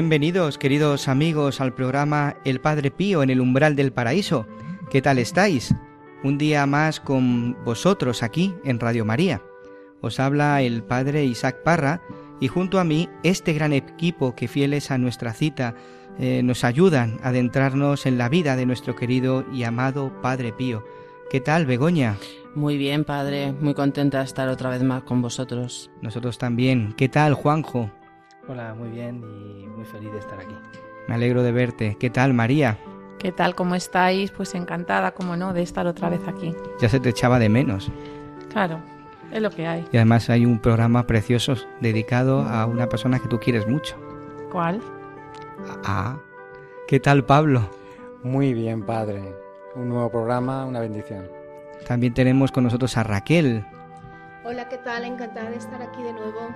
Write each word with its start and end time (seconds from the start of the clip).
Bienvenidos, 0.00 0.58
queridos 0.58 1.08
amigos, 1.08 1.60
al 1.60 1.74
programa 1.74 2.36
El 2.44 2.60
Padre 2.60 2.92
Pío 2.92 3.24
en 3.24 3.30
el 3.30 3.40
umbral 3.40 3.74
del 3.74 3.90
paraíso. 3.90 4.46
¿Qué 4.92 5.02
tal 5.02 5.18
estáis? 5.18 5.74
Un 6.22 6.38
día 6.38 6.64
más 6.66 7.00
con 7.00 7.56
vosotros 7.64 8.22
aquí 8.22 8.54
en 8.62 8.78
Radio 8.78 9.04
María. 9.04 9.42
Os 10.00 10.20
habla 10.20 10.62
el 10.62 10.84
Padre 10.84 11.24
Isaac 11.24 11.64
Parra 11.64 12.00
y 12.38 12.46
junto 12.46 12.78
a 12.78 12.84
mí 12.84 13.08
este 13.24 13.54
gran 13.54 13.72
equipo 13.72 14.36
que 14.36 14.46
fieles 14.46 14.92
a 14.92 14.98
nuestra 14.98 15.32
cita 15.32 15.74
eh, 16.20 16.42
nos 16.44 16.62
ayudan 16.62 17.18
a 17.24 17.30
adentrarnos 17.30 18.06
en 18.06 18.18
la 18.18 18.28
vida 18.28 18.54
de 18.54 18.66
nuestro 18.66 18.94
querido 18.94 19.44
y 19.52 19.64
amado 19.64 20.12
Padre 20.22 20.52
Pío. 20.52 20.84
¿Qué 21.28 21.40
tal, 21.40 21.66
Begoña? 21.66 22.18
Muy 22.54 22.78
bien, 22.78 23.04
padre. 23.04 23.50
Muy 23.50 23.74
contenta 23.74 24.18
de 24.18 24.26
estar 24.26 24.48
otra 24.48 24.70
vez 24.70 24.84
más 24.84 25.02
con 25.02 25.22
vosotros. 25.22 25.90
Nosotros 26.02 26.38
también. 26.38 26.94
¿Qué 26.96 27.08
tal, 27.08 27.34
Juanjo? 27.34 27.90
Hola, 28.48 28.72
muy 28.72 28.88
bien 28.88 29.22
y 29.22 29.66
muy 29.66 29.84
feliz 29.84 30.10
de 30.10 30.20
estar 30.20 30.40
aquí. 30.40 30.54
Me 31.06 31.14
alegro 31.14 31.42
de 31.42 31.52
verte. 31.52 31.98
¿Qué 32.00 32.08
tal, 32.08 32.32
María? 32.32 32.78
¿Qué 33.18 33.30
tal? 33.30 33.54
¿Cómo 33.54 33.74
estáis? 33.74 34.30
Pues 34.30 34.54
encantada, 34.54 35.10
como 35.10 35.36
no, 35.36 35.52
de 35.52 35.60
estar 35.60 35.86
otra 35.86 36.08
vez 36.08 36.26
aquí. 36.26 36.54
Ya 36.80 36.88
se 36.88 36.98
te 36.98 37.10
echaba 37.10 37.38
de 37.38 37.50
menos. 37.50 37.92
Claro, 38.50 38.80
es 39.30 39.42
lo 39.42 39.50
que 39.50 39.66
hay. 39.66 39.86
Y 39.92 39.98
además 39.98 40.30
hay 40.30 40.46
un 40.46 40.60
programa 40.60 41.06
precioso 41.06 41.56
dedicado 41.80 42.40
a 42.40 42.64
una 42.64 42.88
persona 42.88 43.18
que 43.18 43.28
tú 43.28 43.38
quieres 43.38 43.68
mucho. 43.68 43.96
¿Cuál? 44.50 44.80
Ah, 45.84 46.16
¿qué 46.86 47.00
tal 47.00 47.26
Pablo? 47.26 47.68
Muy 48.22 48.54
bien, 48.54 48.82
padre. 48.82 49.34
Un 49.74 49.90
nuevo 49.90 50.10
programa, 50.10 50.64
una 50.64 50.80
bendición. 50.80 51.28
También 51.86 52.14
tenemos 52.14 52.50
con 52.50 52.64
nosotros 52.64 52.96
a 52.96 53.02
Raquel 53.02 53.64
Hola, 54.44 54.66
¿qué 54.70 54.78
tal? 54.78 55.04
Encantada 55.04 55.50
de 55.50 55.56
estar 55.56 55.82
aquí 55.82 56.02
de 56.02 56.14
nuevo. 56.14 56.48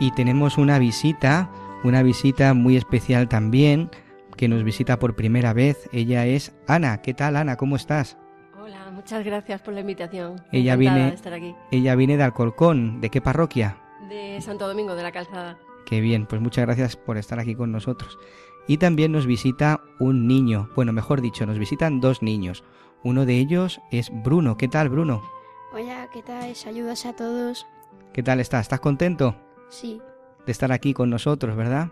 Y 0.00 0.10
tenemos 0.12 0.58
una 0.58 0.78
visita, 0.78 1.50
una 1.84 2.02
visita 2.02 2.54
muy 2.54 2.76
especial 2.76 3.28
también, 3.28 3.90
que 4.36 4.48
nos 4.48 4.64
visita 4.64 4.98
por 4.98 5.14
primera 5.14 5.52
vez. 5.52 5.88
Ella 5.92 6.26
es 6.26 6.54
Ana. 6.66 7.02
¿Qué 7.02 7.14
tal 7.14 7.36
Ana? 7.36 7.56
¿Cómo 7.56 7.76
estás? 7.76 8.16
Hola, 8.60 8.90
muchas 8.92 9.24
gracias 9.24 9.60
por 9.60 9.74
la 9.74 9.80
invitación. 9.80 10.36
Ella 10.52 10.76
viene- 10.76 11.08
de 11.10 11.14
estar 11.14 11.32
aquí. 11.32 11.54
Ella 11.70 11.94
viene 11.94 12.16
de 12.16 12.24
Alcorcón. 12.24 13.00
¿De 13.00 13.10
qué 13.10 13.20
parroquia? 13.20 13.76
De 14.08 14.40
Santo 14.40 14.66
Domingo, 14.66 14.94
de 14.94 15.02
la 15.02 15.12
Calzada. 15.12 15.58
Qué 15.86 16.00
bien, 16.00 16.26
pues 16.26 16.40
muchas 16.40 16.64
gracias 16.64 16.96
por 16.96 17.16
estar 17.18 17.38
aquí 17.38 17.54
con 17.54 17.70
nosotros. 17.70 18.18
Y 18.66 18.78
también 18.78 19.12
nos 19.12 19.26
visita 19.26 19.82
un 20.00 20.26
niño, 20.26 20.70
bueno, 20.74 20.92
mejor 20.92 21.20
dicho, 21.20 21.44
nos 21.44 21.58
visitan 21.58 22.00
dos 22.00 22.22
niños. 22.22 22.64
Uno 23.02 23.26
de 23.26 23.36
ellos 23.38 23.80
es 23.90 24.10
Bruno. 24.24 24.56
¿Qué 24.56 24.66
tal, 24.68 24.88
Bruno? 24.88 25.22
Hola, 25.74 26.08
¿qué 26.12 26.22
tal? 26.22 26.54
Saludos 26.54 27.04
a 27.04 27.12
todos. 27.14 27.66
¿Qué 28.14 28.22
tal 28.22 28.40
estás? 28.40 28.62
¿Estás 28.62 28.80
contento 28.80 29.36
Sí. 29.74 30.00
de 30.46 30.52
estar 30.52 30.70
aquí 30.72 30.94
con 30.94 31.10
nosotros, 31.10 31.56
verdad? 31.56 31.90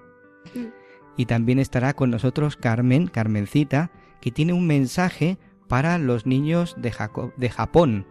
Y 1.17 1.27
también 1.27 1.59
estará 1.59 1.95
con 1.95 2.11
nosotros 2.11 2.57
Carmen, 2.57 3.07
Carmencita, 3.09 3.91
que 4.21 4.31
tiene 4.31 4.53
un 4.53 4.67
mensaje 4.67 5.39
para 5.69 5.99
los 5.99 6.27
niños 6.27 6.75
de, 6.79 6.93
Jaco- 6.93 7.33
de 7.37 7.51
Japón. 7.51 8.07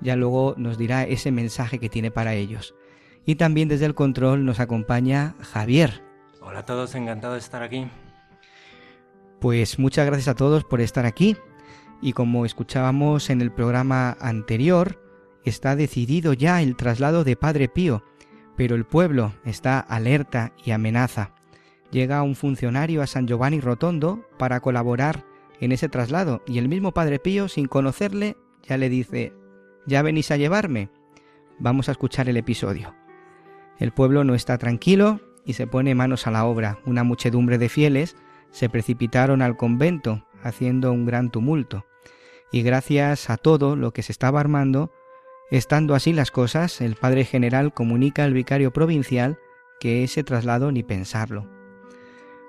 Ya 0.00 0.16
luego 0.16 0.54
nos 0.56 0.78
dirá 0.78 1.04
ese 1.04 1.32
mensaje 1.32 1.78
que 1.78 1.88
tiene 1.88 2.10
para 2.10 2.34
ellos. 2.34 2.74
Y 3.26 3.34
también 3.36 3.68
desde 3.68 3.86
el 3.86 3.94
control 3.94 4.44
nos 4.44 4.60
acompaña 4.60 5.34
Javier. 5.40 6.02
Hola 6.40 6.60
a 6.60 6.64
todos, 6.66 6.94
encantado 6.94 7.34
de 7.34 7.40
estar 7.40 7.62
aquí. 7.62 7.88
Pues 9.40 9.78
muchas 9.78 10.06
gracias 10.06 10.28
a 10.28 10.34
todos 10.34 10.64
por 10.64 10.80
estar 10.80 11.06
aquí. 11.06 11.36
Y 12.02 12.12
como 12.12 12.44
escuchábamos 12.46 13.28
en 13.30 13.40
el 13.40 13.50
programa 13.52 14.16
anterior, 14.20 15.02
está 15.44 15.76
decidido 15.76 16.32
ya 16.32 16.62
el 16.62 16.76
traslado 16.76 17.24
de 17.24 17.36
Padre 17.36 17.68
Pío, 17.68 18.02
pero 18.60 18.74
el 18.74 18.84
pueblo 18.84 19.32
está 19.46 19.80
alerta 19.80 20.52
y 20.62 20.72
amenaza. 20.72 21.32
Llega 21.90 22.22
un 22.22 22.36
funcionario 22.36 23.00
a 23.00 23.06
San 23.06 23.26
Giovanni 23.26 23.58
Rotondo 23.58 24.28
para 24.36 24.60
colaborar 24.60 25.24
en 25.60 25.72
ese 25.72 25.88
traslado 25.88 26.42
y 26.46 26.58
el 26.58 26.68
mismo 26.68 26.92
Padre 26.92 27.18
Pío, 27.18 27.48
sin 27.48 27.68
conocerle, 27.68 28.36
ya 28.62 28.76
le 28.76 28.90
dice, 28.90 29.32
¿ya 29.86 30.02
venís 30.02 30.30
a 30.30 30.36
llevarme? 30.36 30.90
Vamos 31.58 31.88
a 31.88 31.92
escuchar 31.92 32.28
el 32.28 32.36
episodio. 32.36 32.94
El 33.78 33.92
pueblo 33.92 34.24
no 34.24 34.34
está 34.34 34.58
tranquilo 34.58 35.22
y 35.46 35.54
se 35.54 35.66
pone 35.66 35.94
manos 35.94 36.26
a 36.26 36.30
la 36.30 36.44
obra. 36.44 36.80
Una 36.84 37.02
muchedumbre 37.02 37.56
de 37.56 37.70
fieles 37.70 38.14
se 38.50 38.68
precipitaron 38.68 39.40
al 39.40 39.56
convento, 39.56 40.26
haciendo 40.42 40.92
un 40.92 41.06
gran 41.06 41.30
tumulto. 41.30 41.86
Y 42.52 42.60
gracias 42.60 43.30
a 43.30 43.38
todo 43.38 43.74
lo 43.74 43.94
que 43.94 44.02
se 44.02 44.12
estaba 44.12 44.38
armando, 44.38 44.92
estando 45.50 45.94
así 45.94 46.12
las 46.12 46.30
cosas, 46.30 46.80
el 46.80 46.96
padre 46.96 47.24
general 47.24 47.72
comunica 47.74 48.24
al 48.24 48.32
vicario 48.32 48.72
provincial 48.72 49.38
que 49.80 50.04
ese 50.04 50.22
traslado 50.22 50.70
ni 50.70 50.82
pensarlo. 50.82 51.48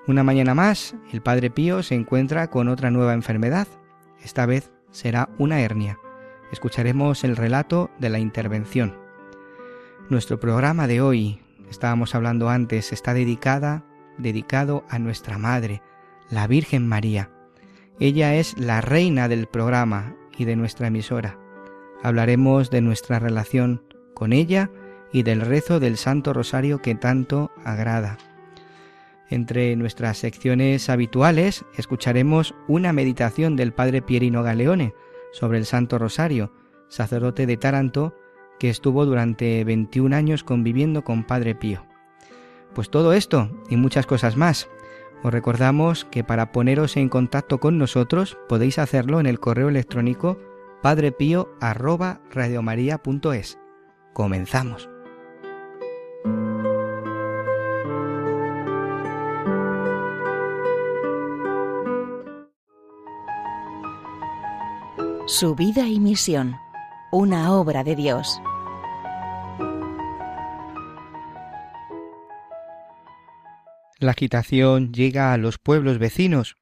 Una 0.08 0.24
mañana 0.24 0.54
más, 0.54 0.96
el 1.12 1.22
padre 1.22 1.50
Pío 1.50 1.84
se 1.84 1.96
encuentra 1.96 2.50
con 2.50 2.68
otra 2.68 2.92
nueva 2.92 3.14
enfermedad. 3.14 3.68
Esta 4.24 4.46
vez 4.46 4.72
será 4.92 5.30
una 5.38 5.62
hernia. 5.62 6.00
Escucharemos 6.52 7.24
el 7.24 7.38
relato 7.38 7.90
de 8.00 8.10
la 8.10 8.20
intervención. 8.20 8.98
Nuestro 10.10 10.40
programa 10.40 10.88
de 10.88 11.02
hoy, 11.02 11.40
estábamos 11.70 12.16
hablando 12.16 12.50
antes, 12.50 12.92
está 12.92 13.14
dedicada, 13.14 13.86
dedicado 14.18 14.84
a 14.90 15.00
nuestra 15.00 15.38
madre, 15.38 15.82
la 16.30 16.48
Virgen 16.48 16.88
María. 16.88 17.30
Ella 18.00 18.36
es 18.36 18.58
la 18.58 18.82
reina 18.82 19.28
del 19.28 19.48
programa 19.48 20.16
y 20.38 20.46
de 20.46 20.56
nuestra 20.56 20.88
emisora. 20.88 21.38
Hablaremos 22.04 22.70
de 22.70 22.82
nuestra 22.82 23.20
relación 23.20 23.84
con 24.14 24.34
ella 24.34 24.70
y 25.12 25.24
del 25.24 25.42
rezo 25.42 25.80
del 25.80 25.98
Santo 25.98 26.34
Rosario 26.34 26.82
que 26.82 26.96
tanto 26.96 27.52
agrada. 27.64 28.18
Entre 29.30 29.76
nuestras 29.76 30.18
secciones 30.18 30.90
habituales 30.90 31.64
escucharemos 31.78 32.54
una 32.68 32.92
meditación 32.92 33.56
del 33.56 33.74
Padre 33.74 34.02
Pierino 34.02 34.44
Galeone 34.44 34.94
sobre 35.32 35.58
el 35.58 35.66
Santo 35.66 35.98
Rosario, 35.98 36.52
sacerdote 36.90 37.46
de 37.46 37.56
Taranto, 37.56 38.16
que 38.60 38.70
estuvo 38.70 39.06
durante 39.06 39.64
21 39.64 40.16
años 40.16 40.44
conviviendo 40.44 41.04
con 41.04 41.24
Padre 41.24 41.56
Pío. 41.56 41.86
Pues 42.76 42.90
todo 42.90 43.14
esto 43.14 43.50
y 43.70 43.78
muchas 43.78 44.06
cosas 44.06 44.38
más. 44.38 44.70
Os 45.24 45.32
recordamos 45.32 46.06
que 46.06 46.24
para 46.24 46.52
poneros 46.52 46.98
en 46.98 47.10
contacto 47.10 47.60
con 47.60 47.78
nosotros 47.78 48.38
podéis 48.50 48.80
hacerlo 48.80 49.20
en 49.20 49.28
el 49.28 49.40
correo 49.40 49.70
electrónico 49.70 50.38
padrepío@radiomaria.es. 50.82 53.58
Comenzamos. 54.14 54.90
Su 65.28 65.56
vida 65.56 65.88
y 65.88 66.00
misión, 66.00 66.56
una 67.12 67.54
obra 67.54 67.84
de 67.84 67.96
Dios. 67.96 68.42
La 74.00 74.12
agitación 74.12 74.92
llega 74.92 75.32
a 75.32 75.38
los 75.38 75.58
pueblos 75.58 76.00
vecinos. 76.00 76.58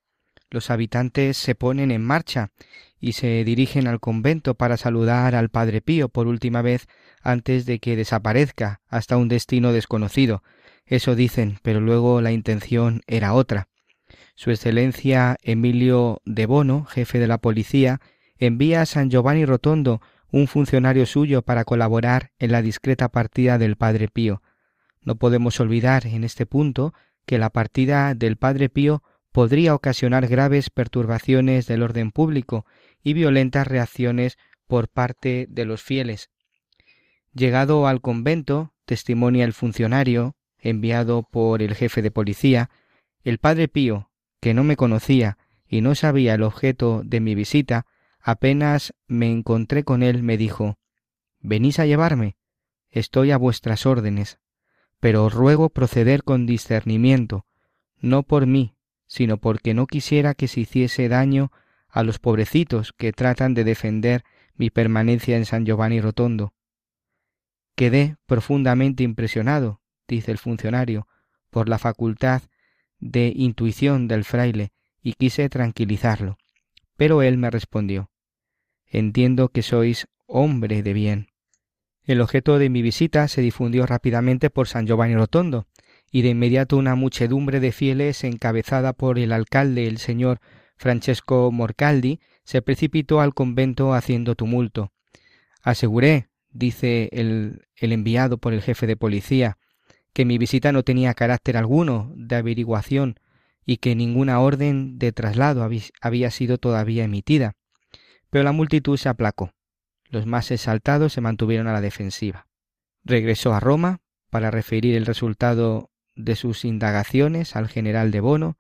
los 0.51 0.72
habitantes 0.72 1.38
se 1.38 1.56
ponen 1.56 1.92
en 1.92 2.04
marcha 2.04 2.51
y 3.00 3.13
se 3.13 3.44
dirigen 3.44 3.88
al 3.88 4.00
convento 4.00 4.56
para 4.56 4.78
saludar 4.78 5.36
al 5.36 5.50
Padre 5.50 5.81
Pío 5.81 6.10
por 6.10 6.28
última 6.28 6.62
vez 6.62 6.88
antes 7.22 7.66
de 7.66 7.80
que 7.80 7.96
desaparezca 7.96 8.81
hasta 8.88 9.18
un 9.18 9.30
destino 9.30 9.72
desconocido. 9.72 10.44
Eso 10.86 11.16
dicen, 11.16 11.60
pero 11.62 11.80
luego 11.80 12.22
la 12.22 12.31
intención 12.31 13.01
era 13.07 13.34
otra. 13.34 13.68
Su 14.36 14.51
Excelencia 14.51 15.38
Emilio 15.44 16.22
de 16.25 16.46
Bono, 16.46 16.86
jefe 16.86 17.19
de 17.19 17.28
la 17.28 17.38
policía, 17.38 18.00
envía 18.38 18.81
a 18.81 18.86
San 18.86 19.10
Giovanni 19.10 19.46
Rotondo 19.46 20.01
un 20.31 20.48
funcionario 20.48 21.06
suyo 21.06 21.42
para 21.42 21.66
colaborar 21.66 22.31
en 22.40 22.51
la 22.51 22.62
discreta 22.62 23.10
partida 23.10 23.57
del 23.57 23.75
Padre 23.75 24.07
Pío. 24.07 24.42
No 25.01 25.16
podemos 25.16 25.60
olvidar 25.60 26.06
en 26.06 26.24
este 26.24 26.46
punto 26.46 26.94
que 27.25 27.38
la 27.38 27.50
partida 27.50 28.16
del 28.16 28.38
Padre 28.38 28.69
Pío 28.69 29.04
podría 29.31 29.75
ocasionar 29.75 30.28
graves 30.28 30.69
perturbaciones 30.69 31.68
del 31.68 31.84
orden 31.84 32.12
público 32.12 32.66
y 33.04 33.13
violentas 33.13 33.68
reacciones 33.68 34.38
por 34.68 34.88
parte 34.88 35.48
de 35.50 35.66
los 35.66 35.81
fieles. 35.81 36.30
Llegado 37.34 37.88
al 37.88 38.01
convento, 38.01 38.74
testimonia 38.86 39.46
el 39.46 39.54
funcionario, 39.54 40.36
enviado 40.57 41.24
por 41.24 41.62
el 41.62 41.75
jefe 41.75 42.01
de 42.01 42.12
policía, 42.12 42.69
el 43.24 43.38
padre 43.38 43.68
Pío, 43.68 44.10
que 44.40 44.54
no 44.54 44.63
me 44.63 44.75
conocía 44.75 45.38
y 45.68 45.81
no 45.81 45.96
sabía 45.96 46.34
el 46.34 46.44
objeto 46.44 47.01
de 47.04 47.19
mi 47.19 47.36
visita, 47.36 47.86
apenas 48.19 48.94
me 49.07 49.31
encontré 49.31 49.84
con 49.84 50.04
él, 50.04 50.24
me 50.24 50.38
dijo 50.38 50.78
¿Venís 51.40 51.80
a 51.80 51.86
llevarme? 51.86 52.36
Estoy 52.90 53.31
a 53.31 53.38
vuestras 53.38 53.86
órdenes, 53.86 54.40
pero 55.00 55.25
os 55.25 55.34
ruego 55.34 55.69
proceder 55.69 56.24
con 56.24 56.46
discernimiento, 56.46 57.46
no 58.00 58.24
por 58.24 58.46
mí, 58.46 58.75
sino 59.06 59.38
porque 59.38 59.74
no 59.74 59.88
quisiera 59.88 60.34
que 60.34 60.48
se 60.48 60.62
hiciese 60.62 61.07
daño 61.07 61.51
a 61.89 62.03
los 62.03 62.19
pobrecitos 62.19 62.94
que 62.94 63.13
tratan 63.13 63.53
de 63.53 63.63
defender 63.63 64.24
mi 64.56 64.69
permanencia 64.69 65.38
en 65.38 65.45
San 65.45 65.65
Giovanni 65.65 66.01
Rotondo. 66.01 66.53
Quedé 67.75 68.18
profundamente 68.25 69.03
impresionado, 69.03 69.81
dice 70.07 70.31
el 70.31 70.38
funcionario, 70.38 71.07
por 71.50 71.69
la 71.69 71.80
facultad 71.80 72.44
de 73.00 73.31
intuición 73.36 74.07
del 74.07 74.25
fraile 74.25 74.71
y 75.01 75.13
quise 75.13 75.47
tranquilizarlo. 75.50 76.38
Pero 76.97 77.21
él 77.21 77.38
me 77.38 77.50
respondió 77.50 78.09
Entiendo 78.86 79.50
que 79.50 79.62
sois 79.62 80.07
hombre 80.25 80.83
de 80.83 80.94
bien. 80.94 81.27
El 82.03 82.21
objeto 82.21 82.57
de 82.57 82.69
mi 82.69 82.81
visita 82.81 83.27
se 83.27 83.41
difundió 83.41 83.86
rápidamente 83.86 84.50
por 84.50 84.68
San 84.68 84.88
Giovanni 84.88 85.15
Rotondo, 85.15 85.68
y 86.12 86.24
de 86.24 86.30
inmediato 86.30 86.75
una 86.75 86.95
muchedumbre 86.95 87.59
de 87.59 87.71
fieles 87.71 88.24
encabezada 88.24 88.94
por 88.94 89.19
el 89.19 89.31
alcalde, 89.31 89.88
el 89.88 90.00
señor 90.00 90.39
Francesco 90.80 91.52
Morcaldi, 91.52 92.22
se 92.46 92.62
precipitó 92.62 93.20
al 93.20 93.34
convento 93.34 93.94
haciendo 93.94 94.36
tumulto. 94.36 94.94
Aseguré, 95.62 96.30
dice 96.52 97.10
el, 97.12 97.68
enviado 97.76 98.38
por 98.38 98.54
el 98.54 98.62
jefe 98.62 98.88
de 98.88 98.96
policía, 98.96 99.58
que 100.14 100.24
mi 100.24 100.38
visita 100.38 100.72
no 100.72 100.84
tenía 100.84 101.14
carácter 101.14 101.58
alguno 101.58 102.12
de 102.16 102.38
averiguación 102.38 103.20
y 103.66 103.78
que 103.78 103.94
ninguna 103.94 104.40
orden 104.40 104.98
de 104.98 105.12
traslado 105.12 105.70
había 106.02 106.31
sido 106.31 106.58
todavía 106.58 107.04
emitida. 107.04 107.56
Pero 108.30 108.46
la 108.46 108.54
multitud 108.54 108.98
se 108.98 109.10
aplacó. 109.10 109.52
Los 110.06 110.25
más 110.25 110.50
exaltados 110.50 111.14
se 111.14 111.22
mantuvieron 111.22 111.68
a 111.68 111.74
la 111.74 111.82
defensiva. 111.82 112.48
Regresó 113.04 113.54
a 113.54 113.60
Roma 113.60 114.00
para 114.30 114.50
referir 114.50 114.96
el 114.96 115.06
resultado 115.06 115.92
de 116.16 116.36
sus 116.36 116.64
indagaciones 116.64 117.56
al 117.56 117.68
general 117.68 118.12
de 118.12 118.22
Bono 118.22 118.58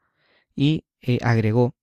y 0.53 0.85
eh, 1.01 1.19
agregó 1.21 1.75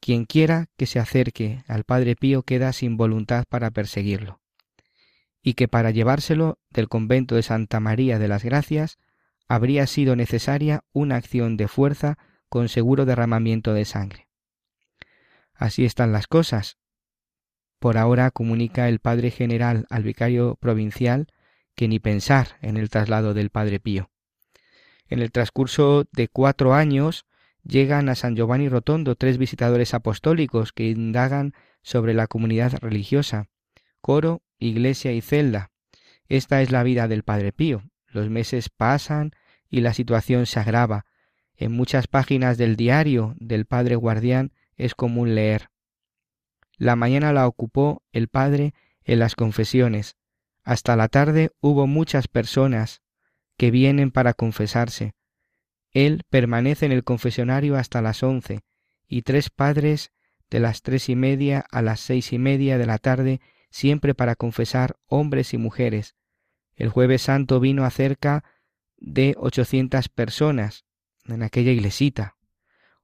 Quien 0.00 0.24
quiera 0.24 0.66
que 0.76 0.86
se 0.86 0.98
acerque 0.98 1.64
al 1.66 1.84
Padre 1.84 2.16
Pío 2.16 2.42
queda 2.42 2.72
sin 2.72 2.96
voluntad 2.96 3.44
para 3.48 3.70
perseguirlo, 3.70 4.40
y 5.42 5.54
que 5.54 5.68
para 5.68 5.90
llevárselo 5.90 6.58
del 6.70 6.88
convento 6.88 7.34
de 7.34 7.42
Santa 7.42 7.80
María 7.80 8.18
de 8.18 8.28
las 8.28 8.44
Gracias 8.44 8.98
habría 9.48 9.86
sido 9.86 10.14
necesaria 10.14 10.84
una 10.92 11.16
acción 11.16 11.56
de 11.56 11.68
fuerza 11.68 12.18
con 12.48 12.68
seguro 12.68 13.06
derramamiento 13.06 13.74
de 13.74 13.84
sangre. 13.84 14.28
Así 15.54 15.84
están 15.84 16.12
las 16.12 16.26
cosas. 16.26 16.78
Por 17.78 17.96
ahora 17.96 18.30
comunica 18.30 18.88
el 18.88 19.00
Padre 19.00 19.30
General 19.30 19.86
al 19.90 20.02
vicario 20.02 20.56
provincial 20.56 21.26
que 21.74 21.88
ni 21.88 21.98
pensar 21.98 22.58
en 22.60 22.76
el 22.76 22.90
traslado 22.90 23.34
del 23.34 23.50
Padre 23.50 23.80
Pío. 23.80 24.10
En 25.08 25.20
el 25.20 25.32
transcurso 25.32 26.06
de 26.12 26.28
cuatro 26.28 26.74
años 26.74 27.24
llegan 27.64 28.08
a 28.08 28.14
San 28.14 28.36
Giovanni 28.36 28.68
Rotondo 28.68 29.14
tres 29.14 29.38
visitadores 29.38 29.94
apostólicos 29.94 30.72
que 30.72 30.88
indagan 30.88 31.54
sobre 31.82 32.14
la 32.14 32.26
comunidad 32.26 32.74
religiosa, 32.80 33.48
coro, 34.00 34.42
iglesia 34.58 35.12
y 35.12 35.20
celda. 35.20 35.70
Esta 36.28 36.62
es 36.62 36.70
la 36.70 36.82
vida 36.82 37.08
del 37.08 37.22
Padre 37.22 37.52
Pío, 37.52 37.82
los 38.06 38.30
meses 38.30 38.68
pasan 38.68 39.32
y 39.68 39.80
la 39.80 39.94
situación 39.94 40.46
se 40.46 40.60
agrava. 40.60 41.04
En 41.56 41.72
muchas 41.72 42.06
páginas 42.06 42.58
del 42.58 42.76
diario 42.76 43.34
del 43.38 43.66
Padre 43.66 43.96
Guardián 43.96 44.52
es 44.76 44.94
común 44.94 45.34
leer. 45.34 45.70
La 46.76 46.94
mañana 46.94 47.32
la 47.32 47.46
ocupó 47.46 48.02
el 48.12 48.28
Padre 48.28 48.74
en 49.02 49.18
las 49.18 49.34
confesiones. 49.34 50.16
Hasta 50.62 50.96
la 50.96 51.08
tarde 51.08 51.50
hubo 51.60 51.86
muchas 51.86 52.28
personas 52.28 53.02
que 53.56 53.70
vienen 53.70 54.12
para 54.12 54.34
confesarse. 54.34 55.14
Él 55.92 56.22
permanece 56.28 56.86
en 56.86 56.92
el 56.92 57.04
confesionario 57.04 57.76
hasta 57.76 58.02
las 58.02 58.22
once, 58.22 58.60
y 59.06 59.22
tres 59.22 59.50
padres 59.50 60.12
de 60.50 60.60
las 60.60 60.82
tres 60.82 61.08
y 61.08 61.16
media 61.16 61.64
a 61.70 61.82
las 61.82 62.00
seis 62.00 62.32
y 62.32 62.38
media 62.38 62.78
de 62.78 62.86
la 62.86 62.98
tarde 62.98 63.40
siempre 63.70 64.14
para 64.14 64.34
confesar 64.34 64.96
hombres 65.06 65.52
y 65.54 65.58
mujeres, 65.58 66.14
el 66.78 66.90
jueves 66.90 67.22
santo 67.22 67.58
vino 67.58 67.84
a 67.84 67.90
cerca 67.90 68.44
de 68.96 69.34
800 69.36 70.08
personas 70.08 70.84
en 71.26 71.42
aquella 71.42 71.72
iglesita. 71.72 72.36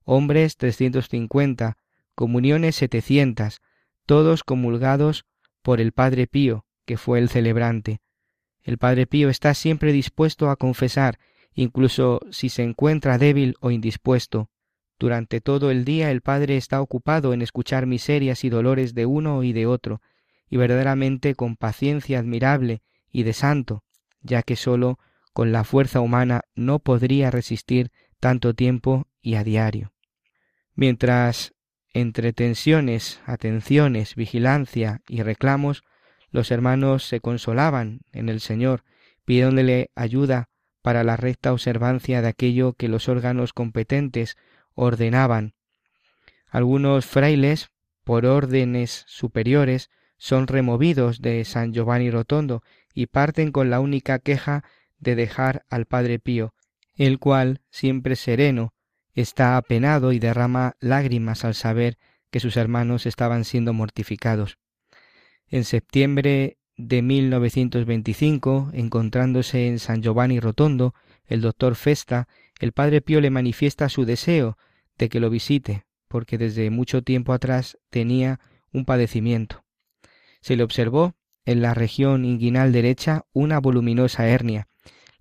Hombres 0.04 0.56
350, 0.56 1.76
comuniones 2.14 2.76
700, 2.76 3.60
todos 4.06 4.44
comulgados 4.44 5.26
por 5.62 5.81
el 5.81 5.92
Padre 5.92 6.28
Pío, 6.28 6.66
que 6.84 6.96
fue 6.96 7.19
el 7.19 7.28
celebrante. 7.28 8.00
El 8.62 8.78
Padre 8.78 9.06
Pío 9.06 9.28
está 9.28 9.54
siempre 9.54 9.92
dispuesto 9.92 10.50
a 10.50 10.56
confesar, 10.56 11.19
incluso 11.55 12.21
si 12.31 12.49
se 12.49 12.62
encuentra 12.62 13.19
débil 13.19 13.56
o 13.61 13.71
indispuesto. 13.71 14.51
Durante 14.99 15.41
todo 15.41 15.71
el 15.71 15.85
día 15.85 16.11
el 16.11 16.21
Padre 16.21 16.56
está 16.56 16.81
ocupado 16.81 17.33
en 17.33 17.43
escuchar 17.43 17.87
miserias 17.87 18.45
y 18.45 18.49
dolores 18.49 18.95
de 18.95 19.06
uno 19.06 19.43
y 19.43 19.53
de 19.53 19.67
otro, 19.67 20.01
y 20.49 20.56
verdaderamente 20.56 21.35
con 21.35 21.56
paciencia 21.56 22.19
admirable 22.19 22.83
y 23.11 23.23
de 23.23 23.33
santo, 23.33 23.83
ya 24.21 24.43
que 24.43 24.56
sólo 24.56 24.99
con 25.32 25.53
la 25.53 25.65
fuerza 25.65 26.01
humana 26.01 26.43
no 26.55 26.79
podría 26.79 27.31
resistir 27.31 27.91
tanto 28.20 28.55
tiempo 28.55 29.08
y 29.20 29.34
a 29.34 29.44
diario. 29.44 29.93
Mientras 30.75 31.55
entre 31.93 32.32
tensiones, 32.32 33.20
atenciones, 33.27 34.17
vigilancia 34.17 35.01
y 35.08 35.23
reclamos, 35.23 35.84
los 36.31 36.51
hermanos 36.51 37.05
se 37.05 37.20
consolaban 37.20 38.01
en 38.13 38.29
el 38.29 38.41
Señor, 38.41 38.82
pidiéndole 39.25 39.91
ayuda 39.94 40.49
para 40.84 41.03
la 41.03 41.17
recta 41.17 41.50
observancia 41.50 42.20
de 42.20 42.29
aquello 42.29 42.74
que 42.74 42.88
los 42.88 43.08
órganos 43.08 43.55
competentes 43.55 44.36
ordenaban. 44.74 45.55
Algunos 46.46 47.06
frailes, 47.06 47.70
por 48.05 48.26
órdenes 48.26 49.06
superiores, 49.08 49.88
son 50.19 50.46
removidos 50.46 51.22
de 51.22 51.43
San 51.46 51.72
Giovanni 51.72 52.10
Rotondo 52.10 52.62
y 52.93 53.06
parten 53.06 53.50
con 53.50 53.70
la 53.70 53.81
única 53.81 54.19
queja 54.19 54.62
de 54.98 55.14
dejar 55.14 55.64
al 55.70 55.86
Padre 55.86 56.19
Pío, 56.19 56.53
el 56.96 57.19
cual, 57.19 57.62
siempre 57.70 58.14
sereno, 58.14 58.74
está 59.14 59.56
apenado 59.56 60.12
y 60.12 60.19
derrama 60.19 60.76
lágrimas 60.81 61.46
al 61.46 61.55
saber 61.55 61.96
que 62.31 62.41
sus 62.41 62.58
hermanos 62.58 63.06
estaban 63.06 63.46
siendo 63.46 63.72
mortificados. 63.72 64.58
En 65.48 65.64
septiembre 65.64 66.58
de 66.76 67.02
1925, 67.02 68.70
encontrándose 68.72 69.69
en 69.69 69.78
San 69.78 70.02
Giovanni 70.02 70.40
Rotondo, 70.40 70.94
el 71.26 71.40
doctor 71.40 71.76
Festa, 71.76 72.28
el 72.60 72.72
Padre 72.72 73.00
Pío 73.00 73.20
le 73.20 73.31
manifiesta 73.31 73.88
su 73.88 74.04
deseo 74.04 74.58
de 74.98 75.08
que 75.08 75.20
lo 75.20 75.31
visite, 75.31 75.84
porque 76.08 76.38
desde 76.38 76.70
mucho 76.70 77.02
tiempo 77.02 77.32
atrás 77.32 77.78
tenía 77.90 78.40
un 78.72 78.84
padecimiento. 78.84 79.64
Se 80.40 80.56
le 80.56 80.62
observó 80.62 81.14
en 81.44 81.62
la 81.62 81.74
región 81.74 82.24
inguinal 82.24 82.72
derecha 82.72 83.24
una 83.32 83.58
voluminosa 83.60 84.26
hernia. 84.28 84.69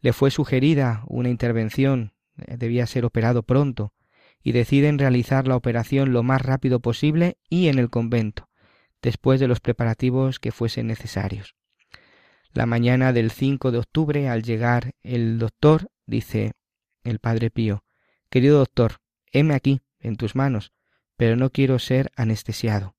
Le 0.02 0.14
fue 0.14 0.32
sugerida 0.32 1.04
una 1.08 1.30
intervención, 1.30 2.14
eh, 2.38 2.58
debía 2.58 2.86
ser 2.88 3.06
operado 3.06 3.44
pronto, 3.44 3.94
y 4.42 4.52
deciden 4.52 5.00
realizar 5.00 5.48
la 5.48 5.56
operación 5.56 6.12
lo 6.12 6.24
más 6.24 6.42
rápido 6.42 6.80
posible 6.80 7.38
y 7.50 7.68
en 7.68 7.80
el 7.80 7.90
convento, 7.90 8.50
después 9.04 9.40
de 9.40 9.48
los 9.48 9.60
preparativos 9.60 10.40
que 10.40 10.52
fuesen 10.52 10.88
necesarios. 10.88 11.56
La 12.54 12.66
mañana 12.66 13.14
del 13.14 13.30
5 13.30 13.72
de 13.72 13.78
octubre, 13.78 14.30
al 14.30 14.42
llegar 14.42 14.94
el 15.04 15.38
doctor, 15.38 15.92
dice 16.08 16.54
el 17.04 17.20
padre 17.20 17.52
Pío, 17.52 17.84
Querido 18.30 18.58
doctor, 18.58 19.02
heme 19.32 19.54
aquí, 19.54 19.82
en 20.00 20.16
tus 20.16 20.36
manos, 20.36 20.72
pero 21.18 21.36
no 21.36 21.52
quiero 21.52 21.80
ser 21.80 22.12
anestesiado. 22.16 22.96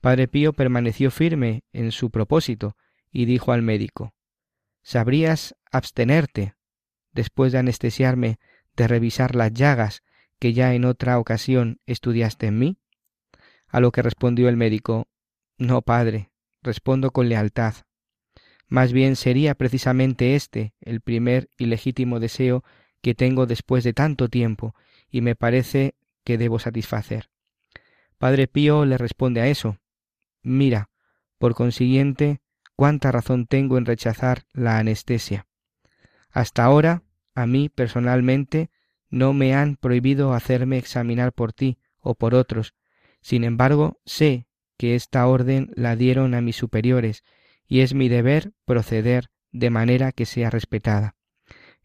Padre 0.00 0.28
Pío 0.28 0.52
permaneció 0.52 1.10
firme 1.10 1.64
en 1.72 1.90
su 1.90 2.10
propósito 2.10 2.76
y 3.10 3.24
dijo 3.24 3.52
al 3.52 3.62
médico 3.62 4.14
¿Sabrías 4.82 5.56
abstenerte, 5.72 6.54
después 7.12 7.52
de 7.52 7.58
anestesiarme, 7.58 8.38
de 8.76 8.86
revisar 8.86 9.34
las 9.34 9.52
llagas 9.52 10.02
que 10.38 10.52
ya 10.52 10.74
en 10.74 10.84
otra 10.84 11.18
ocasión 11.18 11.80
estudiaste 11.86 12.46
en 12.46 12.58
mí? 12.58 12.78
A 13.68 13.80
lo 13.80 13.92
que 13.92 14.02
respondió 14.02 14.48
el 14.48 14.56
médico 14.56 15.08
No, 15.58 15.82
padre, 15.82 16.30
respondo 16.62 17.10
con 17.10 17.28
lealtad. 17.28 17.74
Más 18.66 18.92
bien 18.92 19.16
sería 19.16 19.54
precisamente 19.54 20.34
este 20.34 20.74
el 20.80 21.00
primer 21.00 21.50
y 21.56 21.66
legítimo 21.66 22.20
deseo 22.20 22.64
que 23.00 23.14
tengo 23.14 23.46
después 23.46 23.84
de 23.84 23.92
tanto 23.92 24.28
tiempo, 24.28 24.74
y 25.10 25.20
me 25.20 25.34
parece 25.34 25.94
que 26.24 26.38
debo 26.38 26.58
satisfacer. 26.58 27.30
Padre 28.18 28.48
Pío 28.48 28.84
le 28.84 28.98
responde 28.98 29.40
a 29.40 29.46
eso. 29.46 29.78
Mira, 30.42 30.90
por 31.38 31.54
consiguiente, 31.54 32.40
cuánta 32.74 33.12
razón 33.12 33.46
tengo 33.46 33.78
en 33.78 33.86
rechazar 33.86 34.44
la 34.52 34.78
anestesia. 34.78 35.46
Hasta 36.30 36.64
ahora, 36.64 37.02
a 37.34 37.46
mí 37.46 37.68
personalmente, 37.68 38.70
no 39.08 39.32
me 39.32 39.54
han 39.54 39.76
prohibido 39.76 40.34
hacerme 40.34 40.78
examinar 40.78 41.32
por 41.32 41.52
ti 41.52 41.78
o 42.00 42.14
por 42.14 42.34
otros. 42.34 42.74
Sin 43.20 43.44
embargo, 43.44 44.00
sé 44.04 44.46
que 44.76 44.94
esta 44.94 45.26
orden 45.26 45.70
la 45.74 45.96
dieron 45.96 46.34
a 46.34 46.40
mis 46.40 46.56
superiores, 46.56 47.24
y 47.66 47.80
es 47.80 47.94
mi 47.94 48.08
deber 48.08 48.52
proceder 48.64 49.30
de 49.52 49.70
manera 49.70 50.12
que 50.12 50.26
sea 50.26 50.50
respetada. 50.50 51.16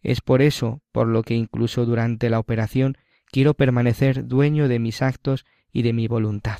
Es 0.01 0.21
por 0.21 0.41
eso 0.41 0.81
por 0.91 1.07
lo 1.07 1.23
que 1.23 1.33
incluso 1.33 1.85
durante 1.85 2.29
la 2.29 2.39
operación 2.39 2.97
quiero 3.31 3.53
permanecer 3.53 4.27
dueño 4.27 4.67
de 4.67 4.79
mis 4.79 5.01
actos 5.01 5.45
y 5.71 5.81
de 5.81 5.93
mi 5.93 6.07
voluntad. 6.07 6.59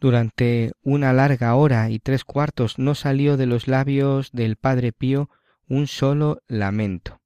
Durante 0.00 0.72
una 0.82 1.12
larga 1.12 1.54
hora 1.54 1.88
y 1.90 1.98
tres 1.98 2.24
cuartos 2.24 2.78
no 2.78 2.94
salió 2.94 3.36
de 3.36 3.46
los 3.46 3.68
labios 3.68 4.30
del 4.32 4.56
Padre 4.56 4.92
Pío 4.92 5.30
un 5.68 5.86
solo 5.86 6.42
lamento. 6.48 7.20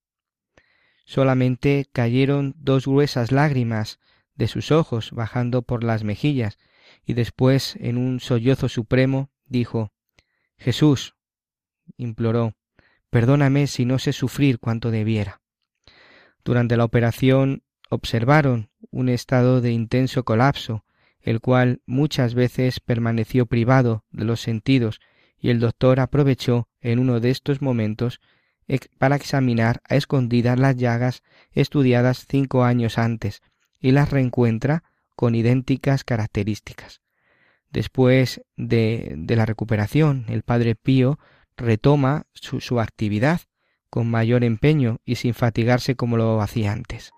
Solamente 1.04 1.88
cayeron 1.92 2.54
dos 2.56 2.86
gruesas 2.86 3.32
lágrimas 3.32 3.98
de 4.34 4.48
sus 4.48 4.70
ojos 4.70 5.10
bajando 5.12 5.62
por 5.62 5.84
las 5.84 6.04
mejillas, 6.04 6.58
y 7.04 7.14
después, 7.14 7.76
en 7.80 7.96
un 7.96 8.20
sollozo 8.20 8.68
supremo, 8.68 9.30
dijo 9.46 9.92
Jesús, 10.56 11.14
imploró, 11.96 12.54
perdóname 13.10 13.66
si 13.66 13.84
no 13.84 13.98
sé 13.98 14.12
sufrir 14.12 14.58
cuanto 14.58 14.90
debiera. 14.90 15.40
Durante 16.44 16.76
la 16.76 16.84
operación 16.84 17.62
observaron 17.90 18.70
un 18.90 19.08
estado 19.08 19.60
de 19.60 19.72
intenso 19.72 20.24
colapso, 20.24 20.84
el 21.20 21.40
cual 21.40 21.82
muchas 21.86 22.34
veces 22.34 22.80
permaneció 22.80 23.46
privado 23.46 24.04
de 24.10 24.24
los 24.24 24.40
sentidos, 24.40 25.00
y 25.38 25.50
el 25.50 25.60
doctor 25.60 26.00
aprovechó 26.00 26.68
en 26.80 26.98
uno 26.98 27.20
de 27.20 27.30
estos 27.30 27.62
momentos 27.62 28.20
para 28.98 29.16
examinar 29.16 29.80
a 29.88 29.96
escondidas 29.96 30.58
las 30.58 30.76
llagas 30.76 31.22
estudiadas 31.52 32.26
cinco 32.28 32.62
años 32.64 32.98
antes, 32.98 33.42
y 33.80 33.92
las 33.92 34.10
reencuentra 34.10 34.84
con 35.16 35.34
idénticas 35.34 36.04
características. 36.04 37.00
Después 37.70 38.42
de, 38.56 39.14
de 39.16 39.36
la 39.36 39.46
recuperación, 39.46 40.24
el 40.28 40.42
padre 40.42 40.74
Pío 40.74 41.18
retoma 41.56 42.26
su, 42.32 42.60
su 42.60 42.80
actividad 42.80 43.40
con 43.90 44.08
mayor 44.10 44.44
empeño 44.44 44.98
y 45.04 45.16
sin 45.16 45.34
fatigarse 45.34 45.96
como 45.96 46.16
lo 46.16 46.40
hacía 46.40 46.72
antes. 46.72 47.10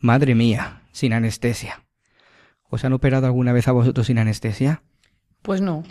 Madre 0.00 0.34
mía, 0.34 0.82
sin 0.92 1.14
anestesia. 1.14 1.82
¿Os 2.68 2.84
han 2.84 2.92
operado 2.92 3.24
alguna 3.24 3.54
vez 3.54 3.68
a 3.68 3.72
vosotros 3.72 4.08
sin 4.08 4.18
anestesia? 4.18 4.82
Pues 5.40 5.62
no. 5.62 5.82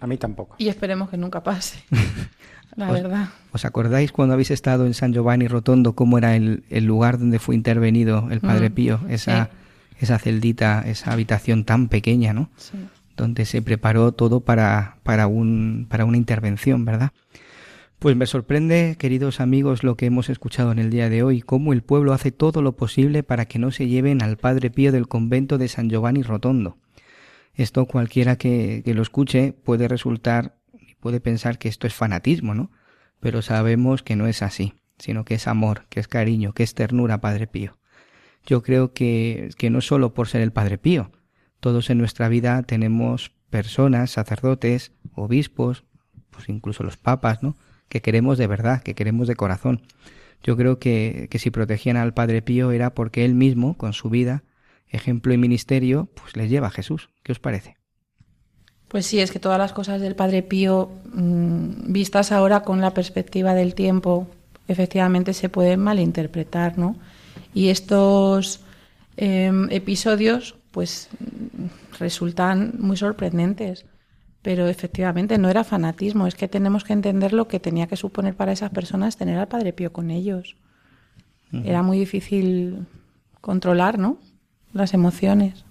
A 0.00 0.06
mí 0.06 0.16
tampoco. 0.16 0.56
Y 0.58 0.68
esperemos 0.68 1.10
que 1.10 1.16
nunca 1.16 1.42
pase. 1.42 1.80
La 2.76 2.86
¿Os, 2.88 2.92
verdad. 3.02 3.28
¿Os 3.52 3.64
acordáis 3.64 4.12
cuando 4.12 4.34
habéis 4.34 4.52
estado 4.52 4.86
en 4.86 4.94
San 4.94 5.12
Giovanni 5.12 5.48
Rotondo 5.48 5.94
cómo 5.94 6.18
era 6.18 6.36
el, 6.36 6.62
el 6.70 6.84
lugar 6.84 7.18
donde 7.18 7.38
fue 7.40 7.54
intervenido 7.56 8.28
el 8.30 8.40
Padre 8.40 8.70
Mm, 8.70 8.74
Pío? 8.74 9.00
Esa, 9.08 9.46
sí. 9.46 9.50
esa 9.98 10.18
celdita, 10.18 10.84
esa 10.86 11.12
habitación 11.12 11.64
tan 11.64 11.88
pequeña, 11.88 12.32
¿no? 12.32 12.48
Sí. 12.56 12.78
Donde 13.16 13.44
se 13.44 13.60
preparó 13.60 14.12
todo 14.12 14.40
para, 14.40 14.96
para, 15.02 15.26
un, 15.26 15.86
para 15.90 16.04
una 16.04 16.16
intervención, 16.16 16.84
¿verdad? 16.84 17.10
Pues 17.98 18.16
me 18.16 18.24
sorprende, 18.26 18.96
queridos 18.98 19.40
amigos, 19.40 19.82
lo 19.84 19.96
que 19.96 20.06
hemos 20.06 20.30
escuchado 20.30 20.72
en 20.72 20.78
el 20.78 20.88
día 20.88 21.10
de 21.10 21.22
hoy, 21.22 21.42
cómo 21.42 21.74
el 21.74 21.82
pueblo 21.82 22.14
hace 22.14 22.30
todo 22.32 22.62
lo 22.62 22.72
posible 22.72 23.22
para 23.22 23.44
que 23.44 23.58
no 23.58 23.72
se 23.72 23.88
lleven 23.88 24.22
al 24.22 24.38
Padre 24.38 24.70
Pío 24.70 24.90
del 24.90 25.06
convento 25.08 25.58
de 25.58 25.68
San 25.68 25.90
Giovanni 25.90 26.22
Rotondo. 26.22 26.78
Esto 27.60 27.84
cualquiera 27.84 28.36
que, 28.36 28.82
lo 28.86 29.02
escuche 29.02 29.52
puede 29.52 29.86
resultar 29.86 30.56
puede 30.98 31.20
pensar 31.20 31.58
que 31.58 31.68
esto 31.68 31.86
es 31.86 31.92
fanatismo, 31.92 32.54
¿no? 32.54 32.70
Pero 33.20 33.42
sabemos 33.42 34.02
que 34.02 34.16
no 34.16 34.26
es 34.26 34.40
así, 34.40 34.72
sino 34.98 35.26
que 35.26 35.34
es 35.34 35.46
amor, 35.46 35.84
que 35.90 36.00
es 36.00 36.08
cariño, 36.08 36.54
que 36.54 36.62
es 36.62 36.74
ternura, 36.74 37.20
Padre 37.20 37.46
Pío. 37.46 37.76
Yo 38.46 38.62
creo 38.62 38.94
que, 38.94 39.50
que 39.58 39.68
no 39.68 39.82
solo 39.82 40.14
por 40.14 40.26
ser 40.26 40.40
el 40.40 40.52
Padre 40.52 40.78
Pío, 40.78 41.10
todos 41.60 41.90
en 41.90 41.98
nuestra 41.98 42.30
vida 42.30 42.62
tenemos 42.62 43.32
personas, 43.50 44.10
sacerdotes, 44.10 44.92
obispos, 45.12 45.84
pues 46.30 46.48
incluso 46.48 46.82
los 46.82 46.96
papas, 46.96 47.42
¿no? 47.42 47.56
que 47.90 48.00
queremos 48.00 48.38
de 48.38 48.46
verdad, 48.46 48.82
que 48.82 48.94
queremos 48.94 49.28
de 49.28 49.36
corazón. 49.36 49.82
Yo 50.42 50.56
creo 50.56 50.78
que, 50.78 51.28
que 51.30 51.38
si 51.38 51.50
protegían 51.50 51.98
al 51.98 52.14
Padre 52.14 52.40
Pío 52.40 52.70
era 52.72 52.94
porque 52.94 53.26
él 53.26 53.34
mismo, 53.34 53.76
con 53.76 53.92
su 53.92 54.08
vida, 54.08 54.44
ejemplo 54.90 55.32
y 55.32 55.38
ministerio, 55.38 56.08
pues 56.14 56.36
les 56.36 56.50
lleva 56.50 56.68
a 56.68 56.70
Jesús. 56.70 57.10
¿Qué 57.22 57.32
os 57.32 57.38
parece? 57.38 57.76
Pues 58.88 59.06
sí, 59.06 59.20
es 59.20 59.30
que 59.30 59.38
todas 59.38 59.58
las 59.58 59.72
cosas 59.72 60.00
del 60.00 60.16
Padre 60.16 60.42
Pío, 60.42 60.90
mmm, 61.12 61.92
vistas 61.92 62.32
ahora 62.32 62.62
con 62.62 62.80
la 62.80 62.92
perspectiva 62.92 63.54
del 63.54 63.74
tiempo, 63.74 64.26
efectivamente 64.66 65.32
se 65.32 65.48
pueden 65.48 65.80
malinterpretar, 65.80 66.76
¿no? 66.76 66.96
Y 67.54 67.68
estos 67.68 68.60
eh, 69.16 69.52
episodios, 69.70 70.56
pues, 70.72 71.08
resultan 71.98 72.74
muy 72.78 72.96
sorprendentes. 72.96 73.86
Pero 74.42 74.68
efectivamente 74.68 75.36
no 75.36 75.50
era 75.50 75.64
fanatismo, 75.64 76.26
es 76.26 76.34
que 76.34 76.48
tenemos 76.48 76.82
que 76.82 76.94
entender 76.94 77.34
lo 77.34 77.46
que 77.46 77.60
tenía 77.60 77.86
que 77.86 77.96
suponer 77.96 78.34
para 78.34 78.52
esas 78.52 78.70
personas 78.70 79.18
tener 79.18 79.38
al 79.38 79.48
Padre 79.48 79.74
Pío 79.74 79.92
con 79.92 80.10
ellos. 80.10 80.56
Uh 81.52 81.58
-huh. 81.58 81.66
Era 81.66 81.82
muy 81.82 81.98
difícil 81.98 82.86
controlar, 83.40 83.98
¿no? 83.98 84.18
Las 84.72 84.94
emociones. 84.94 85.64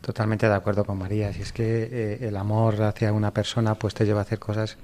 Totalmente 0.00 0.48
de 0.48 0.54
acuerdo 0.54 0.84
con 0.84 0.98
María. 0.98 1.32
Si 1.32 1.42
es 1.42 1.52
que 1.52 1.88
eh, 1.90 2.18
el 2.28 2.36
amor 2.36 2.82
hacia 2.82 3.12
una 3.12 3.32
persona 3.32 3.74
pues 3.74 3.94
te 3.94 4.04
lleva 4.04 4.20
a 4.20 4.22
hacer 4.22 4.38
cosas 4.38 4.76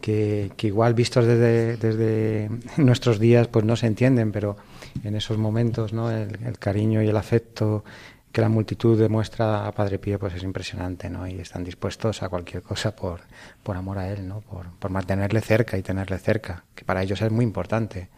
que, 0.00 0.52
que 0.56 0.66
igual 0.66 0.94
vistos 0.94 1.26
desde, 1.26 1.76
desde, 1.76 2.50
nuestros 2.76 3.18
días 3.18 3.48
pues 3.48 3.64
no 3.64 3.76
se 3.76 3.86
entienden, 3.86 4.32
pero 4.32 4.56
en 5.04 5.16
esos 5.16 5.38
momentos 5.38 5.92
¿no? 5.92 6.10
el, 6.10 6.38
el, 6.44 6.58
cariño 6.58 7.02
y 7.02 7.08
el 7.08 7.16
afecto 7.16 7.84
que 8.32 8.40
la 8.40 8.48
multitud 8.48 8.98
demuestra 8.98 9.66
a 9.66 9.72
Padre 9.72 9.98
Pío 9.98 10.18
pues 10.18 10.34
es 10.34 10.42
impresionante, 10.42 11.10
¿no? 11.10 11.26
Y 11.26 11.38
están 11.38 11.64
dispuestos 11.64 12.22
a 12.22 12.30
cualquier 12.30 12.62
cosa 12.62 12.96
por, 12.96 13.20
por 13.62 13.76
amor 13.76 13.98
a 13.98 14.08
él, 14.08 14.26
¿no? 14.26 14.40
Por, 14.40 14.70
por 14.78 14.90
mantenerle 14.90 15.42
cerca 15.42 15.76
y 15.76 15.82
tenerle 15.82 16.18
cerca, 16.18 16.64
que 16.74 16.84
para 16.84 17.02
ellos 17.02 17.20
es 17.20 17.30
muy 17.30 17.44
importante. 17.44 18.08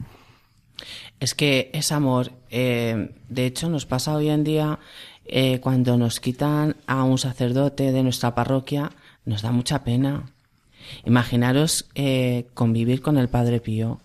Es 1.20 1.34
que 1.34 1.70
es 1.72 1.92
amor. 1.92 2.32
Eh, 2.50 3.14
de 3.28 3.46
hecho, 3.46 3.68
nos 3.68 3.86
pasa 3.86 4.14
hoy 4.14 4.28
en 4.28 4.44
día 4.44 4.78
eh, 5.24 5.60
cuando 5.60 5.96
nos 5.96 6.20
quitan 6.20 6.76
a 6.86 7.04
un 7.04 7.18
sacerdote 7.18 7.92
de 7.92 8.02
nuestra 8.02 8.34
parroquia, 8.34 8.90
nos 9.24 9.42
da 9.42 9.52
mucha 9.52 9.84
pena. 9.84 10.32
Imaginaros 11.04 11.86
eh, 11.94 12.46
convivir 12.54 13.00
con 13.00 13.16
el 13.16 13.28
Padre 13.28 13.60
Pío. 13.60 14.00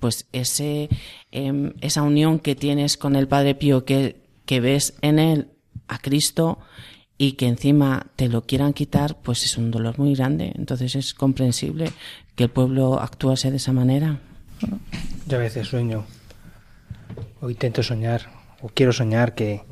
pues 0.00 0.26
ese, 0.32 0.88
em, 1.30 1.74
esa 1.82 2.02
unión 2.02 2.38
que 2.38 2.54
tienes 2.54 2.96
con 2.96 3.16
el 3.16 3.28
Padre 3.28 3.54
Pío, 3.54 3.84
que, 3.84 4.16
que 4.46 4.60
ves 4.60 4.94
en 5.02 5.18
él 5.18 5.48
a 5.88 5.98
Cristo 5.98 6.58
y 7.18 7.32
que 7.32 7.46
encima 7.46 8.06
te 8.16 8.28
lo 8.30 8.46
quieran 8.46 8.72
quitar, 8.72 9.20
pues 9.20 9.44
es 9.44 9.58
un 9.58 9.70
dolor 9.70 9.98
muy 9.98 10.14
grande. 10.14 10.52
Entonces 10.56 10.94
es 10.94 11.12
comprensible 11.12 11.92
que 12.34 12.44
el 12.44 12.50
pueblo 12.50 12.98
actuase 12.98 13.50
de 13.50 13.58
esa 13.58 13.74
manera. 13.74 14.20
Yo 15.26 15.36
a 15.36 15.40
veces 15.40 15.68
sueño, 15.68 16.04
o 17.40 17.50
intento 17.50 17.82
soñar, 17.82 18.22
o 18.60 18.68
quiero 18.68 18.92
soñar 18.92 19.34
que, 19.34 19.62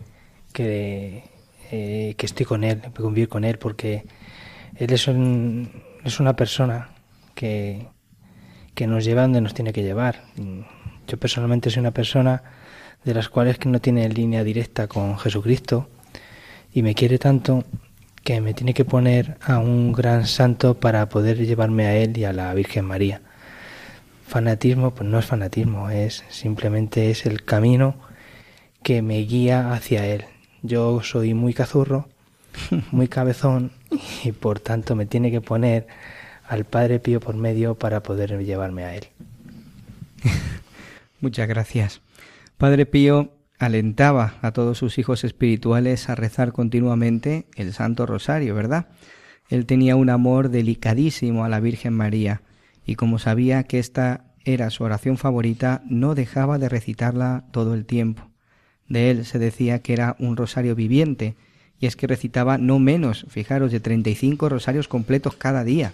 que, 0.53 1.25
eh, 1.71 2.15
que 2.17 2.27
estoy 2.27 2.47
con 2.47 2.65
Él, 2.65 2.81
convivir 2.97 3.29
con 3.29 3.45
Él, 3.45 3.59
porque 3.59 4.05
Él 4.77 4.93
es, 4.93 5.09
un, 5.09 5.71
es 6.05 6.21
una 6.21 6.37
persona 6.37 6.91
que, 7.35 7.89
que 8.75 8.87
nos 8.87 9.05
lleva 9.05 9.23
donde 9.23 9.41
nos 9.41 9.55
tiene 9.55 9.73
que 9.73 9.83
llevar. 9.83 10.23
Yo 11.07 11.17
personalmente 11.19 11.71
soy 11.71 11.81
una 11.81 11.91
persona 11.91 12.43
de 13.05 13.15
las 13.15 13.29
cuales 13.29 13.59
que 13.59 13.69
no 13.69 13.81
tiene 13.81 14.09
línea 14.09 14.45
directa 14.45 14.87
con 14.87 15.19
Jesucristo 15.19 15.89
y 16.73 16.83
me 16.83 16.95
quiere 16.95 17.19
tanto 17.19 17.65
que 18.23 18.41
me 18.41 18.55
tiene 18.55 18.75
que 18.75 18.85
poner 18.85 19.39
a 19.41 19.59
un 19.59 19.93
gran 19.93 20.27
santo 20.27 20.79
para 20.79 21.09
poder 21.09 21.39
llevarme 21.39 21.87
a 21.87 21.97
él 21.97 22.17
y 22.19 22.25
a 22.25 22.33
la 22.33 22.53
Virgen 22.55 22.85
María. 22.85 23.23
Fanatismo, 24.29 24.95
pues 24.95 25.09
no 25.09 25.19
es 25.19 25.25
fanatismo, 25.25 25.89
es 25.89 26.23
simplemente 26.29 27.11
es 27.11 27.25
el 27.25 27.47
camino 27.47 27.97
que 28.83 29.01
me 29.01 29.21
guía 29.21 29.73
hacia 29.73 30.05
él. 30.05 30.27
Yo 30.63 31.03
soy 31.03 31.33
muy 31.33 31.55
cazurro, 31.55 32.11
muy 32.91 33.09
cabezón 33.09 33.73
y 34.23 34.33
por 34.33 34.61
tanto 34.61 34.95
me 34.97 35.07
tiene 35.07 35.31
que 35.31 35.41
poner 35.41 35.87
al 36.47 36.67
Padre 36.67 37.01
Pío 37.01 37.21
por 37.21 37.37
medio 37.37 37.77
para 37.77 38.03
poder 38.03 38.39
llevarme 38.45 38.85
a 38.85 38.97
él. 38.97 39.05
Muchas 41.23 41.49
gracias. 41.49 42.03
Padre 42.59 42.85
Pío 42.85 43.33
alentaba 43.59 44.35
a 44.43 44.53
todos 44.53 44.77
sus 44.77 44.99
hijos 44.99 45.25
espirituales 45.25 46.11
a 46.11 46.15
rezar 46.15 46.53
continuamente 46.53 47.47
el 47.57 47.73
Santo 47.73 48.05
Rosario, 48.05 48.55
¿verdad? 48.55 48.89
Él 49.49 49.65
tenía 49.65 49.97
un 49.97 50.11
amor 50.11 50.51
delicadísimo 50.51 51.47
a 51.47 51.49
la 51.49 51.61
Virgen 51.61 51.95
María 51.95 52.43
y 52.89 52.95
como 52.95 53.19
sabía 53.19 53.65
que 53.65 53.79
esta 53.79 54.25
era 54.47 54.71
su 54.71 54.83
oración 54.83 55.19
favorita, 55.19 55.83
no 55.85 56.15
dejaba 56.15 56.57
de 56.57 56.71
recitarla 56.71 57.45
todo 57.51 57.75
el 57.75 57.85
tiempo. 57.85 58.31
De 58.89 59.11
él 59.11 59.27
se 59.27 59.39
decía 59.39 59.83
que 59.83 59.93
era 59.93 60.17
un 60.19 60.39
rosario 60.39 60.75
viviente, 60.75 61.37
y 61.79 61.85
es 61.87 61.97
que 61.97 62.07
recitaba 62.07 62.57
no 62.57 62.79
menos, 62.79 63.27
fijaros, 63.29 63.73
de 63.73 63.81
35 63.81 64.49
rosarios 64.49 64.89
completos 64.89 65.37
cada 65.37 65.65
día, 65.65 65.93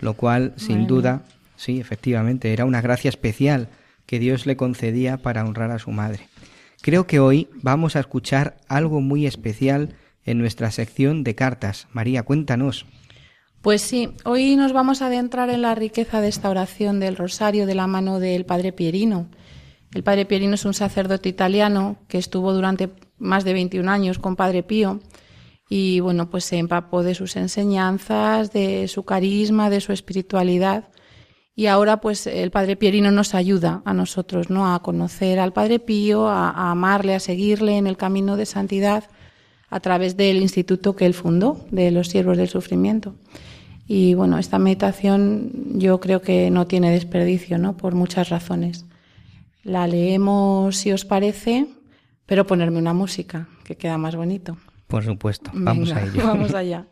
lo 0.00 0.14
cual, 0.14 0.54
sin 0.56 0.88
duda, 0.88 1.22
sí, 1.56 1.78
efectivamente, 1.78 2.52
era 2.52 2.64
una 2.64 2.80
gracia 2.80 3.10
especial 3.10 3.68
que 4.04 4.18
Dios 4.18 4.44
le 4.44 4.56
concedía 4.56 5.18
para 5.18 5.44
honrar 5.44 5.70
a 5.70 5.78
su 5.78 5.92
madre. 5.92 6.28
Creo 6.82 7.06
que 7.06 7.20
hoy 7.20 7.48
vamos 7.62 7.94
a 7.94 8.00
escuchar 8.00 8.56
algo 8.66 9.00
muy 9.00 9.24
especial 9.24 9.94
en 10.24 10.38
nuestra 10.38 10.72
sección 10.72 11.22
de 11.22 11.36
cartas. 11.36 11.86
María, 11.92 12.24
cuéntanos. 12.24 12.86
Pues 13.62 13.82
sí, 13.82 14.10
hoy 14.24 14.54
nos 14.54 14.72
vamos 14.72 15.02
a 15.02 15.06
adentrar 15.06 15.50
en 15.50 15.62
la 15.62 15.74
riqueza 15.74 16.20
de 16.20 16.28
esta 16.28 16.48
oración 16.48 17.00
del 17.00 17.16
rosario 17.16 17.66
de 17.66 17.74
la 17.74 17.86
mano 17.86 18.20
del 18.20 18.44
padre 18.46 18.72
Pierino. 18.72 19.28
El 19.92 20.04
padre 20.04 20.26
Pierino 20.26 20.54
es 20.54 20.64
un 20.64 20.74
sacerdote 20.74 21.28
italiano 21.28 21.96
que 22.08 22.18
estuvo 22.18 22.52
durante 22.52 22.90
más 23.18 23.44
de 23.44 23.54
21 23.54 23.90
años 23.90 24.18
con 24.18 24.36
padre 24.36 24.62
Pío 24.62 25.00
y 25.68 26.00
bueno, 26.00 26.30
pues 26.30 26.44
se 26.44 26.58
empapó 26.58 27.02
de 27.02 27.14
sus 27.14 27.36
enseñanzas, 27.36 28.52
de 28.52 28.86
su 28.86 29.04
carisma, 29.04 29.70
de 29.70 29.80
su 29.80 29.92
espiritualidad 29.92 30.90
y 31.58 31.66
ahora 31.66 32.00
pues 32.00 32.28
el 32.28 32.52
Padre 32.52 32.76
Pierino 32.76 33.10
nos 33.10 33.34
ayuda 33.34 33.82
a 33.84 33.92
nosotros, 33.92 34.48
¿no? 34.48 34.72
A 34.72 34.80
conocer 34.80 35.40
al 35.40 35.52
Padre 35.52 35.80
Pío, 35.80 36.28
a, 36.28 36.70
amarle, 36.70 37.16
a 37.16 37.20
seguirle 37.20 37.76
en 37.76 37.88
el 37.88 37.96
camino 37.96 38.36
de 38.36 38.46
santidad 38.46 39.10
a 39.70 39.80
través 39.80 40.16
del 40.16 40.38
instituto 40.38 40.96
que 40.96 41.06
él 41.06 41.14
fundó, 41.14 41.64
de 41.70 41.90
los 41.90 42.08
siervos 42.08 42.36
del 42.36 42.48
sufrimiento. 42.48 43.14
Y 43.86 44.14
bueno, 44.14 44.38
esta 44.38 44.58
meditación 44.58 45.50
yo 45.74 45.98
creo 46.00 46.20
que 46.20 46.50
no 46.50 46.66
tiene 46.66 46.90
desperdicio, 46.90 47.58
¿no? 47.58 47.76
Por 47.76 47.94
muchas 47.94 48.28
razones. 48.28 48.84
La 49.62 49.86
leemos 49.86 50.76
si 50.76 50.92
os 50.92 51.04
parece, 51.04 51.66
pero 52.26 52.46
ponerme 52.46 52.78
una 52.78 52.92
música, 52.92 53.48
que 53.64 53.76
queda 53.76 53.98
más 53.98 54.14
bonito. 54.14 54.58
Por 54.86 55.04
supuesto, 55.04 55.50
vamos 55.54 55.92
a 55.92 56.02
ello. 56.02 56.22
Vamos 56.26 56.54
allá. 56.54 56.86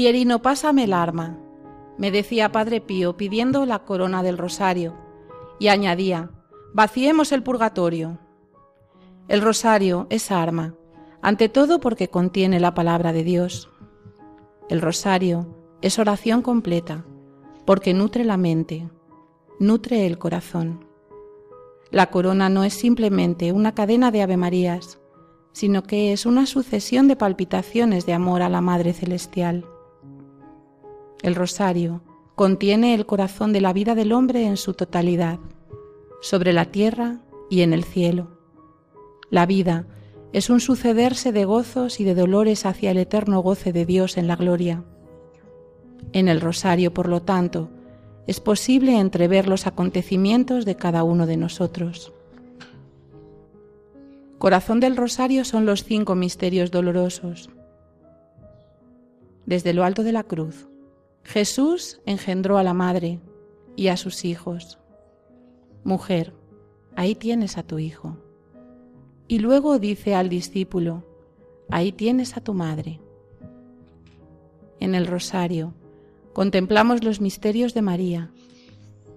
Pierino, 0.00 0.40
pásame 0.40 0.84
el 0.84 0.94
arma, 0.94 1.36
me 1.98 2.10
decía 2.10 2.50
Padre 2.50 2.80
Pío 2.80 3.18
pidiendo 3.18 3.66
la 3.66 3.80
corona 3.80 4.22
del 4.22 4.38
rosario, 4.38 4.94
y 5.58 5.68
añadía, 5.68 6.30
vaciemos 6.72 7.32
el 7.32 7.42
purgatorio. 7.42 8.18
El 9.28 9.42
rosario 9.42 10.06
es 10.08 10.30
arma, 10.30 10.74
ante 11.20 11.50
todo 11.50 11.80
porque 11.80 12.08
contiene 12.08 12.60
la 12.60 12.72
palabra 12.72 13.12
de 13.12 13.24
Dios. 13.24 13.68
El 14.70 14.80
rosario 14.80 15.54
es 15.82 15.98
oración 15.98 16.40
completa, 16.40 17.04
porque 17.66 17.92
nutre 17.92 18.24
la 18.24 18.38
mente, 18.38 18.88
nutre 19.58 20.06
el 20.06 20.16
corazón. 20.16 20.86
La 21.90 22.06
corona 22.06 22.48
no 22.48 22.64
es 22.64 22.72
simplemente 22.72 23.52
una 23.52 23.74
cadena 23.74 24.10
de 24.10 24.22
avemarías, 24.22 24.98
sino 25.52 25.82
que 25.82 26.14
es 26.14 26.24
una 26.24 26.46
sucesión 26.46 27.06
de 27.06 27.16
palpitaciones 27.16 28.06
de 28.06 28.14
amor 28.14 28.40
a 28.40 28.48
la 28.48 28.62
Madre 28.62 28.94
Celestial. 28.94 29.66
El 31.22 31.34
rosario 31.34 32.02
contiene 32.34 32.94
el 32.94 33.04
corazón 33.04 33.52
de 33.52 33.60
la 33.60 33.72
vida 33.72 33.94
del 33.94 34.12
hombre 34.12 34.46
en 34.46 34.56
su 34.56 34.72
totalidad, 34.72 35.38
sobre 36.22 36.52
la 36.52 36.66
tierra 36.66 37.20
y 37.50 37.60
en 37.60 37.72
el 37.72 37.84
cielo. 37.84 38.38
La 39.28 39.44
vida 39.44 39.86
es 40.32 40.48
un 40.48 40.60
sucederse 40.60 41.32
de 41.32 41.44
gozos 41.44 42.00
y 42.00 42.04
de 42.04 42.14
dolores 42.14 42.64
hacia 42.64 42.92
el 42.92 42.98
eterno 42.98 43.40
goce 43.40 43.72
de 43.72 43.84
Dios 43.84 44.16
en 44.16 44.26
la 44.28 44.36
gloria. 44.36 44.84
En 46.12 46.28
el 46.28 46.40
rosario, 46.40 46.94
por 46.94 47.08
lo 47.08 47.20
tanto, 47.20 47.68
es 48.26 48.40
posible 48.40 48.98
entrever 48.98 49.48
los 49.48 49.66
acontecimientos 49.66 50.64
de 50.64 50.76
cada 50.76 51.04
uno 51.04 51.26
de 51.26 51.36
nosotros. 51.36 52.12
Corazón 54.38 54.80
del 54.80 54.96
rosario 54.96 55.44
son 55.44 55.66
los 55.66 55.84
cinco 55.84 56.14
misterios 56.14 56.70
dolorosos. 56.70 57.50
Desde 59.44 59.74
lo 59.74 59.84
alto 59.84 60.02
de 60.02 60.12
la 60.12 60.22
cruz, 60.22 60.69
Jesús 61.22 62.00
engendró 62.06 62.58
a 62.58 62.62
la 62.62 62.74
madre 62.74 63.20
y 63.76 63.88
a 63.88 63.96
sus 63.96 64.24
hijos. 64.24 64.78
Mujer, 65.84 66.34
ahí 66.96 67.14
tienes 67.14 67.56
a 67.56 67.62
tu 67.62 67.78
hijo. 67.78 68.16
Y 69.28 69.38
luego 69.38 69.78
dice 69.78 70.14
al 70.14 70.28
discípulo, 70.28 71.04
ahí 71.70 71.92
tienes 71.92 72.36
a 72.36 72.40
tu 72.40 72.52
madre. 72.52 73.00
En 74.80 74.94
el 74.94 75.06
rosario 75.06 75.74
contemplamos 76.32 77.04
los 77.04 77.20
misterios 77.20 77.74
de 77.74 77.82
María 77.82 78.30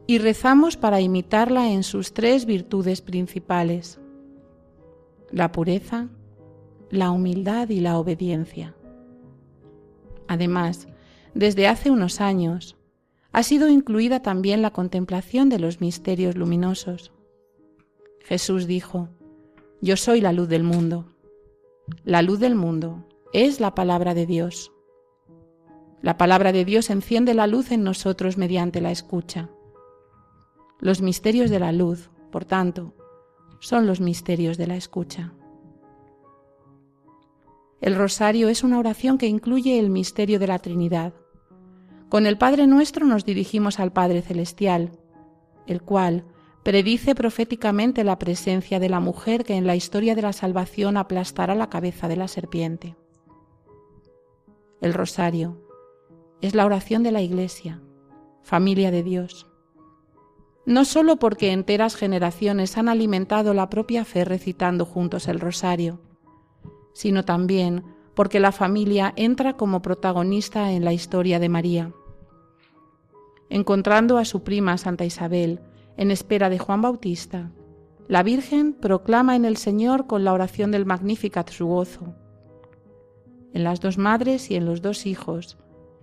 y 0.06 0.18
rezamos 0.18 0.78
para 0.78 1.02
imitarla 1.02 1.72
en 1.72 1.84
sus 1.84 2.14
tres 2.14 2.46
virtudes 2.46 3.02
principales, 3.02 4.00
la 5.32 5.52
pureza, 5.52 6.10
la 6.90 7.10
humildad 7.12 7.70
y 7.70 7.80
la 7.80 7.98
obediencia. 7.98 8.76
Además, 10.28 10.88
desde 11.34 11.68
hace 11.68 11.92
unos 11.92 12.22
años, 12.22 12.78
ha 13.32 13.44
sido 13.44 13.68
incluida 13.68 14.22
también 14.22 14.62
la 14.62 14.72
contemplación 14.72 15.50
de 15.50 15.60
los 15.60 15.82
misterios 15.82 16.36
luminosos. 16.36 17.12
Jesús 18.22 18.68
dijo, 18.68 19.10
Yo 19.82 19.98
soy 19.98 20.22
la 20.22 20.32
luz 20.32 20.48
del 20.48 20.64
mundo. 20.64 21.06
La 22.04 22.22
luz 22.22 22.40
del 22.40 22.56
mundo 22.56 23.08
es 23.34 23.60
la 23.60 23.74
palabra 23.74 24.14
de 24.14 24.26
Dios. 24.26 24.72
La 26.02 26.18
palabra 26.18 26.52
de 26.52 26.64
Dios 26.66 26.90
enciende 26.90 27.34
la 27.34 27.48
luz 27.48 27.72
en 27.72 27.84
nosotros 27.84 28.38
mediante 28.38 28.82
la 28.82 28.92
escucha. 28.92 29.50
Los 30.80 31.02
misterios 31.02 31.50
de 31.50 31.60
la 31.60 31.72
luz, 31.72 32.12
por 32.32 32.46
tanto, 32.46 32.94
son 33.60 33.88
los 33.88 34.02
misterios 34.02 34.58
de 34.58 34.68
la 34.68 34.76
escucha. 34.76 35.34
El 37.82 37.96
rosario 37.96 38.50
es 38.50 38.64
una 38.64 38.80
oración 38.80 39.18
que 39.18 39.28
incluye 39.28 39.80
el 39.80 39.90
misterio 39.90 40.40
de 40.40 40.48
la 40.48 40.60
Trinidad, 40.60 41.14
con 42.14 42.28
el 42.28 42.38
Padre 42.38 42.68
nuestro 42.68 43.08
nos 43.08 43.26
dirigimos 43.26 43.80
al 43.80 43.92
Padre 43.92 44.22
Celestial, 44.22 44.92
el 45.66 45.82
cual 45.82 46.26
predice 46.62 47.16
proféticamente 47.16 48.04
la 48.04 48.20
presencia 48.20 48.80
de 48.80 48.88
la 48.88 49.00
mujer 49.00 49.44
que 49.44 49.56
en 49.56 49.66
la 49.66 49.76
historia 49.76 50.14
de 50.14 50.22
la 50.22 50.32
salvación 50.32 50.96
aplastará 50.96 51.56
la 51.56 51.72
cabeza 51.72 52.08
de 52.08 52.16
la 52.16 52.28
serpiente. 52.28 52.96
El 54.80 54.94
rosario 54.94 55.58
es 56.40 56.54
la 56.54 56.68
oración 56.68 57.02
de 57.02 57.12
la 57.12 57.24
Iglesia, 57.24 57.82
familia 58.44 58.92
de 58.92 59.02
Dios. 59.02 59.48
No 60.68 60.86
sólo 60.86 61.16
porque 61.16 61.52
enteras 61.52 61.96
generaciones 61.96 62.78
han 62.78 62.90
alimentado 62.90 63.56
la 63.56 63.72
propia 63.72 64.06
fe 64.06 64.24
recitando 64.24 64.86
juntos 64.86 65.28
el 65.28 65.40
rosario, 65.40 66.00
sino 66.94 67.26
también 67.26 67.84
porque 68.14 68.40
la 68.40 68.52
familia 68.52 69.14
entra 69.16 69.58
como 69.58 69.82
protagonista 69.82 70.74
en 70.74 70.86
la 70.86 70.94
historia 70.94 71.40
de 71.40 71.50
María 71.50 71.92
encontrando 73.54 74.18
a 74.18 74.26
su 74.26 74.42
prima 74.42 74.80
Santa 74.80 75.06
Isabel 75.06 75.60
en 75.96 76.10
espera 76.10 76.50
de 76.50 76.58
Juan 76.58 76.82
Bautista, 76.82 77.52
la 78.08 78.24
Virgen 78.24 78.74
proclama 78.74 79.36
en 79.36 79.46
el 79.46 79.58
Señor 79.58 80.08
con 80.08 80.24
la 80.24 80.34
oración 80.34 80.72
del 80.72 80.88
Magnificat 80.88 81.52
su 81.52 81.68
gozo. 81.68 82.16
En 83.54 83.64
las 83.64 83.80
dos 83.80 84.00
madres 84.00 84.50
y 84.50 84.56
en 84.56 84.66
los 84.66 84.82
dos 84.82 85.06
hijos 85.06 85.60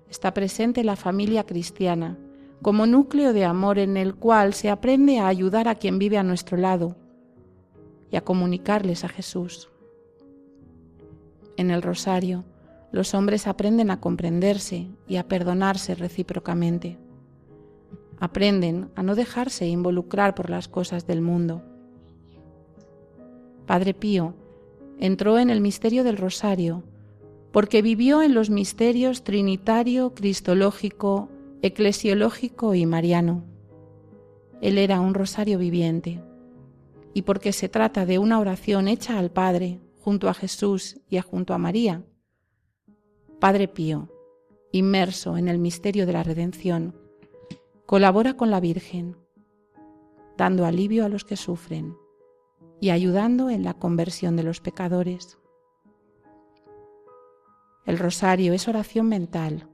está 0.09 0.33
presente 0.33 0.85
la 0.85 0.95
familia 0.95 1.45
cristiana 1.45 2.19
como 2.63 2.87
núcleo 2.87 3.33
de 3.33 3.45
amor 3.45 3.81
en 3.81 3.97
el 3.97 4.15
cual 4.15 4.55
se 4.55 4.71
aprende 4.71 5.19
a 5.19 5.27
ayudar 5.27 5.67
a 5.67 5.75
quien 5.75 5.99
vive 5.99 6.19
a 6.19 6.23
nuestro 6.23 6.57
lado 6.57 6.95
y 8.13 8.17
a 8.17 8.21
comunicarles 8.21 9.03
a 9.03 9.09
Jesús. 9.09 9.71
En 11.57 11.73
el 11.73 11.83
rosario, 11.83 12.45
los 12.93 13.13
hombres 13.13 13.49
aprenden 13.49 13.91
a 13.91 13.99
comprenderse 13.99 14.87
y 15.09 15.17
a 15.17 15.27
perdonarse 15.27 15.97
recíprocamente. 15.97 17.10
Aprenden 18.21 18.91
a 18.95 19.03
no 19.03 19.15
dejarse 19.15 19.67
involucrar 19.67 20.35
por 20.35 20.51
las 20.51 20.69
cosas 20.69 21.07
del 21.07 21.23
mundo. 21.23 21.63
Padre 23.67 23.95
Pío 23.95 24.35
entró 24.99 25.39
en 25.39 25.51
el 25.51 25.61
misterio 25.61 26.05
del 26.05 26.19
rosario 26.19 26.85
porque 27.53 27.83
vivió 27.83 28.23
en 28.23 28.35
los 28.35 28.51
misterios 28.51 29.25
trinitario, 29.25 30.15
cristológico, 30.15 31.29
eclesiológico 31.63 32.75
y 32.75 32.87
mariano. 32.87 33.45
Él 34.61 34.79
era 34.79 35.01
un 35.01 35.15
rosario 35.15 35.59
viviente 35.59 36.23
y 37.15 37.23
porque 37.23 37.53
se 37.53 37.69
trata 37.69 38.07
de 38.07 38.19
una 38.19 38.39
oración 38.39 38.87
hecha 38.87 39.19
al 39.19 39.31
Padre 39.31 39.81
junto 39.99 40.29
a 40.29 40.35
Jesús 40.35 41.01
y 41.09 41.19
junto 41.21 41.55
a 41.55 41.59
María. 41.59 42.05
Padre 43.41 43.69
Pío, 43.69 44.09
inmerso 44.73 45.37
en 45.37 45.49
el 45.49 45.59
misterio 45.59 46.07
de 46.07 46.13
la 46.13 46.23
redención, 46.23 46.95
colabora 47.91 48.37
con 48.37 48.53
la 48.53 48.61
Virgen, 48.61 49.17
dando 50.37 50.65
alivio 50.65 51.05
a 51.05 51.09
los 51.09 51.25
que 51.25 51.37
sufren 51.37 51.97
y 52.81 52.91
ayudando 52.91 53.51
en 53.51 53.65
la 53.65 53.75
conversión 53.75 54.37
de 54.37 54.45
los 54.45 54.61
pecadores. 54.61 55.39
El 57.85 57.99
rosario 57.99 58.53
es 58.53 58.69
oración 58.69 59.09
mental, 59.09 59.69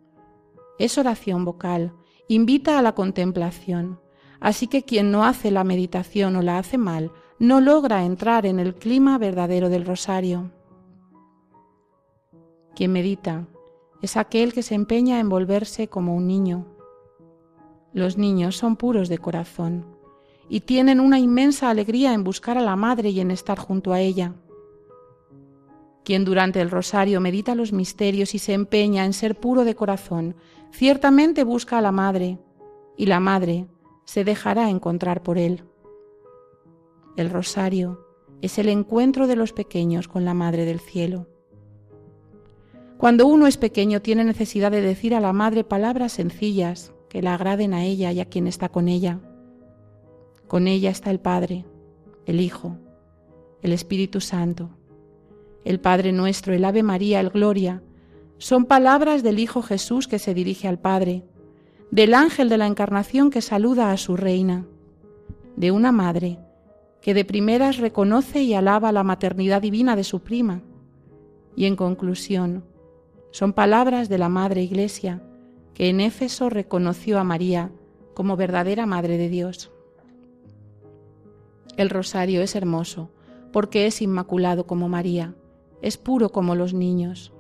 es 0.79 0.97
oración 0.97 1.45
vocal, 1.45 1.93
invita 2.27 2.79
a 2.79 2.83
la 2.83 2.95
contemplación, 2.95 4.01
así 4.41 4.67
que 4.67 4.83
quien 4.83 5.11
no 5.11 5.27
hace 5.27 5.51
la 5.51 5.63
meditación 5.63 6.37
o 6.37 6.41
la 6.41 6.57
hace 6.57 6.79
mal, 6.79 7.13
no 7.39 7.61
logra 7.61 8.07
entrar 8.07 8.47
en 8.47 8.59
el 8.61 8.77
clima 8.77 9.19
verdadero 9.19 9.69
del 9.69 9.85
rosario. 9.85 10.53
Quien 12.75 12.93
medita 12.93 13.47
es 14.01 14.17
aquel 14.17 14.55
que 14.55 14.63
se 14.63 14.75
empeña 14.75 15.21
en 15.21 15.29
volverse 15.29 15.89
como 15.89 16.17
un 16.17 16.27
niño. 16.27 16.76
Los 17.97 18.19
niños 18.19 18.59
son 18.59 18.77
puros 18.77 19.09
de 19.09 19.17
corazón 19.17 19.87
y 20.51 20.61
tienen 20.61 21.01
una 21.01 21.19
inmensa 21.19 21.71
alegría 21.71 22.13
en 22.13 22.25
buscar 22.25 22.59
a 22.59 22.61
la 22.61 22.77
madre 22.77 23.09
y 23.09 23.21
en 23.21 23.31
estar 23.31 23.59
junto 23.59 23.95
a 23.95 24.01
ella. 24.01 24.35
Quien 26.05 26.27
durante 26.27 26.61
el 26.61 26.71
rosario 26.71 27.23
medita 27.23 27.55
los 27.55 27.73
misterios 27.73 28.35
y 28.35 28.39
se 28.39 28.53
empeña 28.53 29.07
en 29.07 29.15
ser 29.15 29.41
puro 29.41 29.65
de 29.65 29.75
corazón, 29.75 30.37
ciertamente 30.73 31.43
busca 31.43 31.79
a 31.79 31.81
la 31.81 31.91
madre, 31.91 32.39
y 32.99 33.07
la 33.07 33.19
madre 33.19 33.67
se 34.05 34.25
dejará 34.25 34.69
encontrar 34.69 35.23
por 35.23 35.39
él. 35.39 35.65
El 37.17 37.31
rosario 37.31 38.07
es 38.43 38.59
el 38.59 38.69
encuentro 38.69 39.27
de 39.27 39.37
los 39.37 39.55
pequeños 39.55 40.07
con 40.07 40.27
la 40.27 40.35
Madre 40.35 40.67
del 40.67 40.81
Cielo. 40.81 41.29
Cuando 42.99 43.27
uno 43.27 43.47
es 43.47 43.57
pequeño 43.57 44.03
tiene 44.03 44.23
necesidad 44.23 44.71
de 44.71 44.83
decir 44.83 45.15
a 45.15 45.21
la 45.21 45.33
Madre 45.33 45.65
palabras 45.65 46.13
sencillas 46.13 46.93
que 47.17 47.23
la 47.23 47.33
agraden 47.33 47.73
a 47.73 47.83
ella 47.83 48.13
y 48.13 48.21
a 48.21 48.27
quien 48.27 48.47
está 48.47 48.69
con 48.69 48.89
ella. 48.89 49.21
Con 50.49 50.69
ella 50.69 50.91
está 50.91 51.11
el 51.11 51.19
Padre, 51.19 51.65
el 52.27 52.43
Hijo, 52.43 52.77
el 53.63 53.73
Espíritu 53.73 54.21
Santo, 54.21 54.69
el 55.65 55.81
Padre 55.81 56.13
nuestro, 56.13 56.53
el 56.53 56.63
Ave 56.63 56.83
María, 56.83 57.21
el 57.21 57.31
Gloria. 57.31 57.83
Son 58.37 58.67
palabras 58.67 59.23
del 59.23 59.39
Hijo 59.39 59.63
Jesús 59.63 60.09
que 60.09 60.19
se 60.19 60.35
dirige 60.35 60.69
al 60.69 60.79
Padre, 60.79 61.25
del 61.91 62.13
ángel 62.13 62.51
de 62.51 62.59
la 62.59 62.67
Encarnación 62.67 63.31
que 63.31 63.41
saluda 63.41 63.93
a 63.93 63.97
su 63.97 64.19
reina, 64.19 64.67
de 65.57 65.71
una 65.71 65.93
madre 65.93 66.39
que 67.01 67.15
de 67.15 67.25
primeras 67.25 67.79
reconoce 67.79 68.43
y 68.43 68.53
alaba 68.53 68.93
la 68.93 69.05
maternidad 69.05 69.63
divina 69.63 69.97
de 69.97 70.05
su 70.05 70.21
prima. 70.21 70.61
Y 71.57 71.65
en 71.65 71.77
conclusión, 71.77 72.67
son 73.31 73.55
palabras 73.55 74.11
de 74.11 74.19
la 74.19 74.29
Madre 74.29 74.63
Iglesia, 74.63 75.23
que 75.77 75.89
en 75.89 76.01
Éfeso 76.01 76.51
reconoció 76.51 77.21
a 77.21 77.25
María 77.25 77.71
como 78.15 78.37
verdadera 78.37 78.87
Madre 78.87 79.19
de 79.19 79.29
Dios. 79.29 79.71
El 81.77 81.91
rosario 81.91 82.43
es 82.43 82.57
hermoso, 82.57 83.11
porque 83.53 83.87
es 83.87 84.03
inmaculado 84.03 84.67
como 84.67 84.89
María, 84.89 85.37
es 85.83 85.99
puro 85.99 86.31
como 86.31 86.57
los 86.57 86.75
niños. 86.75 87.33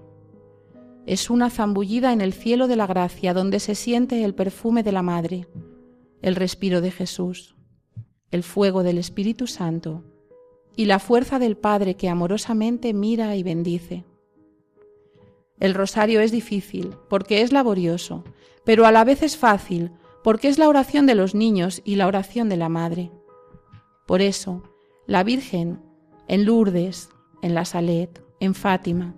Es 1.06 1.30
una 1.30 1.50
zambullida 1.50 2.12
en 2.12 2.20
el 2.20 2.32
cielo 2.32 2.68
de 2.68 2.76
la 2.76 2.86
gracia 2.86 3.34
donde 3.34 3.58
se 3.58 3.74
siente 3.74 4.22
el 4.22 4.34
perfume 4.34 4.84
de 4.84 4.92
la 4.92 5.02
Madre, 5.02 5.48
el 6.22 6.36
respiro 6.36 6.80
de 6.80 6.92
Jesús 6.92 7.56
el 8.30 8.42
fuego 8.42 8.82
del 8.82 8.98
Espíritu 8.98 9.46
Santo 9.46 10.04
y 10.74 10.86
la 10.86 10.98
fuerza 10.98 11.38
del 11.38 11.56
Padre 11.56 11.94
que 11.94 12.08
amorosamente 12.08 12.92
mira 12.92 13.34
y 13.36 13.42
bendice. 13.42 14.04
El 15.58 15.74
rosario 15.74 16.20
es 16.20 16.32
difícil 16.32 16.94
porque 17.08 17.42
es 17.42 17.52
laborioso, 17.52 18.24
pero 18.64 18.86
a 18.86 18.92
la 18.92 19.04
vez 19.04 19.22
es 19.22 19.36
fácil 19.36 19.92
porque 20.22 20.48
es 20.48 20.58
la 20.58 20.68
oración 20.68 21.06
de 21.06 21.14
los 21.14 21.34
niños 21.34 21.82
y 21.84 21.94
la 21.94 22.06
oración 22.06 22.48
de 22.48 22.56
la 22.56 22.68
Madre. 22.68 23.12
Por 24.06 24.20
eso, 24.20 24.64
la 25.06 25.22
Virgen, 25.22 25.80
en 26.28 26.44
Lourdes, 26.44 27.10
en 27.42 27.54
la 27.54 27.64
Salet, 27.64 28.22
en 28.40 28.54
Fátima, 28.54 29.14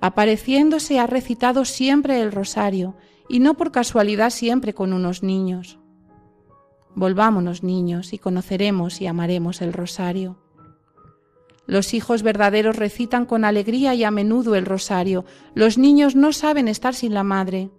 apareciéndose 0.00 0.98
ha 0.98 1.06
recitado 1.06 1.64
siempre 1.64 2.20
el 2.20 2.32
rosario 2.32 2.96
y 3.28 3.38
no 3.38 3.54
por 3.56 3.70
casualidad 3.70 4.30
siempre 4.30 4.74
con 4.74 4.92
unos 4.92 5.22
niños. 5.22 5.78
Volvámonos, 6.96 7.62
niños, 7.62 8.12
y 8.12 8.18
conoceremos 8.18 9.00
y 9.00 9.06
amaremos 9.06 9.62
el 9.62 9.72
rosario. 9.72 10.36
Los 11.70 11.94
hijos 11.94 12.24
verdaderos 12.24 12.74
recitan 12.74 13.26
con 13.26 13.44
alegría 13.44 13.94
y 13.94 14.02
a 14.02 14.10
menudo 14.10 14.56
el 14.56 14.66
rosario. 14.66 15.24
Los 15.54 15.78
niños 15.78 16.16
no 16.16 16.32
saben 16.32 16.66
estar 16.66 16.96
sin 16.96 17.14
la 17.14 17.22
madre. 17.22 17.70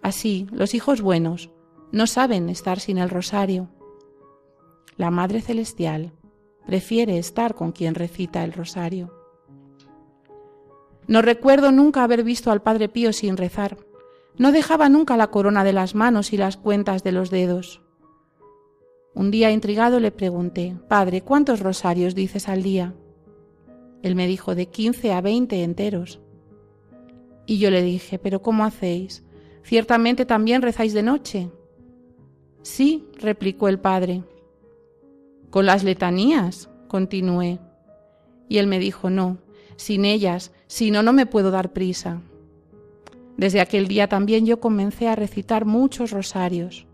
Así, 0.00 0.46
los 0.52 0.72
hijos 0.72 1.02
buenos 1.02 1.50
no 1.92 2.06
saben 2.06 2.48
estar 2.48 2.80
sin 2.80 2.96
el 2.96 3.10
rosario. 3.10 3.68
La 4.96 5.10
Madre 5.10 5.42
Celestial 5.42 6.14
prefiere 6.64 7.18
estar 7.18 7.54
con 7.54 7.72
quien 7.72 7.94
recita 7.94 8.42
el 8.42 8.54
rosario. 8.54 9.12
No 11.06 11.20
recuerdo 11.20 11.72
nunca 11.72 12.04
haber 12.04 12.24
visto 12.24 12.50
al 12.50 12.62
Padre 12.62 12.88
Pío 12.88 13.12
sin 13.12 13.36
rezar. 13.36 13.76
No 14.38 14.50
dejaba 14.50 14.88
nunca 14.88 15.18
la 15.18 15.26
corona 15.26 15.62
de 15.62 15.74
las 15.74 15.94
manos 15.94 16.32
y 16.32 16.38
las 16.38 16.56
cuentas 16.56 17.04
de 17.04 17.12
los 17.12 17.28
dedos. 17.28 17.82
Un 19.12 19.30
día 19.30 19.50
intrigado 19.50 20.00
le 20.00 20.10
pregunté, 20.10 20.74
Padre, 20.88 21.20
¿cuántos 21.20 21.60
rosarios 21.60 22.14
dices 22.14 22.48
al 22.48 22.62
día? 22.62 22.94
Él 24.02 24.14
me 24.14 24.26
dijo, 24.26 24.54
de 24.54 24.66
quince 24.66 25.12
a 25.12 25.20
veinte 25.20 25.62
enteros. 25.62 26.20
Y 27.46 27.58
yo 27.58 27.70
le 27.70 27.82
dije, 27.82 28.18
¿pero 28.18 28.42
cómo 28.42 28.64
hacéis? 28.64 29.24
¿Ciertamente 29.62 30.24
también 30.24 30.62
rezáis 30.62 30.94
de 30.94 31.02
noche? 31.02 31.50
Sí, 32.62 33.06
replicó 33.18 33.68
el 33.68 33.78
padre. 33.78 34.22
¿Con 35.50 35.66
las 35.66 35.84
letanías? 35.84 36.68
continué. 36.88 37.60
Y 38.48 38.58
él 38.58 38.66
me 38.66 38.78
dijo, 38.78 39.10
no, 39.10 39.38
sin 39.76 40.04
ellas, 40.04 40.52
si 40.66 40.90
no, 40.90 41.02
no 41.02 41.12
me 41.12 41.26
puedo 41.26 41.50
dar 41.50 41.72
prisa. 41.72 42.20
Desde 43.36 43.60
aquel 43.60 43.86
día 43.86 44.08
también 44.08 44.44
yo 44.44 44.60
comencé 44.60 45.06
a 45.06 45.14
recitar 45.14 45.64
muchos 45.66 46.10
rosarios 46.10 46.86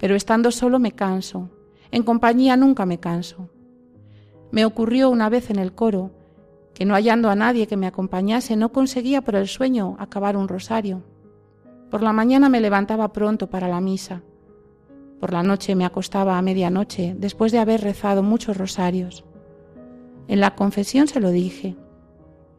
pero 0.00 0.16
estando 0.16 0.50
solo 0.50 0.78
me 0.78 0.92
canso, 0.92 1.50
en 1.90 2.02
compañía 2.02 2.56
nunca 2.56 2.86
me 2.86 2.98
canso. 2.98 3.50
Me 4.50 4.64
ocurrió 4.64 5.10
una 5.10 5.28
vez 5.28 5.50
en 5.50 5.58
el 5.58 5.74
coro 5.74 6.10
que 6.80 6.86
no 6.86 6.94
hallando 6.94 7.28
a 7.28 7.34
nadie 7.34 7.66
que 7.66 7.76
me 7.76 7.86
acompañase 7.86 8.56
no 8.56 8.72
conseguía 8.72 9.20
por 9.20 9.36
el 9.36 9.48
sueño 9.48 9.96
acabar 9.98 10.34
un 10.34 10.48
rosario. 10.48 11.02
Por 11.90 12.02
la 12.02 12.14
mañana 12.14 12.48
me 12.48 12.58
levantaba 12.58 13.12
pronto 13.12 13.50
para 13.50 13.68
la 13.68 13.82
misa. 13.82 14.22
Por 15.20 15.30
la 15.30 15.42
noche 15.42 15.74
me 15.74 15.84
acostaba 15.84 16.38
a 16.38 16.40
medianoche 16.40 17.14
después 17.18 17.52
de 17.52 17.58
haber 17.58 17.82
rezado 17.82 18.22
muchos 18.22 18.56
rosarios. 18.56 19.26
En 20.26 20.40
la 20.40 20.54
confesión 20.54 21.06
se 21.06 21.20
lo 21.20 21.28
dije. 21.28 21.76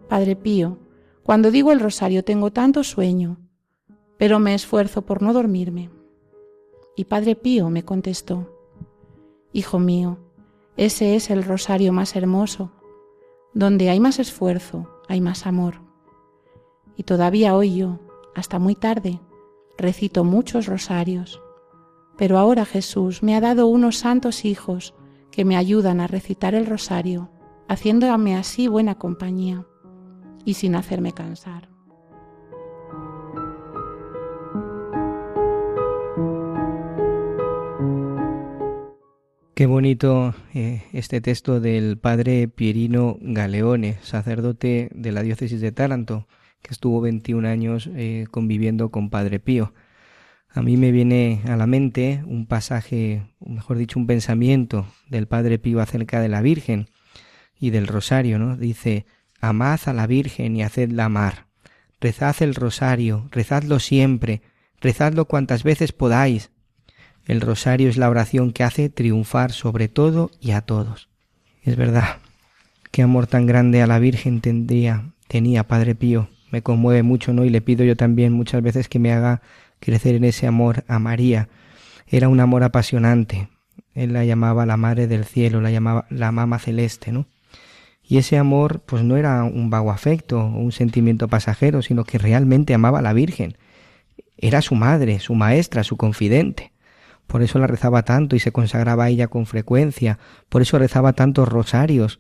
Padre 0.08 0.36
Pío, 0.36 0.78
cuando 1.24 1.50
digo 1.50 1.72
el 1.72 1.80
rosario 1.80 2.24
tengo 2.24 2.52
tanto 2.52 2.84
sueño, 2.84 3.40
pero 4.20 4.38
me 4.38 4.54
esfuerzo 4.54 5.02
por 5.02 5.24
no 5.24 5.34
dormirme. 5.34 5.90
Y 6.96 7.06
Padre 7.06 7.36
Pío 7.36 7.72
me 7.72 7.84
contestó, 7.84 8.56
Hijo 9.52 9.80
mío, 9.80 10.20
ese 10.78 11.16
es 11.16 11.32
el 11.32 11.44
rosario 11.44 11.92
más 11.92 12.16
hermoso. 12.16 12.72
Donde 13.54 13.90
hay 13.90 14.00
más 14.00 14.20
esfuerzo, 14.20 15.02
hay 15.08 15.20
más 15.22 15.46
amor. 15.46 15.82
Y 16.96 17.04
todavía 17.04 17.56
hoy 17.56 17.76
yo, 17.76 18.00
hasta 18.36 18.60
muy 18.60 18.76
tarde, 18.76 19.20
recito 19.78 20.24
muchos 20.24 20.68
rosarios. 20.68 21.42
Pero 22.18 22.38
ahora 22.38 22.66
Jesús 22.66 23.24
me 23.24 23.36
ha 23.36 23.42
dado 23.42 23.68
unos 23.68 23.98
santos 23.98 24.46
hijos 24.46 24.94
que 25.32 25.46
me 25.46 25.58
ayudan 25.58 26.00
a 26.00 26.08
recitar 26.08 26.56
el 26.56 26.66
rosario, 26.66 27.30
haciéndome 27.68 28.36
así 28.36 28.68
buena 28.68 28.96
compañía 28.96 29.66
y 30.46 30.54
sin 30.54 30.76
hacerme 30.76 31.14
cansar. 31.14 31.71
Qué 39.62 39.68
bonito 39.68 40.34
eh, 40.56 40.82
este 40.92 41.22
texto 41.22 41.60
del 41.60 42.00
padre 42.00 42.48
Pierino 42.48 43.20
Galeone, 43.22 44.00
sacerdote 44.02 44.90
de 44.92 45.12
la 45.12 45.22
diócesis 45.22 45.62
de 45.62 45.72
Taranto, 45.72 46.28
que 46.64 46.74
estuvo 46.74 47.00
21 47.00 47.48
años 47.48 47.88
eh, 47.94 48.26
conviviendo 48.32 48.90
con 48.90 49.12
Padre 49.12 49.40
Pío. 49.40 49.72
A 50.50 50.64
mí 50.64 50.78
me 50.78 50.92
viene 50.92 51.44
a 51.46 51.58
la 51.58 51.68
mente 51.68 52.24
un 52.26 52.48
pasaje, 52.48 53.22
mejor 53.40 53.78
dicho, 53.78 54.00
un 54.00 54.08
pensamiento 54.08 54.88
del 55.12 55.28
Padre 55.28 55.60
Pío 55.60 55.80
acerca 55.80 56.20
de 56.20 56.30
la 56.30 56.42
Virgen 56.42 56.88
y 57.60 57.70
del 57.70 57.86
Rosario, 57.86 58.40
¿no? 58.40 58.58
Dice, 58.58 59.06
amad 59.42 59.82
a 59.86 59.94
la 59.94 60.08
Virgen 60.08 60.56
y 60.56 60.64
hacedla 60.64 61.06
amar. 61.06 61.46
Rezad 62.00 62.36
el 62.42 62.56
Rosario, 62.56 63.28
rezadlo 63.30 63.78
siempre, 63.78 64.42
rezadlo 64.80 65.26
cuantas 65.26 65.62
veces 65.62 65.92
podáis, 65.92 66.50
el 67.26 67.42
rosario 67.42 67.90
es 67.90 67.98
la 67.98 68.10
oración 68.10 68.52
que 68.52 68.64
hace 68.64 68.90
triunfar 68.90 69.52
sobre 69.52 69.88
todo 69.88 70.32
y 70.40 70.52
a 70.52 70.62
todos. 70.62 71.10
Es 71.64 71.76
verdad, 71.76 72.18
qué 72.92 73.04
amor 73.04 73.28
tan 73.28 73.46
grande 73.46 73.82
a 73.82 73.88
la 73.88 74.00
Virgen 74.00 74.42
tendría, 74.42 75.12
tenía 75.28 75.68
Padre 75.68 75.96
Pío. 75.96 76.30
Me 76.52 76.62
conmueve 76.62 77.04
mucho, 77.04 77.34
¿no? 77.34 77.46
Y 77.46 77.50
le 77.50 77.62
pido 77.62 77.86
yo 77.86 77.96
también 77.96 78.34
muchas 78.34 78.62
veces 78.62 78.90
que 78.90 79.00
me 79.00 79.14
haga 79.14 79.42
crecer 79.80 80.16
en 80.16 80.26
ese 80.26 80.48
amor 80.48 80.84
a 80.88 81.00
María. 81.00 81.48
Era 82.08 82.28
un 82.28 82.40
amor 82.40 82.64
apasionante. 82.64 83.50
Él 83.94 84.14
la 84.14 84.26
llamaba 84.26 84.66
la 84.66 84.78
Madre 84.78 85.08
del 85.08 85.26
Cielo, 85.26 85.62
la 85.62 85.72
llamaba 85.72 86.06
la 86.10 86.32
Mama 86.32 86.60
Celeste, 86.60 87.12
¿no? 87.12 87.28
Y 88.04 88.18
ese 88.18 88.38
amor, 88.38 88.82
pues 88.86 89.04
no 89.04 89.16
era 89.16 89.44
un 89.44 89.70
vago 89.70 89.92
afecto 89.92 90.42
o 90.42 90.60
un 90.60 90.74
sentimiento 90.74 91.30
pasajero, 91.30 91.82
sino 91.82 92.04
que 92.04 92.18
realmente 92.18 92.74
amaba 92.74 93.00
a 93.00 93.02
la 93.02 93.14
Virgen. 93.14 93.58
Era 94.38 94.62
su 94.62 94.76
madre, 94.76 95.20
su 95.20 95.36
maestra, 95.36 95.86
su 95.86 95.96
confidente. 95.96 96.71
Por 97.32 97.44
eso 97.44 97.60
la 97.60 97.68
rezaba 97.68 98.04
tanto 98.04 98.36
y 98.36 98.40
se 98.40 98.52
consagraba 98.52 99.06
a 99.06 99.10
ella 99.10 99.30
con 99.30 99.46
frecuencia. 99.46 100.20
Por 100.50 100.62
eso 100.62 100.78
rezaba 100.78 101.14
tantos 101.14 101.48
rosarios. 101.48 102.20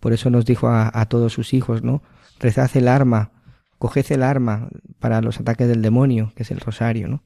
Por 0.00 0.12
eso 0.12 0.28
nos 0.28 0.44
dijo 0.44 0.68
a, 0.68 1.06
todos 1.06 1.32
sus 1.32 1.54
hijos, 1.54 1.82
¿no? 1.82 2.02
Rezad 2.38 2.70
el 2.74 2.88
arma, 2.88 3.30
coged 3.78 4.04
el 4.12 4.22
arma 4.22 4.68
para 4.98 5.22
los 5.22 5.40
ataques 5.40 5.66
del 5.66 5.80
demonio, 5.80 6.32
que 6.36 6.42
es 6.42 6.50
el 6.50 6.60
rosario, 6.60 7.08
¿no? 7.08 7.22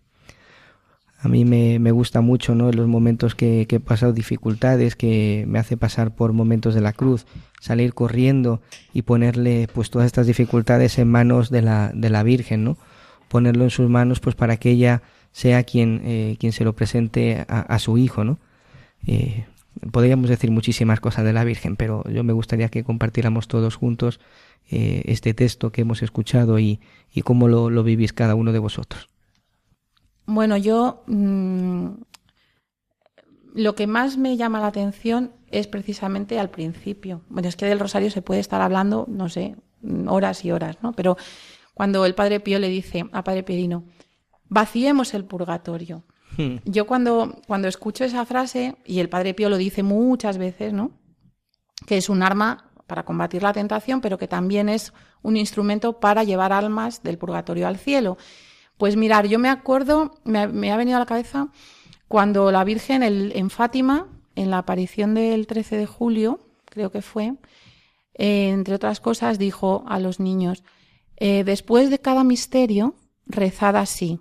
A 1.18 1.26
mí 1.26 1.44
me, 1.44 1.90
gusta 1.90 2.20
mucho, 2.20 2.54
¿no? 2.54 2.68
En 2.70 2.76
los 2.76 2.86
momentos 2.86 3.34
que, 3.34 3.66
que, 3.68 3.76
he 3.76 3.80
pasado 3.80 4.12
dificultades, 4.12 4.94
que 4.94 5.44
me 5.48 5.58
hace 5.58 5.76
pasar 5.76 6.14
por 6.14 6.32
momentos 6.32 6.72
de 6.72 6.82
la 6.82 6.92
cruz, 6.92 7.26
salir 7.60 7.94
corriendo 7.94 8.62
y 8.92 9.02
ponerle 9.02 9.68
pues 9.74 9.90
todas 9.90 10.06
estas 10.06 10.28
dificultades 10.28 11.00
en 11.00 11.08
manos 11.08 11.50
de 11.50 11.62
la, 11.62 11.90
de 11.92 12.10
la 12.10 12.22
Virgen, 12.22 12.62
¿no? 12.62 12.78
Ponerlo 13.26 13.64
en 13.64 13.70
sus 13.70 13.90
manos 13.90 14.20
pues 14.20 14.36
para 14.36 14.56
que 14.56 14.70
ella 14.70 15.02
sea 15.32 15.64
quien, 15.64 16.02
eh, 16.04 16.36
quien 16.38 16.52
se 16.52 16.64
lo 16.64 16.74
presente 16.74 17.44
a, 17.48 17.78
su 17.78 17.98
hijo, 17.98 18.24
¿no? 18.24 18.38
Eh, 19.06 19.46
podríamos 19.90 20.28
decir 20.28 20.50
muchísimas 20.50 21.00
cosas 21.00 21.24
de 21.24 21.32
la 21.32 21.44
Virgen, 21.44 21.76
pero 21.76 22.04
yo 22.08 22.22
me 22.22 22.32
gustaría 22.32 22.68
que 22.68 22.84
compartiéramos 22.84 23.48
todos 23.48 23.76
juntos 23.76 24.20
eh, 24.70 25.02
este 25.06 25.34
texto 25.34 25.72
que 25.72 25.80
hemos 25.80 26.02
escuchado 26.02 26.58
y, 26.58 26.80
y 27.12 27.22
cómo 27.22 27.48
lo, 27.48 27.70
lo, 27.70 27.82
vivís 27.82 28.12
cada 28.12 28.34
uno 28.34 28.52
de 28.52 28.58
vosotros. 28.58 29.08
Bueno, 30.26 30.56
yo 30.56 31.02
mm, 31.06 31.88
lo 33.54 33.74
que 33.74 33.86
más 33.86 34.18
me 34.18 34.36
llama 34.36 34.60
la 34.60 34.68
atención 34.68 35.32
es 35.50 35.66
precisamente 35.66 36.38
al 36.38 36.50
principio. 36.50 37.22
Bueno, 37.28 37.48
es 37.48 37.56
que 37.56 37.66
del 37.66 37.80
rosario 37.80 38.10
se 38.10 38.22
puede 38.22 38.40
estar 38.40 38.60
hablando, 38.60 39.06
no 39.08 39.28
sé, 39.28 39.56
horas 40.06 40.44
y 40.44 40.52
horas, 40.52 40.76
¿no? 40.82 40.92
Pero 40.92 41.16
cuando 41.74 42.06
el 42.06 42.14
Padre 42.14 42.40
Pío 42.40 42.58
le 42.58 42.68
dice 42.68 43.04
a 43.12 43.24
Padre 43.24 43.42
Pierino, 43.42 43.84
vaciemos 44.52 45.14
el 45.14 45.24
purgatorio. 45.24 46.04
Hmm. 46.36 46.56
Yo 46.64 46.86
cuando, 46.86 47.40
cuando 47.46 47.68
escucho 47.68 48.04
esa 48.04 48.26
frase, 48.26 48.76
y 48.84 49.00
el 49.00 49.08
Padre 49.08 49.34
Pío 49.34 49.48
lo 49.48 49.56
dice 49.56 49.82
muchas 49.82 50.36
veces, 50.38 50.72
¿no? 50.72 50.92
Que 51.86 51.96
es 51.96 52.08
un 52.08 52.22
arma 52.22 52.70
para 52.86 53.04
combatir 53.04 53.42
la 53.42 53.54
tentación, 53.54 54.02
pero 54.02 54.18
que 54.18 54.28
también 54.28 54.68
es 54.68 54.92
un 55.22 55.36
instrumento 55.36 56.00
para 56.00 56.24
llevar 56.24 56.52
almas 56.52 57.02
del 57.02 57.16
purgatorio 57.16 57.66
al 57.66 57.78
cielo. 57.78 58.18
Pues 58.76 58.96
mirar, 58.96 59.26
yo 59.26 59.38
me 59.38 59.48
acuerdo, 59.48 60.12
me, 60.24 60.70
ha 60.70 60.76
venido 60.76 60.96
a 60.96 61.00
la 61.00 61.06
cabeza 61.06 61.48
cuando 62.08 62.52
la 62.52 62.64
Virgen 62.64 63.02
en 63.02 63.48
Fátima, 63.48 64.08
en 64.34 64.50
la 64.50 64.58
aparición 64.58 65.14
del 65.14 65.46
13 65.46 65.76
de 65.78 65.86
julio, 65.86 66.40
creo 66.66 66.90
que 66.90 67.00
fue, 67.00 67.34
eh, 68.14 68.50
entre 68.50 68.74
otras 68.74 69.00
cosas, 69.00 69.38
dijo 69.38 69.84
a 69.88 69.98
los 69.98 70.20
niños, 70.20 70.62
eh, 71.16 71.44
después 71.44 71.88
de 71.88 72.00
cada 72.00 72.24
misterio, 72.24 72.94
rezad 73.26 73.76
así. 73.76 74.20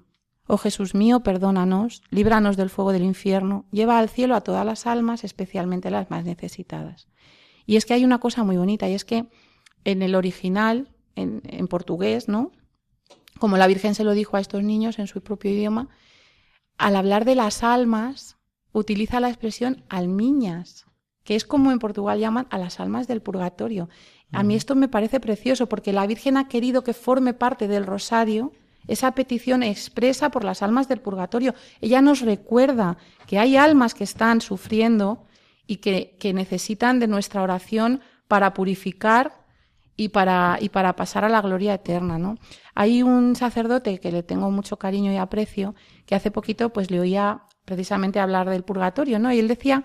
Oh 0.53 0.57
Jesús 0.57 0.95
mío, 0.95 1.21
perdónanos, 1.21 2.03
líbranos 2.09 2.57
del 2.57 2.69
fuego 2.69 2.91
del 2.91 3.03
infierno, 3.03 3.63
lleva 3.71 3.97
al 3.97 4.09
cielo 4.09 4.35
a 4.35 4.41
todas 4.41 4.65
las 4.65 4.85
almas, 4.85 5.23
especialmente 5.23 5.89
las 5.89 6.11
más 6.11 6.25
necesitadas. 6.25 7.07
Y 7.65 7.77
es 7.77 7.85
que 7.85 7.93
hay 7.93 8.03
una 8.03 8.19
cosa 8.19 8.43
muy 8.43 8.57
bonita, 8.57 8.89
y 8.89 8.93
es 8.93 9.05
que 9.05 9.27
en 9.85 10.01
el 10.01 10.13
original, 10.13 10.89
en, 11.15 11.41
en 11.45 11.69
portugués, 11.69 12.27
¿no? 12.27 12.51
Como 13.39 13.55
la 13.55 13.65
Virgen 13.65 13.95
se 13.95 14.03
lo 14.03 14.11
dijo 14.11 14.35
a 14.35 14.41
estos 14.41 14.61
niños 14.61 14.99
en 14.99 15.07
su 15.07 15.21
propio 15.23 15.51
idioma, 15.51 15.87
al 16.77 16.97
hablar 16.97 17.23
de 17.23 17.35
las 17.35 17.63
almas, 17.63 18.35
utiliza 18.73 19.21
la 19.21 19.29
expresión 19.29 19.85
almiñas, 19.87 20.85
que 21.23 21.35
es 21.35 21.45
como 21.45 21.71
en 21.71 21.79
Portugal 21.79 22.19
llaman 22.19 22.47
a 22.49 22.57
las 22.57 22.81
almas 22.81 23.07
del 23.07 23.21
purgatorio. 23.21 23.87
A 24.33 24.43
mí 24.43 24.55
esto 24.55 24.75
me 24.75 24.89
parece 24.89 25.21
precioso 25.21 25.69
porque 25.69 25.93
la 25.93 26.05
Virgen 26.07 26.35
ha 26.35 26.49
querido 26.49 26.83
que 26.83 26.93
forme 26.93 27.33
parte 27.33 27.69
del 27.69 27.85
rosario 27.85 28.51
esa 28.87 29.11
petición 29.11 29.63
expresa 29.63 30.29
por 30.29 30.43
las 30.43 30.61
almas 30.61 30.87
del 30.87 31.01
purgatorio. 31.01 31.53
Ella 31.79 32.01
nos 32.01 32.21
recuerda 32.21 32.97
que 33.27 33.39
hay 33.39 33.57
almas 33.57 33.93
que 33.93 34.03
están 34.03 34.41
sufriendo 34.41 35.25
y 35.67 35.77
que, 35.77 36.33
necesitan 36.33 36.99
de 36.99 37.07
nuestra 37.07 37.41
oración 37.41 38.01
para 38.27 38.53
purificar 38.53 39.45
y 39.95 40.09
para, 40.09 40.57
y 40.59 40.69
para 40.69 40.95
pasar 40.95 41.23
a 41.23 41.29
la 41.29 41.41
gloria 41.41 41.73
eterna. 41.73 42.17
¿no? 42.17 42.37
Hay 42.75 43.03
un 43.03 43.35
sacerdote 43.35 43.99
que 43.99 44.11
le 44.11 44.23
tengo 44.23 44.49
mucho 44.51 44.77
cariño 44.77 45.11
y 45.11 45.17
aprecio, 45.17 45.75
que 46.05 46.15
hace 46.15 46.31
poquito 46.31 46.73
pues 46.73 46.91
le 46.91 46.99
oía 46.99 47.43
precisamente 47.65 48.19
hablar 48.19 48.49
del 48.49 48.63
purgatorio, 48.63 49.19
¿no? 49.19 49.31
Y 49.31 49.39
él 49.39 49.47
decía, 49.47 49.83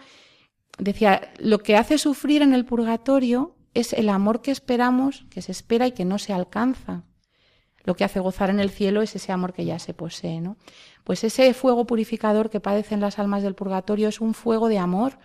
decía, 0.78 1.32
lo 1.38 1.58
que 1.58 1.76
hace 1.76 1.98
sufrir 1.98 2.42
en 2.42 2.54
el 2.54 2.64
purgatorio 2.64 3.54
es 3.74 3.92
el 3.92 4.08
amor 4.08 4.40
que 4.40 4.50
esperamos, 4.50 5.26
que 5.30 5.42
se 5.42 5.52
espera 5.52 5.86
y 5.86 5.92
que 5.92 6.06
no 6.06 6.18
se 6.18 6.32
alcanza 6.32 7.04
lo 7.86 7.94
que 7.94 8.04
hace 8.04 8.20
gozar 8.20 8.50
en 8.50 8.60
el 8.60 8.70
cielo 8.70 9.00
es 9.00 9.14
ese 9.14 9.32
amor 9.32 9.52
que 9.52 9.64
ya 9.64 9.78
se 9.78 9.94
posee, 9.94 10.40
¿no? 10.40 10.56
Pues 11.04 11.22
ese 11.22 11.54
fuego 11.54 11.86
purificador 11.86 12.50
que 12.50 12.60
padecen 12.60 13.00
las 13.00 13.20
almas 13.20 13.44
del 13.44 13.54
purgatorio 13.54 14.08
es 14.08 14.20
un 14.20 14.34
fuego 14.34 14.68
de 14.68 14.78
amor, 14.78 15.18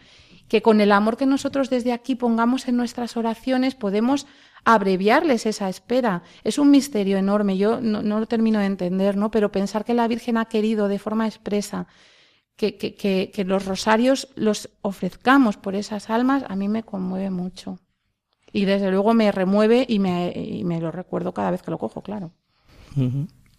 que 0.47 0.61
con 0.61 0.79
el 0.79 0.91
amor 0.91 1.17
que 1.17 1.25
nosotros 1.25 1.71
desde 1.71 1.91
aquí 1.91 2.13
pongamos 2.15 2.67
en 2.67 2.77
nuestras 2.77 3.17
oraciones 3.17 3.73
podemos 3.73 4.27
abreviarles 4.63 5.47
esa 5.47 5.69
espera. 5.69 6.21
Es 6.43 6.59
un 6.59 6.69
misterio 6.69 7.17
enorme, 7.17 7.57
yo 7.57 7.81
no, 7.81 8.01
lo 8.01 8.25
termino 8.27 8.59
de 8.59 8.65
entender, 8.65 9.17
¿no? 9.17 9.31
Pero 9.31 9.51
pensar 9.51 9.83
que 9.83 9.95
la 9.95 10.07
Virgen 10.07 10.37
ha 10.37 10.45
querido 10.45 10.87
de 10.87 10.99
forma 10.99 11.25
expresa 11.25 11.87
que, 12.55 12.77
que, 12.77 12.93
que, 12.93 13.43
los 13.43 13.65
rosarios 13.65 14.27
los 14.35 14.69
ofrezcamos 14.81 15.57
por 15.57 15.73
esas 15.73 16.11
almas, 16.11 16.43
a 16.47 16.55
mí 16.55 16.67
me 16.67 16.83
conmueve 16.83 17.31
mucho. 17.31 17.79
Y 18.53 18.65
desde 18.65 18.91
luego 18.91 19.15
me 19.15 19.31
remueve 19.31 19.85
y 19.89 19.97
me, 19.97 20.31
y 20.35 20.63
me 20.63 20.79
lo 20.79 20.91
recuerdo 20.91 21.33
cada 21.33 21.49
vez 21.49 21.63
que 21.63 21.71
lo 21.71 21.79
cojo, 21.79 22.03
claro. 22.03 22.33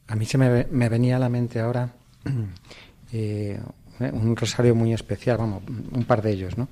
A 0.08 0.16
mí 0.16 0.26
se 0.26 0.38
me, 0.38 0.88
venía 0.88 1.16
a 1.16 1.18
la 1.18 1.28
mente 1.28 1.60
ahora 1.60 1.88
eh, 3.12 3.58
un 4.00 4.36
rosario 4.36 4.74
muy 4.74 4.92
especial, 4.92 5.38
vamos, 5.38 5.62
un 5.92 6.04
par 6.04 6.22
de 6.22 6.32
ellos, 6.32 6.58
¿no? 6.58 6.68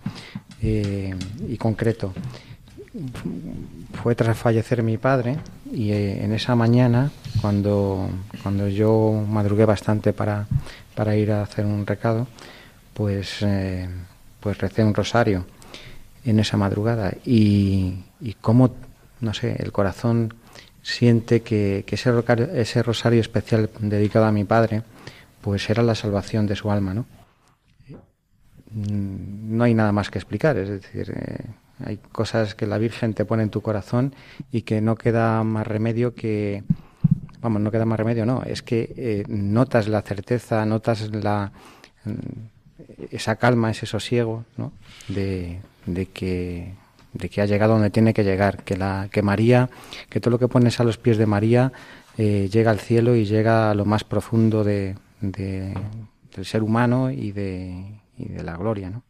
Eh, 0.60 1.14
y 1.48 1.56
concreto. 1.56 2.12
Fue 4.02 4.16
tras 4.16 4.36
fallecer 4.36 4.82
mi 4.82 4.98
padre 4.98 5.36
y 5.72 5.92
eh, 5.92 6.24
en 6.24 6.32
esa 6.32 6.56
mañana, 6.56 7.10
cuando, 7.40 8.10
cuando 8.42 8.68
yo 8.68 9.24
madrugué 9.28 9.64
bastante 9.64 10.12
para, 10.12 10.48
para 10.94 11.14
ir 11.14 11.30
a 11.30 11.42
hacer 11.42 11.64
un 11.66 11.86
recado, 11.86 12.26
pues, 12.94 13.44
pues 14.40 14.58
recé 14.58 14.84
un 14.84 14.92
rosario 14.92 15.46
en 16.24 16.40
esa 16.40 16.56
madrugada 16.56 17.14
y, 17.24 18.02
y 18.20 18.34
cómo, 18.40 18.74
no 19.20 19.32
sé, 19.32 19.56
el 19.58 19.72
corazón 19.72 20.34
siente 20.82 21.42
que, 21.42 21.84
ese, 21.86 22.12
ese, 22.54 22.82
rosario 22.82 23.20
especial 23.20 23.70
dedicado 23.80 24.26
a 24.26 24.32
mi 24.32 24.44
padre, 24.44 24.82
pues 25.40 25.68
era 25.70 25.82
la 25.82 25.94
salvación 25.94 26.46
de 26.46 26.56
su 26.56 26.70
alma, 26.70 26.94
¿no? 26.94 27.06
Mm, 28.72 29.56
no 29.56 29.64
hay 29.64 29.74
nada 29.74 29.92
más 29.92 30.10
que 30.10 30.18
explicar, 30.18 30.56
es 30.56 30.68
decir, 30.68 31.12
eh, 31.14 31.44
hay 31.84 31.96
cosas 31.96 32.54
que 32.54 32.66
la 32.66 32.78
Virgen 32.78 33.14
te 33.14 33.24
pone 33.24 33.42
en 33.42 33.50
tu 33.50 33.62
corazón 33.62 34.14
y 34.52 34.62
que 34.62 34.80
no 34.80 34.96
queda 34.96 35.42
más 35.44 35.66
remedio 35.66 36.14
que, 36.14 36.62
vamos, 37.40 37.60
no 37.62 37.70
queda 37.70 37.84
más 37.84 37.98
remedio, 37.98 38.26
no, 38.26 38.42
es 38.42 38.62
que 38.62 38.92
eh, 38.96 39.24
notas 39.28 39.88
la 39.88 40.02
certeza, 40.02 40.64
notas 40.66 41.10
la 41.10 41.52
mm, 42.04 43.10
esa 43.10 43.36
calma, 43.36 43.70
ese 43.70 43.86
sosiego, 43.86 44.44
¿no? 44.56 44.72
de 45.08 46.06
que 46.12 46.74
de 47.12 47.28
que 47.28 47.40
ha 47.40 47.46
llegado 47.46 47.74
donde 47.74 47.90
tiene 47.90 48.14
que 48.14 48.24
llegar, 48.24 48.62
que, 48.64 48.76
la, 48.76 49.08
que 49.10 49.22
María, 49.22 49.70
que 50.08 50.20
todo 50.20 50.30
lo 50.30 50.38
que 50.38 50.48
pones 50.48 50.80
a 50.80 50.84
los 50.84 50.98
pies 50.98 51.18
de 51.18 51.26
María 51.26 51.72
eh, 52.16 52.48
llega 52.52 52.70
al 52.70 52.80
cielo 52.80 53.16
y 53.16 53.24
llega 53.24 53.70
a 53.70 53.74
lo 53.74 53.84
más 53.84 54.04
profundo 54.04 54.64
de, 54.64 54.96
del 55.20 56.44
ser 56.44 56.62
humano 56.62 57.10
y 57.10 57.32
de, 57.32 58.00
y 58.16 58.28
de 58.28 58.42
la 58.42 58.56
gloria, 58.56 58.90
¿no? 58.90 59.02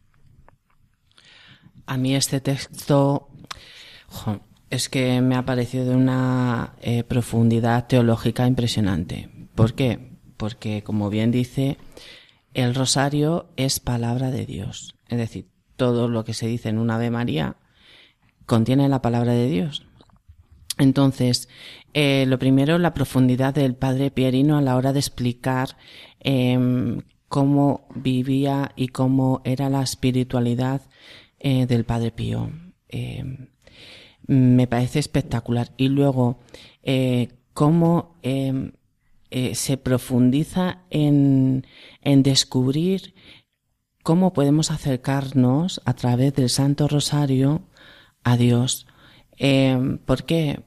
a 1.91 1.97
mí 1.97 2.15
este 2.15 2.41
texto 2.41 3.29
es 4.71 4.89
que 4.89 5.21
me 5.21 5.35
ha 5.35 5.45
parecido 5.45 5.87
de 5.87 5.97
una 5.97 6.75
eh, 6.83 7.03
profundidad 7.03 7.89
teológica 7.89 8.47
impresionante. 8.47 9.29
¿Por 9.57 9.75
qué? 9.75 10.17
Porque, 10.37 10.85
como 10.85 11.11
bien 11.11 11.33
dice, 11.33 11.79
el 12.55 12.77
rosario 12.77 13.49
es 13.57 13.81
palabra 13.81 14.31
de 14.31 14.47
Dios. 14.47 14.95
Es 15.09 15.19
decir, 15.19 15.49
todo 15.75 16.07
lo 16.07 16.25
que 16.25 16.33
se 16.33 16.47
dice 16.47 16.69
en 16.69 16.79
una 16.79 16.95
Ave 16.95 17.11
María 17.11 17.57
contiene 18.51 18.89
la 18.89 19.01
palabra 19.01 19.33
de 19.33 19.49
Dios. 19.49 19.87
Entonces, 20.77 21.49
eh, 21.95 22.25
lo 22.27 22.37
primero, 22.41 22.79
la 22.79 22.95
profundidad 22.95 23.55
del 23.55 23.77
padre 23.77 24.11
Pierino 24.11 24.59
a 24.59 24.61
la 24.61 24.75
hora 24.75 24.93
de 24.93 24.99
explicar 24.99 25.77
em, 26.19 27.03
cómo 27.29 27.87
vivía 27.95 28.73
y 28.75 28.89
cómo 28.89 29.41
era 29.45 29.71
la 29.71 29.83
espiritualidad 29.83 30.83
eh, 31.39 31.67
del 31.67 31.85
padre 31.85 32.11
Pío. 32.11 32.51
Em, 32.89 33.51
me 34.27 34.67
parece 34.67 34.99
espectacular. 34.99 35.71
Y 35.77 35.87
luego, 35.87 36.41
eh, 36.83 37.29
cómo 37.55 38.17
em, 38.23 38.73
se 39.53 39.77
profundiza 39.77 40.81
en, 40.91 41.65
en 42.03 42.25
descubrir 42.25 43.15
cómo 44.03 44.33
podemos 44.33 44.73
acercarnos 44.73 45.81
a 45.85 45.95
través 45.95 46.35
del 46.35 46.49
Santo 46.49 46.89
Rosario 46.89 47.63
a 48.25 48.37
Dios. 48.37 48.87
¿Por 50.07 50.25
qué? 50.25 50.63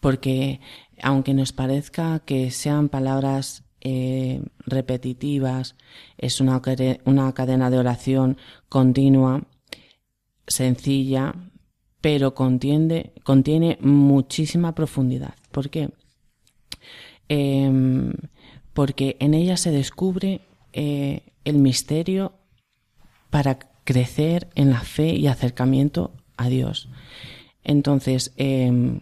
porque 0.00 0.60
aunque 1.02 1.34
nos 1.34 1.52
parezca 1.52 2.20
que 2.20 2.50
sean 2.50 2.88
palabras 2.88 3.64
eh, 3.80 4.42
repetitivas, 4.66 5.76
es 6.16 6.40
una, 6.40 6.60
una 7.04 7.32
cadena 7.34 7.70
de 7.70 7.78
oración 7.78 8.36
continua, 8.68 9.46
sencilla, 10.46 11.34
pero 12.00 12.34
contiene, 12.34 13.12
contiene 13.22 13.78
muchísima 13.80 14.74
profundidad. 14.74 15.34
¿Por 15.52 15.70
qué? 15.70 15.90
Em, 17.28 18.12
porque 18.72 19.16
en 19.20 19.34
ella 19.34 19.56
se 19.56 19.70
descubre 19.70 20.40
eh, 20.72 21.22
el 21.44 21.58
misterio 21.58 22.32
para 23.30 23.58
crecer 23.84 24.48
en 24.54 24.70
la 24.70 24.80
fe 24.80 25.14
y 25.14 25.26
acercamiento 25.26 26.12
a 26.38 26.48
Dios. 26.48 26.88
Entonces, 27.62 28.32
em, 28.36 29.00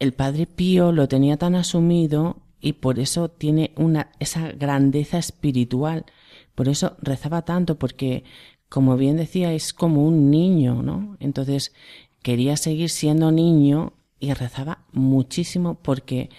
el 0.00 0.12
padre 0.12 0.46
Pío 0.46 0.90
lo 0.90 1.06
tenía 1.06 1.36
tan 1.36 1.54
asumido 1.54 2.38
y 2.60 2.74
por 2.74 2.98
eso 2.98 3.28
tiene 3.28 3.72
una, 3.76 4.10
esa 4.18 4.50
grandeza 4.52 5.18
espiritual. 5.18 6.04
Por 6.56 6.68
eso 6.68 6.96
rezaba 7.00 7.42
tanto, 7.42 7.78
porque, 7.78 8.24
como 8.68 8.96
bien 8.96 9.16
decía, 9.16 9.52
es 9.52 9.72
como 9.72 10.04
un 10.04 10.30
niño, 10.30 10.82
¿no? 10.82 11.16
Entonces, 11.20 11.72
quería 12.22 12.56
seguir 12.56 12.90
siendo 12.90 13.30
niño 13.30 13.92
y 14.18 14.32
rezaba 14.32 14.84
muchísimo 14.92 15.78
porque 15.80 16.30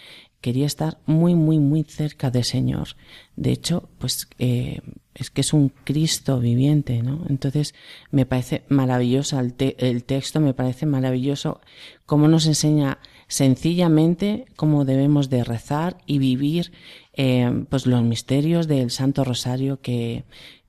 quería 0.41 0.65
estar 0.65 0.99
muy, 1.05 1.35
muy, 1.35 1.59
muy 1.59 1.83
cerca 1.83 2.29
del 2.31 2.43
Señor. 2.43 2.89
De 3.35 3.51
hecho, 3.51 3.89
pues 3.97 4.27
eh, 4.39 4.81
es 5.15 5.29
que 5.29 5.41
es 5.41 5.53
un 5.53 5.69
Cristo 5.69 6.39
viviente, 6.39 7.01
¿no? 7.01 7.25
Entonces, 7.27 7.73
me 8.11 8.25
parece 8.25 8.63
maravilloso 8.69 9.39
el, 9.39 10.03
texto, 10.03 10.39
me 10.39 10.53
parece 10.53 10.85
maravilloso 10.85 11.59
cómo 12.05 12.27
nos 12.27 12.45
enseña 12.45 12.99
sencillamente 13.27 14.45
cómo 14.55 14.85
debemos 14.85 15.29
de 15.29 15.43
rezar 15.43 15.97
y 16.05 16.19
vivir 16.19 16.71
eh, 17.13 17.65
pues 17.69 17.85
los 17.85 18.03
misterios 18.03 18.67
del 18.67 18.89
Santo 18.91 19.23
Rosario 19.23 19.81
que, 19.81 20.23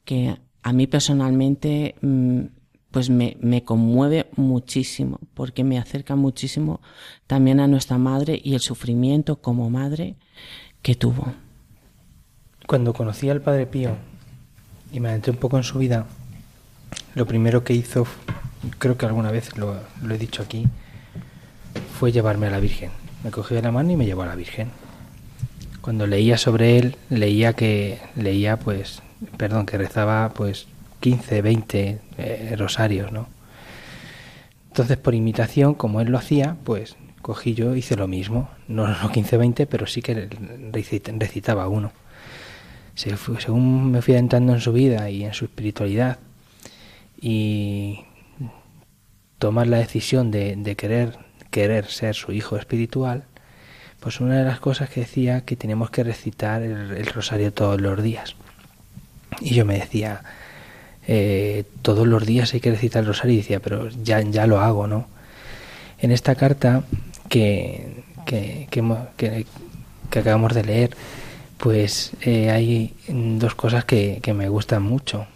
que 0.05 0.39
a 0.63 0.73
mí 0.73 0.87
personalmente 0.87 1.95
mm, 2.01 2.41
pues 2.91 3.11
me, 3.11 3.37
me, 3.41 3.65
conmueve 3.65 4.27
muchísimo 4.37 5.19
porque 5.35 5.65
me 5.65 5.79
acerca 5.79 6.17
muchísimo 6.17 6.81
también 7.27 7.61
a 7.61 7.69
nuestra 7.69 7.99
madre 7.99 8.41
y 8.43 8.55
el 8.55 8.61
sufrimiento 8.61 9.37
como 9.37 9.69
madre 9.71 10.17
que 10.83 10.95
tuvo. 10.95 11.35
Cuando 12.67 12.93
conocí 12.93 13.29
al 13.29 13.43
Padre 13.43 13.67
Pío 13.67 13.97
y 14.93 15.01
me 15.01 15.09
adentré 15.09 15.33
un 15.33 15.39
poco 15.39 15.57
en 15.57 15.65
su 15.65 15.79
vida, 15.79 16.07
lo 17.15 17.27
primero 17.27 17.65
que 17.65 17.75
hizo, 17.75 18.07
creo 18.79 18.97
que 18.97 19.07
alguna 19.07 19.31
vez 19.31 19.57
lo, 19.57 19.81
lo 20.03 20.15
he 20.15 20.19
dicho 20.19 20.43
aquí, 20.43 20.67
fue 21.99 22.13
llevarme 22.13 22.47
a 22.47 22.51
la 22.51 22.61
Virgen. 22.61 22.91
Me 23.25 23.31
cogió 23.31 23.57
de 23.57 23.63
la 23.63 23.73
mano 23.73 23.91
y 23.91 23.97
me 23.97 24.07
llevó 24.07 24.23
a 24.23 24.27
la 24.27 24.37
Virgen. 24.37 24.71
Cuando 25.81 26.07
leía 26.07 26.39
sobre 26.39 26.79
él, 26.79 26.97
leía 27.11 27.53
que 27.53 28.01
leía 28.15 28.59
pues, 28.59 29.03
perdón, 29.37 29.67
que 29.67 29.79
rezaba 29.79 30.33
pues 30.35 30.67
15, 31.01 31.43
20 31.43 32.01
eh, 32.19 32.57
rosarios, 32.59 33.13
¿no? 33.13 33.29
Entonces, 34.69 34.97
por 34.97 35.15
imitación, 35.15 35.75
como 35.75 36.01
él 36.01 36.09
lo 36.09 36.19
hacía, 36.19 36.57
pues 36.65 36.97
cogí 37.23 37.55
yo, 37.55 37.75
hice 37.75 37.97
lo 37.97 38.07
mismo. 38.07 38.49
No, 38.69 38.87
no 38.87 39.11
15, 39.11 39.37
20, 39.37 39.67
pero 39.67 39.87
sí 39.87 40.03
que 40.03 40.29
recitaba 41.19 41.69
uno. 41.69 41.93
Según 42.95 43.93
me 43.93 44.03
fui 44.03 44.15
adentrando 44.15 44.53
en 44.53 44.61
su 44.61 44.73
vida 44.73 45.09
y 45.11 45.25
en 45.25 45.33
su 45.33 45.45
espiritualidad 45.45 46.19
y 47.21 48.01
tomar 49.39 49.69
la 49.69 49.79
decisión 49.79 50.31
de, 50.31 50.57
de 50.57 50.75
querer 50.75 51.17
querer 51.51 51.87
ser 51.87 52.15
su 52.15 52.33
hijo 52.33 52.57
espiritual, 52.57 53.25
pues 54.01 54.21
una 54.21 54.39
de 54.39 54.45
las 54.45 54.61
cosas 54.61 54.91
que 54.91 55.01
decía 55.01 55.43
que 55.43 55.57
tenemos 55.57 55.91
que 55.91 56.05
recitar 56.05 56.63
el, 56.63 57.07
rosario 57.07 57.53
todos 57.53 57.81
los 57.81 58.03
días. 58.03 58.37
Y 59.41 59.55
yo 59.55 59.65
me 59.65 59.79
decía, 59.79 60.23
eh, 61.11 61.65
todos 61.81 62.07
los 62.07 62.27
días 62.27 62.53
hay 62.53 62.61
que 62.61 62.71
recitar 62.71 63.01
el 63.01 63.09
rosario 63.09 63.33
y 63.33 63.39
decía, 63.39 63.61
pero 63.61 63.89
ya, 63.89 64.21
ya 64.21 64.47
lo 64.47 64.61
hago, 64.61 64.87
¿no? 64.87 65.09
En 65.99 66.13
esta 66.13 66.35
carta 66.35 66.85
que, 67.31 68.05
que, 68.27 68.69
que, 68.71 69.47
acabamos 70.21 70.55
de 70.55 70.65
leer, 70.65 70.97
pues 71.57 72.13
eh, 72.21 72.51
hay 72.51 72.95
dos 73.09 73.55
cosas 73.55 73.87
que, 73.87 74.21
que 74.23 74.35
me 74.35 74.51
gustan 74.51 74.83
mucho. 74.83 75.27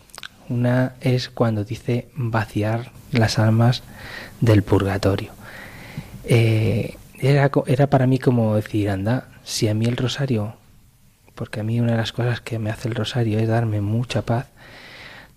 Una 0.51 0.93
es 1.01 1.31
cuando 1.31 1.65
dice 1.65 2.09
vaciar 2.15 2.93
las 3.11 3.39
almas 3.39 3.83
del 4.43 4.63
purgatorio. 4.63 5.33
Eh, 6.25 6.97
era, 7.19 7.51
era 7.67 7.87
para 7.87 8.07
mí 8.07 8.19
como 8.19 8.57
decir, 8.57 8.91
anda, 8.91 9.29
si 9.43 9.69
a 9.69 9.75
mí 9.75 9.87
el 9.87 9.97
rosario, 9.97 10.55
porque 11.35 11.61
a 11.61 11.63
mí 11.63 11.81
una 11.81 11.93
de 11.93 11.99
las 11.99 12.13
cosas 12.13 12.43
que 12.43 12.59
me 12.59 12.69
hace 12.69 12.89
el 12.89 12.95
rosario 12.95 13.39
es 13.39 13.49
darme 13.49 13.81
mucha 13.81 14.21
paz, 14.21 14.47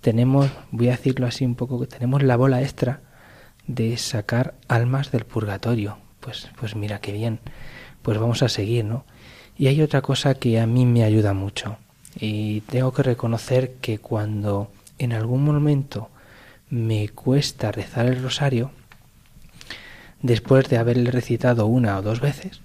tenemos, 0.06 0.52
voy 0.70 0.90
a 0.90 0.92
decirlo 0.92 1.26
así 1.26 1.46
un 1.46 1.56
poco, 1.56 1.80
que 1.80 1.88
tenemos 1.88 2.22
la 2.22 2.38
bola 2.38 2.62
extra 2.62 3.02
de 3.66 3.98
sacar 3.98 4.54
almas 4.68 5.12
del 5.12 5.26
purgatorio. 5.26 5.98
Pues, 6.20 6.52
pues 6.60 6.76
mira 6.76 7.02
qué 7.02 7.12
bien, 7.12 7.40
pues 8.04 8.20
vamos 8.20 8.44
a 8.44 8.50
seguir, 8.50 8.86
¿no? 8.86 9.04
Y 9.58 9.66
hay 9.66 9.82
otra 9.82 10.04
cosa 10.04 10.36
que 10.36 10.60
a 10.60 10.68
mí 10.68 10.86
me 10.86 11.04
ayuda 11.04 11.34
mucho. 11.34 11.78
Y 12.20 12.62
tengo 12.70 12.94
que 12.94 13.02
reconocer 13.02 13.78
que 13.82 13.98
cuando 13.98 14.70
en 15.00 15.12
algún 15.12 15.44
momento 15.44 16.12
me 16.70 17.10
cuesta 17.10 17.72
rezar 17.72 18.06
el 18.06 18.22
rosario, 18.22 18.70
después 20.22 20.70
de 20.70 20.78
haberle 20.78 21.10
recitado 21.10 21.66
una 21.66 21.98
o 21.98 22.04
dos 22.04 22.22
veces, 22.22 22.62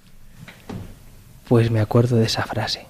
pues 1.47 1.71
me 1.71 1.79
acuerdo 1.79 2.17
de 2.17 2.25
esa 2.25 2.43
frase, 2.43 2.85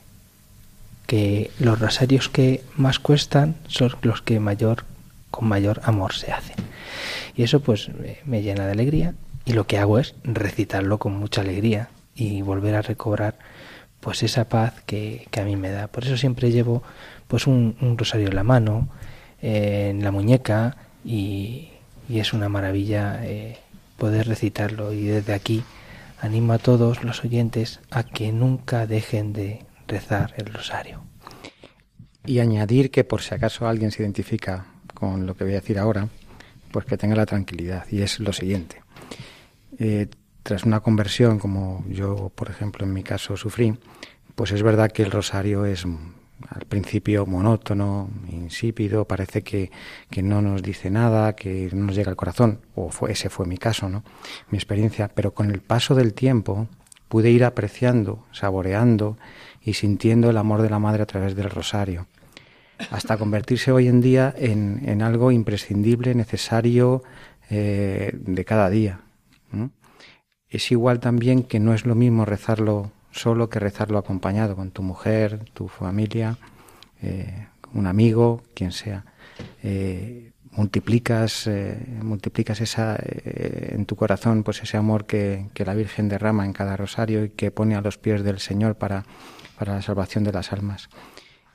que 1.12 1.52
los 1.60 1.78
rosarios 1.78 2.30
que 2.30 2.63
más 2.78 2.97
cuestan 2.97 3.56
son 3.67 3.91
los 4.02 4.21
que 4.21 4.39
mayor 4.39 4.86
con 5.30 5.45
mayor 5.45 5.82
amor 5.84 6.13
se 6.13 6.32
hacen. 6.32 6.56
Y 7.36 7.43
eso 7.43 7.60
pues 7.60 7.91
me 8.24 8.41
llena 8.41 8.65
de 8.65 8.71
alegría 8.71 9.13
y 9.43 9.52
lo 9.52 9.67
que 9.67 9.78
hago 9.78 10.00
es 10.00 10.15
recitarlo 10.24 11.00
con 11.00 11.12
mucha 11.12 11.41
alegría 11.41 11.89
y 12.15 12.43
volver 12.43 12.76
a 12.76 12.82
recobrar 12.82 13.38
pues 14.00 14.24
esa 14.24 14.47
paz 14.47 14.84
que, 14.86 15.28
a 15.38 15.41
mí 15.41 15.58
me 15.58 15.69
da. 15.69 15.88
Por 15.88 16.06
eso 16.06 16.15
siempre 16.15 16.50
llevo 16.50 16.82
pues 17.28 17.45
un, 17.45 17.76
rosario 17.97 18.30
en 18.30 18.36
la 18.36 18.45
mano, 18.45 18.88
en 19.41 20.02
la 20.06 20.12
muñeca 20.12 20.78
y, 21.04 21.71
es 22.08 22.32
una 22.32 22.47
maravilla 22.47 23.19
eh, 23.26 23.58
poder 23.97 24.30
recitarlo 24.30 24.93
y 24.93 25.08
desde 25.08 25.34
aquí 25.34 25.65
animo 26.21 26.54
a 26.54 26.58
todos 26.58 27.04
los 27.04 27.26
oyentes 27.26 27.82
a 27.89 28.03
que 28.03 28.32
nunca 28.32 28.88
dejen 28.88 29.34
de 29.34 29.66
rezar 29.92 30.34
el 30.38 30.46
rosario. 30.46 31.04
Y 32.26 32.39
añadir 32.39 32.92
que 32.92 33.04
por 33.04 33.22
si 33.22 33.36
acaso 33.36 33.68
alguien 33.68 33.92
se 33.92 34.04
identifica 34.04 34.66
con 34.94 35.26
lo 35.26 35.36
que 35.36 35.44
voy 35.44 35.54
a 35.54 35.62
decir 35.62 35.78
ahora, 35.78 36.08
pues 36.72 36.86
que 36.86 36.98
tenga 36.98 37.16
la 37.16 37.26
tranquilidad. 37.26 37.86
Y 37.92 38.02
es 38.02 38.20
lo 38.20 38.34
siguiente. 38.34 38.82
Eh, 39.78 40.08
tras 40.44 40.64
una 40.64 40.80
conversión, 40.80 41.39
como 41.39 41.86
yo, 41.88 42.32
por 42.34 42.50
ejemplo, 42.50 42.86
en 42.86 42.94
mi 42.94 43.04
caso 43.04 43.38
sufrí, 43.38 43.78
pues 44.36 44.52
es 44.52 44.64
verdad 44.64 44.92
que 44.92 45.04
el 45.04 45.12
rosario 45.12 45.66
es 45.66 45.86
al 45.86 46.66
principio 46.68 47.26
monótono, 47.26 48.10
insípido, 48.30 49.06
parece 49.06 49.44
que, 49.44 49.72
que, 50.10 50.24
no 50.24 50.42
nos 50.42 50.64
dice 50.64 50.89
nada, 50.89 51.36
que 51.36 51.70
no 51.74 51.86
nos 51.86 51.96
llega 51.96 52.10
al 52.10 52.16
corazón, 52.16 52.62
o 52.74 52.89
fue, 52.89 53.12
ese 53.12 53.30
fue 53.30 53.46
mi 53.46 53.58
caso, 53.58 53.89
¿no? 53.89 54.04
mi 54.50 54.58
experiencia, 54.58 55.10
pero 55.14 55.34
con 55.36 55.52
el 55.52 55.62
paso 55.62 55.94
del 55.94 56.14
tiempo 56.14 56.68
pude 57.08 57.30
ir 57.30 57.44
apreciando, 57.44 58.26
saboreando 58.32 59.18
y 59.64 59.74
sintiendo 59.74 60.30
el 60.30 60.38
amor 60.38 60.62
de 60.62 60.70
la 60.70 60.80
Madre 60.80 61.03
a 61.03 61.07
través 61.07 61.36
del 61.36 61.49
rosario, 61.49 62.07
hasta 62.89 63.18
convertirse 63.18 63.72
hoy 63.72 63.88
en 63.88 64.01
día 64.01 64.34
en, 64.36 64.82
en 64.86 65.01
algo 65.01 65.32
imprescindible, 65.32 66.16
necesario, 66.16 67.03
eh, 67.53 68.12
de 68.14 68.45
cada 68.45 68.70
día. 68.70 69.01
Es 70.47 70.72
igual 70.72 71.01
también 71.01 71.43
que 71.43 71.59
no 71.59 71.74
es 71.74 71.86
lo 71.86 71.95
mismo 71.95 72.24
rezarlo 72.24 72.93
solo 73.12 73.49
que 73.49 73.59
rezarlo 73.59 73.97
acompañado 73.97 74.55
con 74.55 74.72
tu 74.72 74.84
mujer, 74.84 75.43
tu 75.53 75.68
familia, 75.68 76.38
eh, 77.01 77.47
un 77.74 77.88
amigo, 77.88 78.41
quien 78.53 78.72
sea. 78.72 79.03
Eh, 79.64 80.32
multiplicas, 80.51 81.49
multiplicas 82.01 82.62
esa, 82.62 82.97
en 83.03 83.86
tu 83.86 83.97
corazón 83.97 84.43
pues 84.43 84.64
ese 84.64 84.78
amor 84.78 85.05
que, 85.05 85.47
que, 85.53 85.66
la 85.66 85.74
Virgen 85.74 86.07
derrama 86.07 86.45
en 86.45 86.53
cada 86.53 86.78
rosario 86.78 87.26
y 87.26 87.30
que 87.32 87.51
pone 87.51 87.76
a 87.76 87.82
los 87.82 87.97
pies 87.97 88.24
del 88.24 88.39
Señor 88.39 88.76
para, 88.76 89.03
para 89.62 89.76
la 89.76 89.84
salvación 89.84 90.24
de 90.24 90.32
las 90.32 90.51
almas. 90.53 90.89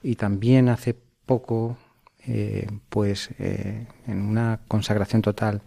Y 0.00 0.14
también 0.14 0.68
hace 0.68 0.94
poco 0.94 1.76
eh, 2.24 2.68
pues 2.88 3.30
eh, 3.40 3.88
en 4.07 4.22
una 4.22 4.61
consagración 4.68 5.22
total 5.22 5.61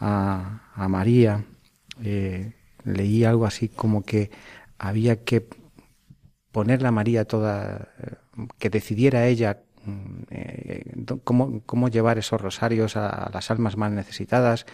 a, 0.00 0.88
María, 0.88 1.44
eh, 2.02 2.54
leí 2.84 3.24
algo 3.24 3.44
así 3.44 3.68
como 3.68 4.04
que 4.04 4.30
había 4.78 5.22
que 5.22 5.46
ponerle 6.50 6.88
a 6.88 6.92
María 6.92 7.26
toda, 7.26 7.90
que 8.58 8.70
decidiera 8.70 9.26
ella 9.26 9.58
cómo, 11.24 11.60
cómo, 11.66 11.88
llevar 11.88 12.16
esos 12.16 12.40
rosarios 12.40 12.96
a, 12.96 13.30
las 13.34 13.50
almas 13.50 13.76
más 13.76 13.92
necesitadas 13.92 14.64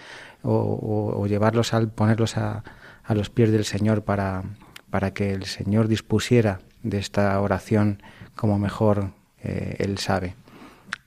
o, 0.44 1.26
llevarlos 1.26 1.74
al 1.74 1.90
ponerlos 1.90 2.36
a, 2.36 2.62
a, 3.02 3.14
los 3.14 3.28
pies 3.28 3.50
del 3.50 3.64
Señor 3.64 4.04
para, 4.04 4.44
para 4.90 5.12
que 5.12 5.32
el 5.32 5.46
Señor 5.46 5.88
dispusiera 5.88 6.60
de 6.82 6.98
esta 6.98 7.40
oración 7.40 8.02
como 8.36 8.58
mejor 8.58 9.12
Él 9.42 9.98
sabe 9.98 10.36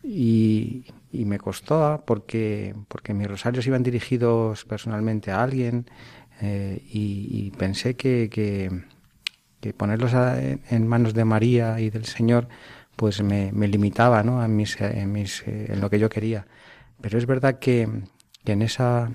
y, 0.06 0.86
me 1.12 1.40
costó 1.40 2.04
porque, 2.06 2.76
porque 2.88 3.14
mis 3.14 3.28
rosarios 3.28 3.66
iban 3.68 3.84
dirigidos 3.84 4.66
personalmente 4.66 5.32
a 5.32 5.42
alguien 5.42 5.90
eh, 6.42 6.82
y, 6.92 7.52
pensé 7.52 7.96
que, 7.96 8.30
que, 8.30 9.74
ponerlos 9.74 10.12
en 10.14 10.88
manos 10.88 11.16
de 11.16 11.26
María 11.26 11.80
y 11.80 11.90
del 11.90 12.06
Señor 12.06 12.48
pues 12.96 13.24
me, 13.24 13.52
limitaba 13.52 14.22
¿no? 14.22 14.44
en, 14.44 14.56
mis, 14.56 14.80
en, 14.80 15.12
mis, 15.12 15.42
eh, 15.48 15.72
en 15.74 15.82
lo 15.82 15.90
que 15.90 15.98
yo 15.98 16.08
quería. 16.08 16.46
Pero 17.02 17.18
es 17.18 17.26
verdad 17.26 17.58
que, 17.58 17.90
en 18.46 18.62
esa 18.62 19.12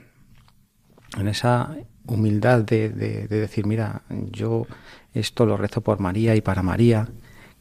en 1.18 1.28
esa 1.28 1.76
humildad 2.06 2.64
de, 2.64 2.88
de, 2.88 3.26
decir, 3.28 3.66
mira, 3.66 4.02
yo 4.30 4.66
esto 5.14 5.46
lo 5.46 5.56
rezo 5.56 5.80
por 5.80 6.00
María 6.00 6.34
y 6.36 6.40
para 6.40 6.62
María, 6.62 7.08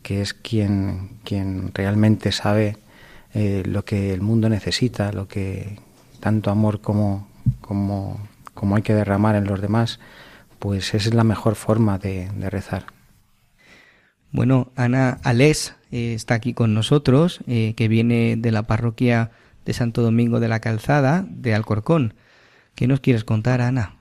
que 0.01 0.21
es 0.21 0.33
quien, 0.33 1.19
quien 1.23 1.71
realmente 1.73 2.31
sabe 2.31 2.77
eh, 3.33 3.63
lo 3.65 3.85
que 3.85 4.13
el 4.13 4.21
mundo 4.21 4.49
necesita, 4.49 5.11
lo 5.11 5.27
que 5.27 5.77
tanto 6.19 6.51
amor 6.51 6.81
como, 6.81 7.27
como, 7.61 8.19
como 8.53 8.75
hay 8.75 8.81
que 8.81 8.93
derramar 8.93 9.35
en 9.35 9.45
los 9.45 9.61
demás, 9.61 9.99
pues 10.59 10.93
esa 10.93 11.09
es 11.09 11.13
la 11.13 11.23
mejor 11.23 11.55
forma 11.55 11.97
de, 11.97 12.29
rezar. 12.49 12.87
Bueno, 14.31 14.71
Ana 14.75 15.19
Alés 15.23 15.75
eh, 15.91 16.13
está 16.13 16.35
aquí 16.35 16.53
con 16.53 16.73
nosotros, 16.73 17.39
eh, 17.47 17.73
que 17.75 17.87
viene 17.87 18.35
de 18.37 18.51
la 18.51 18.63
parroquia 18.63 19.31
de 19.65 19.73
Santo 19.73 20.01
Domingo 20.01 20.39
de 20.39 20.47
la 20.47 20.59
Calzada, 20.59 21.25
de 21.29 21.55
Alcorcón. 21.55 22.13
¿Qué 22.75 22.87
nos 22.87 22.99
quieres 22.99 23.23
contar, 23.23 23.61
Ana? 23.61 23.98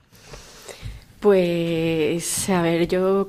Pues, 1.19 2.49
a 2.49 2.61
ver, 2.61 2.87
yo 2.87 3.27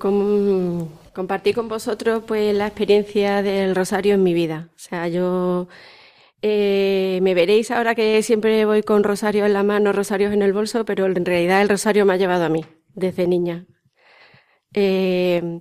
compartí 1.12 1.52
con 1.52 1.68
vosotros 1.68 2.22
pues 2.26 2.54
la 2.54 2.68
experiencia 2.68 3.42
del 3.42 3.74
rosario 3.74 4.14
en 4.14 4.22
mi 4.22 4.32
vida. 4.32 4.68
O 4.76 4.78
sea, 4.78 5.08
yo 5.08 5.66
eh, 6.42 7.18
me 7.22 7.34
veréis 7.34 7.70
ahora 7.70 7.94
que 7.94 8.22
siempre 8.22 8.64
voy 8.64 8.82
con 8.82 9.04
rosario 9.04 9.44
en 9.44 9.52
la 9.54 9.64
mano, 9.64 9.92
rosarios 9.92 10.32
en 10.32 10.42
el 10.42 10.52
bolso, 10.52 10.84
pero 10.84 11.06
en 11.06 11.24
realidad 11.24 11.62
el 11.62 11.68
rosario 11.68 12.06
me 12.06 12.14
ha 12.14 12.16
llevado 12.16 12.44
a 12.44 12.48
mí 12.48 12.64
desde 12.94 13.26
niña. 13.26 13.66
Eh, 14.74 15.60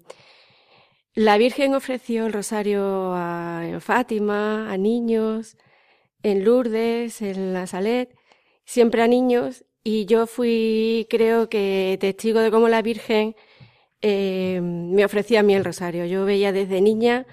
la 1.16 1.38
Virgen 1.38 1.76
ofreció 1.76 2.28
el 2.28 2.34
rosario 2.34 3.14
a, 3.16 3.80
Fátima, 3.82 4.72
a 4.72 4.78
niños, 4.78 5.58
en 6.24 6.46
Lourdes, 6.46 7.22
en 7.22 7.54
la 7.54 7.68
Salet, 7.68 8.16
siempre 8.66 9.02
a 9.02 9.08
niños, 9.08 9.66
y 9.92 10.06
yo 10.06 10.28
fui, 10.28 11.08
creo 11.10 11.50
que, 11.50 11.98
testigo 12.00 12.42
de 12.42 12.52
cómo 12.52 12.70
la 12.70 12.84
Virgen 12.84 13.36
eh, 14.04 14.60
me 14.62 15.04
ofrecía 15.04 15.40
a 15.40 15.44
mí 15.44 15.56
el 15.56 15.66
rosario. 15.66 16.06
Yo 16.06 16.26
veía 16.26 16.52
desde 16.52 16.80
niña 16.80 17.26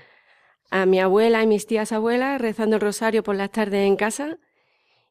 a 0.70 0.86
mi 0.86 0.98
abuela 0.98 1.42
y 1.42 1.46
mis 1.46 1.66
tías 1.66 1.92
abuelas 1.92 2.40
rezando 2.40 2.76
el 2.76 2.82
rosario 2.82 3.22
por 3.22 3.36
las 3.36 3.50
tardes 3.50 3.86
en 3.86 3.96
casa 3.96 4.38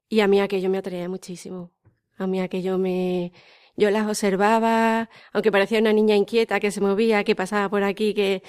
y 0.09 0.21
a 0.21 0.27
mí 0.27 0.41
aquello 0.41 0.71
me 0.71 0.79
atraía 0.79 1.07
muchísimo. 1.07 1.71
A 2.17 2.25
mí 2.25 2.41
aquello 2.41 2.79
me... 2.79 3.31
Yo 3.77 3.91
las 3.91 4.07
observaba, 4.07 5.09
aunque 5.31 5.51
parecía 5.51 5.79
una 5.79 5.93
niña 5.93 6.15
inquieta 6.15 6.59
que 6.59 6.71
se 6.71 6.81
movía, 6.81 7.23
que 7.23 7.35
pasaba 7.35 7.69
por 7.69 7.83
aquí, 7.83 8.15
que... 8.15 8.41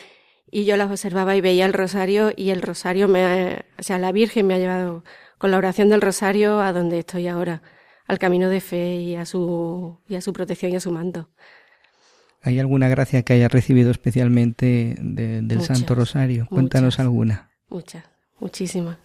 Y 0.51 0.64
yo 0.64 0.78
las 0.78 0.90
observaba 0.90 1.36
y 1.36 1.42
veía 1.42 1.66
el 1.66 1.74
rosario 1.74 2.32
y 2.34 2.49
el 2.49 2.62
rosario 2.62 3.09
me... 3.09 3.66
O 3.78 3.82
sea, 3.82 3.99
la 3.99 4.12
Virgen 4.12 4.47
me 4.47 4.55
ha 4.55 4.59
llevado 4.59 5.05
con 5.36 5.51
la 5.51 5.59
oración 5.59 5.90
del 5.90 6.01
rosario 6.01 6.61
a 6.61 6.72
donde 6.72 7.01
estoy 7.01 7.28
ahora, 7.28 7.62
al 8.07 8.18
camino 8.18 8.48
de 8.48 8.61
fe 8.61 8.96
y 8.96 9.16
a 9.16 9.24
su, 9.24 9.98
y 10.09 10.14
a 10.14 10.20
su 10.20 10.32
protección 10.32 10.72
y 10.72 10.76
a 10.76 10.80
su 10.80 10.92
manto. 10.92 11.28
¿Hay 12.42 12.61
alguna 12.61 12.88
gracia 12.88 13.22
que 13.22 13.32
haya 13.32 13.48
recibido 13.48 13.90
especialmente 13.90 14.94
del 15.00 15.61
Santo 15.62 15.94
Rosario? 15.94 16.46
Cuéntanos 16.48 17.00
alguna. 17.00 17.50
Muchas, 17.68 18.04
muchísimas. 18.38 18.98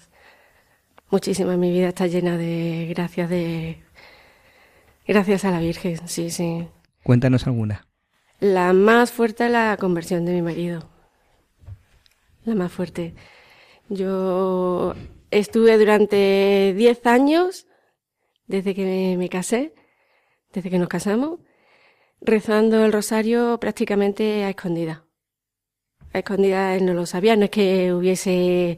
Muchísimas. 1.10 1.58
Mi 1.58 1.72
vida 1.72 1.90
está 1.90 2.06
llena 2.06 2.38
de 2.38 2.88
gracias 2.90 3.30
de 3.30 3.84
gracias 5.08 5.44
a 5.44 5.52
la 5.52 5.60
Virgen, 5.60 6.08
sí, 6.08 6.30
sí. 6.30 6.68
Cuéntanos 7.04 7.48
alguna. 7.48 7.88
La 8.40 8.74
más 8.74 9.12
fuerte 9.12 9.46
es 9.46 9.52
la 9.52 9.76
conversión 9.80 10.26
de 10.26 10.34
mi 10.34 10.42
marido. 10.42 10.90
La 12.46 12.56
más 12.56 12.72
fuerte. 12.72 13.14
Yo 13.90 14.96
estuve 15.32 15.78
durante 15.78 16.74
10 16.76 17.06
años, 17.08 17.68
desde 18.52 18.76
que 18.76 19.16
me 19.18 19.30
casé, 19.30 19.74
desde 20.54 20.70
que 20.70 20.78
nos 20.78 20.90
casamos, 20.90 21.40
rezando 22.20 22.86
el 22.86 22.92
rosario 22.92 23.58
prácticamente 23.60 24.44
a 24.44 24.50
escondida. 24.50 25.06
A 26.14 26.20
escondida 26.20 26.76
él 26.76 26.86
no 26.86 26.94
lo 26.94 27.06
sabía, 27.06 27.36
no 27.38 27.46
es 27.46 27.52
que 27.52 27.94
hubiese, 27.94 28.78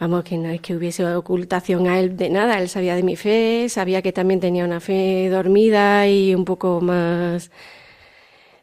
vamos, 0.00 0.24
que 0.24 0.38
no 0.38 0.48
es 0.48 0.60
que 0.62 0.74
hubiese 0.74 1.04
ocultación 1.04 1.86
a 1.86 2.00
él 2.00 2.16
de 2.16 2.30
nada, 2.30 2.58
él 2.60 2.68
sabía 2.70 2.96
de 2.96 3.02
mi 3.02 3.16
fe, 3.16 3.68
sabía 3.68 4.00
que 4.02 4.12
también 4.12 4.40
tenía 4.40 4.64
una 4.64 4.80
fe 4.80 5.28
dormida 5.28 6.08
y 6.08 6.34
un 6.34 6.46
poco 6.46 6.80
más, 6.80 7.50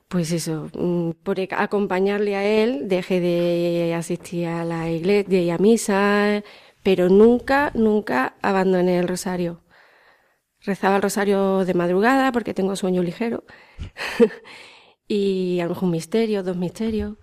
pues 0.07 0.31
eso, 0.31 0.69
mm, 0.73 1.11
por 1.23 1.37
acompañarle 1.51 2.35
a 2.35 2.43
él, 2.43 2.87
dejé 2.87 3.19
de 3.19 3.93
asistir 3.93 4.47
a 4.47 4.65
la 4.65 4.89
iglesia 4.89 5.41
y 5.41 5.49
a 5.51 5.57
misa, 5.59 6.43
pero 6.83 7.09
nunca, 7.09 7.71
nunca 7.75 8.35
abandoné 8.41 8.99
el 8.99 9.07
rosario. 9.07 9.64
Rezaba 10.65 10.95
el 10.95 11.01
rosario 11.01 11.63
de 11.65 11.73
madrugada 11.73 12.31
porque 12.31 12.53
tengo 12.53 12.75
sueño 12.75 13.03
ligero. 13.03 13.43
y 15.07 15.59
a 15.59 15.63
lo 15.63 15.69
mejor 15.69 15.83
un 15.85 15.91
misterio, 15.91 16.43
dos 16.43 16.57
misterios. 16.57 17.17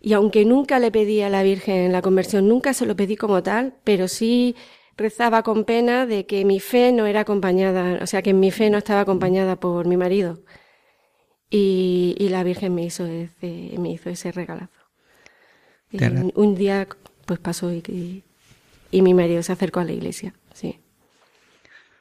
Y 0.00 0.12
aunque 0.14 0.44
nunca 0.44 0.78
le 0.78 0.90
pedí 0.90 1.20
a 1.20 1.28
la 1.28 1.42
Virgen 1.42 1.92
la 1.92 2.00
conversión, 2.00 2.48
nunca 2.48 2.72
se 2.72 2.86
lo 2.86 2.96
pedí 2.96 3.16
como 3.16 3.42
tal, 3.42 3.74
pero 3.84 4.08
sí 4.08 4.56
rezaba 4.96 5.42
con 5.42 5.64
pena 5.64 6.06
de 6.06 6.26
que 6.26 6.44
mi 6.44 6.60
fe 6.60 6.92
no 6.92 7.06
era 7.06 7.20
acompañada, 7.20 8.02
o 8.02 8.06
sea, 8.06 8.22
que 8.22 8.34
mi 8.34 8.50
fe 8.50 8.70
no 8.70 8.78
estaba 8.78 9.00
acompañada 9.00 9.56
por 9.56 9.86
mi 9.86 9.96
marido. 9.96 10.40
Y, 11.50 12.28
la 12.30 12.44
Virgen 12.44 12.74
me 12.74 12.84
hizo 12.84 13.06
ese, 13.06 13.74
me 13.78 13.90
hizo 13.90 14.08
ese 14.08 14.30
regalazo. 14.30 14.70
un 16.34 16.54
día 16.54 16.86
pues 17.26 17.40
pasó 17.40 17.72
y, 17.72 18.22
y 18.90 19.02
mi 19.02 19.14
marido 19.14 19.42
se 19.42 19.52
acercó 19.52 19.80
a 19.80 19.84
la 19.84 19.92
iglesia. 19.92 20.34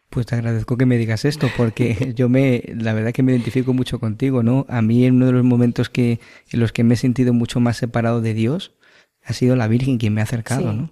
Pues 0.10 0.26
te 0.26 0.36
agradezco 0.36 0.76
que 0.78 0.86
me 0.86 0.98
digas 0.98 1.26
esto, 1.26 1.50
porque 1.56 2.14
yo 2.16 2.30
me, 2.30 2.64
la 2.76 2.94
verdad 2.94 3.12
que 3.12 3.24
me 3.24 3.32
identifico 3.32 3.74
mucho 3.74 4.00
contigo, 4.00 4.42
¿no? 4.44 4.66
A 4.70 4.82
mí 4.82 5.06
en 5.06 5.16
uno 5.16 5.28
de 5.28 5.34
los 5.34 5.44
momentos 5.44 5.90
que, 5.90 6.20
en 6.52 6.60
los 6.60 6.72
que 6.72 6.84
me 6.84 6.96
he 6.96 6.98
sentido 6.98 7.34
mucho 7.34 7.60
más 7.60 7.78
separado 7.78 8.22
de 8.22 8.34
Dios, 8.34 8.74
ha 9.24 9.34
sido 9.34 9.56
la 9.56 9.68
Virgen 9.68 9.98
quien 9.98 10.14
me 10.14 10.22
ha 10.22 10.24
acercado, 10.24 10.74
¿no? 10.74 10.92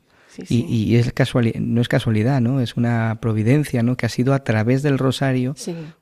Y, 0.49 0.65
y, 0.65 0.97
es 0.97 1.11
casualidad, 1.13 1.59
no 1.59 1.81
es 1.81 1.87
casualidad, 1.87 2.41
¿no? 2.41 2.61
Es 2.61 2.77
una 2.77 3.17
providencia, 3.19 3.81
¿no? 3.81 3.97
Que 3.97 4.05
ha 4.05 4.09
sido 4.09 4.35
a 4.35 4.43
través 4.43 4.83
del 4.83 4.99
rosario 4.99 5.55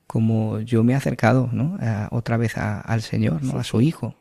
como 0.06 0.60
yo 0.60 0.84
me 0.84 0.92
he 0.92 0.96
acercado, 0.96 1.48
¿no? 1.52 1.78
otra 2.10 2.36
vez 2.36 2.58
al 2.58 3.00
Señor, 3.00 3.42
¿no? 3.42 3.58
A 3.58 3.64
su 3.64 3.80
Hijo. 3.80 4.14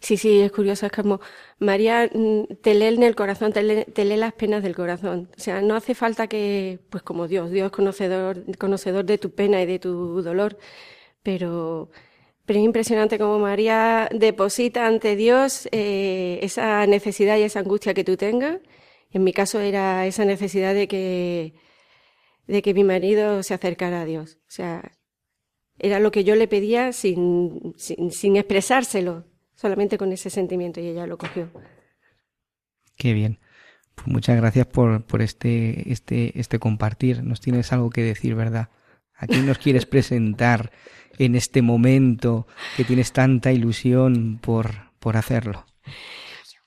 Sí, 0.00 0.16
sí, 0.16 0.40
es 0.40 0.52
curioso, 0.52 0.86
es 0.86 0.92
como 0.92 1.20
María 1.58 2.08
mm, 2.12 2.44
te 2.62 2.74
lee 2.74 2.86
en 2.86 3.02
el 3.02 3.16
corazón, 3.16 3.52
te 3.52 3.62
lee, 3.62 4.16
las 4.16 4.32
penas 4.34 4.62
del 4.62 4.74
corazón. 4.74 5.30
O 5.36 5.40
sea, 5.40 5.60
no 5.60 5.74
hace 5.74 5.94
falta 5.94 6.28
que, 6.28 6.80
pues 6.90 7.02
como 7.02 7.26
Dios, 7.28 7.50
Dios 7.50 7.70
conocedor, 7.72 8.44
conocedor 8.58 9.04
de 9.04 9.18
tu 9.18 9.30
pena 9.34 9.60
y 9.62 9.66
de 9.66 9.78
tu 9.78 10.22
dolor, 10.22 10.58
pero, 11.22 11.90
pero 12.46 12.58
es 12.60 12.64
impresionante 12.64 13.18
como 13.18 13.38
María 13.38 14.08
deposita 14.12 14.86
ante 14.86 15.16
Dios 15.16 15.68
eh, 15.72 16.38
esa 16.42 16.86
necesidad 16.86 17.38
y 17.38 17.42
esa 17.42 17.60
angustia 17.60 17.94
que 17.94 18.04
tú 18.04 18.16
tengas. 18.16 18.60
En 19.10 19.24
mi 19.24 19.32
caso 19.32 19.60
era 19.60 20.06
esa 20.06 20.24
necesidad 20.24 20.74
de 20.74 20.88
que, 20.88 21.54
de 22.46 22.62
que 22.62 22.74
mi 22.74 22.84
marido 22.84 23.42
se 23.42 23.54
acercara 23.54 24.02
a 24.02 24.04
Dios. 24.06 24.38
O 24.48 24.50
sea, 24.50 24.92
era 25.78 26.00
lo 26.00 26.10
que 26.10 26.24
yo 26.24 26.36
le 26.36 26.48
pedía 26.48 26.92
sin, 26.92 27.74
sin, 27.76 28.10
sin 28.12 28.36
expresárselo, 28.36 29.24
solamente 29.58 29.98
con 29.98 30.12
ese 30.12 30.30
sentimiento 30.30 30.80
y 30.80 30.86
ella 30.86 31.06
lo 31.06 31.18
cogió. 31.18 31.50
Qué 32.96 33.12
bien. 33.12 33.40
Pues 33.96 34.06
muchas 34.06 34.36
gracias 34.36 34.66
por, 34.66 35.04
por 35.04 35.20
este, 35.20 35.90
este, 35.90 36.38
este 36.38 36.60
compartir. 36.60 37.24
Nos 37.24 37.40
tienes 37.40 37.72
algo 37.72 37.90
que 37.90 38.02
decir, 38.02 38.36
¿verdad? 38.36 38.68
¿A 39.16 39.26
quién 39.26 39.46
nos 39.46 39.58
quieres 39.58 39.84
presentar 39.94 40.70
en 41.18 41.34
este 41.34 41.62
momento 41.62 42.46
que 42.76 42.84
tienes 42.84 43.12
tanta 43.12 43.50
ilusión 43.50 44.38
por, 44.40 44.92
por 45.00 45.16
hacerlo? 45.16 45.66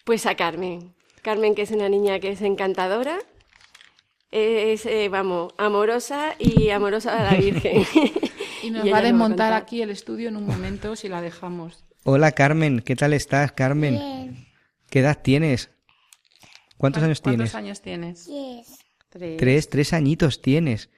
Pues 0.03 0.25
a 0.25 0.35
Carmen. 0.35 0.93
Carmen, 1.21 1.55
que 1.55 1.61
es 1.61 1.71
una 1.71 1.87
niña 1.87 2.19
que 2.19 2.31
es 2.31 2.41
encantadora, 2.41 3.19
es, 4.31 4.85
eh, 4.85 5.07
vamos, 5.07 5.53
amorosa 5.57 6.35
y 6.39 6.71
amorosa 6.71 7.17
a 7.17 7.31
la 7.31 7.37
Virgen. 7.39 7.85
y 8.63 8.71
nos 8.71 8.91
va 8.91 8.97
a 8.97 9.01
desmontar 9.01 9.53
aquí 9.53 9.81
el 9.81 9.91
estudio 9.91 10.27
en 10.27 10.35
un 10.35 10.45
momento 10.45 10.97
si 10.97 11.07
la 11.07 11.21
dejamos. 11.21 11.85
Hola 12.03 12.31
Carmen, 12.31 12.79
¿qué 12.79 12.95
tal 12.95 13.13
estás, 13.13 13.51
Carmen? 13.51 13.95
Bien. 13.99 14.47
¿Qué 14.89 14.99
edad 14.99 15.19
tienes? 15.21 15.69
¿Cuántos 16.77 17.03
años 17.03 17.21
tienes? 17.21 17.51
¿Cuántos 17.51 17.55
años 17.55 17.81
tienes? 17.81 18.25
Yes. 18.25 18.79
Tres. 19.09 19.37
Tres, 19.37 19.69
tres 19.69 19.93
añitos 19.93 20.41
tienes. 20.41 20.89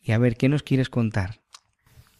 Y 0.00 0.12
a 0.12 0.18
ver, 0.18 0.36
¿qué 0.36 0.48
nos 0.48 0.62
quieres 0.62 0.88
contar? 0.88 1.40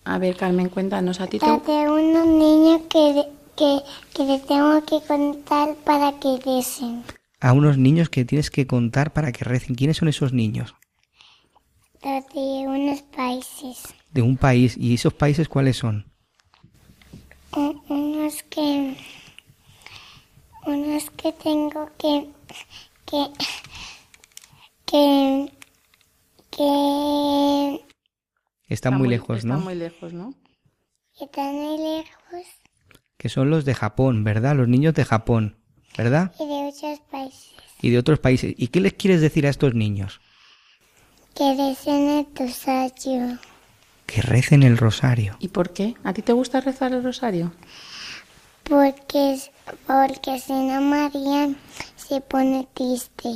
A 0.04 0.18
ver, 0.18 0.36
Carmen, 0.36 0.68
cuéntanos 0.68 1.20
a 1.20 1.26
ti. 1.26 1.38
te- 1.38 1.46
de 1.46 1.90
unos 1.90 2.26
niños 2.26 2.82
que, 2.90 3.24
que, 3.56 3.80
que 4.14 4.24
le 4.24 4.38
tengo 4.40 4.84
que 4.84 5.00
contar 5.06 5.74
para 5.84 6.12
que 6.20 6.36
recen. 6.44 7.02
A 7.40 7.52
unos 7.52 7.78
niños 7.78 8.08
que 8.10 8.24
tienes 8.24 8.50
que 8.50 8.66
contar 8.66 9.12
para 9.12 9.32
que 9.32 9.44
recen. 9.44 9.74
¿Quiénes 9.76 9.96
son 9.96 10.08
esos 10.08 10.32
niños? 10.32 10.74
Los 12.04 12.24
de 12.34 12.66
unos 12.68 13.02
países. 13.02 13.82
De 14.10 14.22
un 14.22 14.36
país. 14.36 14.76
¿Y 14.76 14.94
esos 14.94 15.14
países 15.14 15.48
cuáles 15.48 15.76
son? 15.78 16.12
Un- 17.56 17.82
Unos 17.88 18.42
que. 18.44 18.96
Unos 20.66 21.10
que 21.10 21.32
tengo 21.32 21.90
que. 21.98 22.28
que. 23.06 23.30
que. 24.86 25.52
que. 26.50 27.84
Están 28.68 28.98
muy, 28.98 29.08
lejos, 29.08 29.38
Está 29.38 29.48
¿no? 29.48 29.60
muy 29.60 29.74
lejos, 29.74 30.12
¿no? 30.12 30.34
que 31.16 31.24
están 31.24 31.54
muy 31.54 31.78
lejos 31.78 32.42
Que 33.16 33.28
son 33.30 33.48
los 33.48 33.64
de 33.64 33.74
Japón, 33.74 34.22
¿verdad? 34.24 34.54
Los 34.56 34.68
niños 34.68 34.92
de 34.94 35.04
Japón, 35.04 35.56
¿verdad? 35.96 36.34
y 36.38 36.44
de 36.46 36.68
otros 36.68 37.00
países. 37.10 37.54
Y 37.80 37.90
de 37.90 37.98
otros 37.98 38.18
países. 38.18 38.54
¿Y 38.58 38.68
qué 38.68 38.80
les 38.80 38.92
quieres 38.94 39.20
decir 39.20 39.46
a 39.46 39.50
estos 39.50 39.74
niños? 39.74 40.20
Que 41.34 41.54
recen 41.54 42.08
el 42.08 42.26
rosario. 42.34 43.38
Que 44.06 44.22
recen 44.22 44.62
el 44.62 44.78
rosario. 44.78 45.36
¿Y 45.40 45.48
por 45.48 45.72
qué? 45.72 45.94
¿A 46.04 46.12
ti 46.12 46.22
te 46.22 46.32
gusta 46.32 46.60
rezar 46.60 46.92
el 46.92 47.02
rosario? 47.02 47.52
Porque, 48.62 49.38
porque 49.86 50.38
si 50.40 50.52
no 50.52 50.80
María 50.80 51.48
se 51.96 52.20
pone 52.20 52.68
triste. 52.74 53.28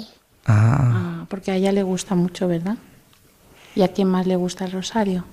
Ah, 0.46 1.22
Ah, 1.22 1.26
porque 1.28 1.50
a 1.50 1.56
ella 1.56 1.72
le 1.72 1.82
gusta 1.82 2.14
mucho, 2.14 2.48
¿verdad? 2.48 2.76
¿Y 3.74 3.82
a 3.82 3.88
quién 3.88 4.08
más 4.08 4.26
le 4.26 4.36
gusta 4.36 4.64
el 4.64 4.72
rosario? 4.72 5.24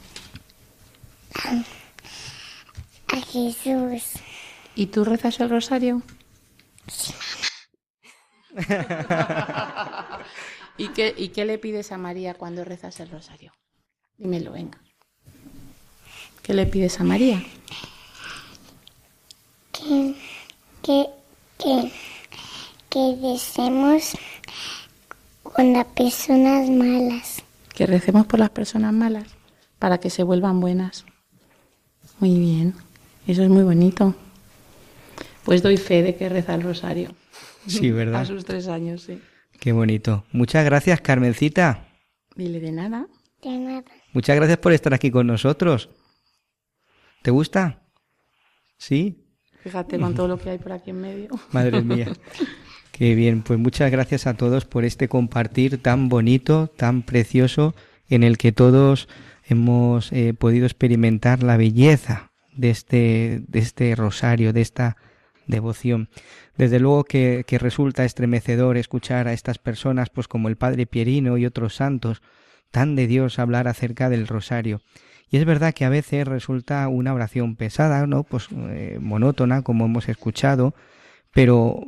A 3.07 3.21
Jesús. 3.31 4.19
¿Y 4.75 4.87
tú 4.87 5.05
rezas 5.05 5.39
el 5.39 5.49
rosario? 5.49 6.01
¿Y 10.77 10.89
qué, 10.89 11.13
¿Y 11.17 11.29
qué 11.29 11.45
le 11.45 11.57
pides 11.57 11.91
a 11.91 11.97
María 11.97 12.35
cuando 12.35 12.63
rezas 12.63 12.99
el 12.99 13.09
rosario? 13.09 13.53
Dímelo, 14.17 14.51
venga. 14.51 14.79
¿Qué 16.47 16.53
le 16.53 16.65
pides 16.65 16.97
a 17.01 17.03
María? 17.03 17.43
Que, 19.73 20.15
que, 20.81 21.07
que, 21.57 21.91
que 22.89 23.15
deseemos 23.21 24.17
con 25.43 25.73
las 25.73 25.83
personas 25.87 26.69
malas. 26.69 27.43
Que 27.75 27.85
recemos 27.85 28.25
por 28.27 28.39
las 28.39 28.49
personas 28.49 28.93
malas 28.93 29.25
para 29.77 29.97
que 29.99 30.09
se 30.09 30.23
vuelvan 30.23 30.61
buenas. 30.61 31.03
Muy 32.19 32.39
bien, 32.39 32.75
eso 33.27 33.43
es 33.43 33.49
muy 33.49 33.63
bonito. 33.63 34.15
Pues 35.43 35.61
doy 35.61 35.75
fe 35.75 36.01
de 36.01 36.15
que 36.15 36.29
reza 36.29 36.55
el 36.55 36.63
rosario. 36.63 37.13
sí, 37.67 37.89
A 37.91 37.93
¿verdad? 37.93 38.25
sus 38.25 38.45
tres 38.45 38.69
años, 38.69 39.01
sí. 39.01 39.21
Qué 39.59 39.73
bonito. 39.73 40.23
Muchas 40.31 40.63
gracias, 40.63 41.01
Carmencita. 41.01 41.89
Dile 42.37 42.61
de 42.61 42.71
nada. 42.71 43.05
De 43.43 43.49
nada. 43.57 43.83
Muchas 44.13 44.37
gracias 44.37 44.59
por 44.59 44.71
estar 44.71 44.93
aquí 44.93 45.11
con 45.11 45.27
nosotros. 45.27 45.89
¿Te 47.21 47.31
gusta? 47.31 47.81
¿Sí? 48.77 49.23
Fíjate 49.63 49.99
con 49.99 50.15
todo 50.15 50.27
lo 50.27 50.37
que 50.37 50.49
hay 50.51 50.57
por 50.57 50.71
aquí 50.71 50.91
en 50.91 51.01
medio. 51.01 51.29
Madre 51.51 51.81
mía. 51.81 52.07
Qué 52.91 53.15
bien, 53.15 53.43
pues 53.43 53.59
muchas 53.59 53.91
gracias 53.91 54.25
a 54.27 54.35
todos 54.35 54.65
por 54.65 54.85
este 54.85 55.07
compartir 55.07 55.81
tan 55.81 56.09
bonito, 56.09 56.67
tan 56.67 57.03
precioso, 57.03 57.75
en 58.09 58.23
el 58.23 58.37
que 58.37 58.51
todos 58.51 59.07
hemos 59.45 60.11
eh, 60.11 60.33
podido 60.33 60.65
experimentar 60.65 61.43
la 61.43 61.57
belleza 61.57 62.31
de 62.53 62.69
este, 62.69 63.43
de 63.47 63.59
este 63.59 63.95
rosario, 63.95 64.53
de 64.53 64.61
esta 64.61 64.97
devoción. 65.45 66.09
Desde 66.57 66.79
luego 66.79 67.03
que, 67.03 67.43
que 67.45 67.59
resulta 67.59 68.03
estremecedor 68.03 68.77
escuchar 68.77 69.27
a 69.27 69.33
estas 69.33 69.59
personas, 69.59 70.09
pues 70.09 70.27
como 70.27 70.47
el 70.47 70.57
Padre 70.57 70.85
Pierino 70.85 71.37
y 71.37 71.45
otros 71.45 71.75
santos, 71.75 72.21
tan 72.71 72.95
de 72.95 73.07
Dios 73.07 73.37
hablar 73.39 73.67
acerca 73.67 74.09
del 74.09 74.27
rosario. 74.27 74.81
Y 75.29 75.37
es 75.37 75.45
verdad 75.45 75.73
que 75.73 75.85
a 75.85 75.89
veces 75.89 76.27
resulta 76.27 76.87
una 76.87 77.13
oración 77.13 77.55
pesada, 77.55 78.07
¿no? 78.07 78.23
Pues 78.23 78.47
eh, 78.51 78.97
monótona, 79.01 79.61
como 79.61 79.85
hemos 79.85 80.07
escuchado, 80.09 80.73
pero, 81.33 81.81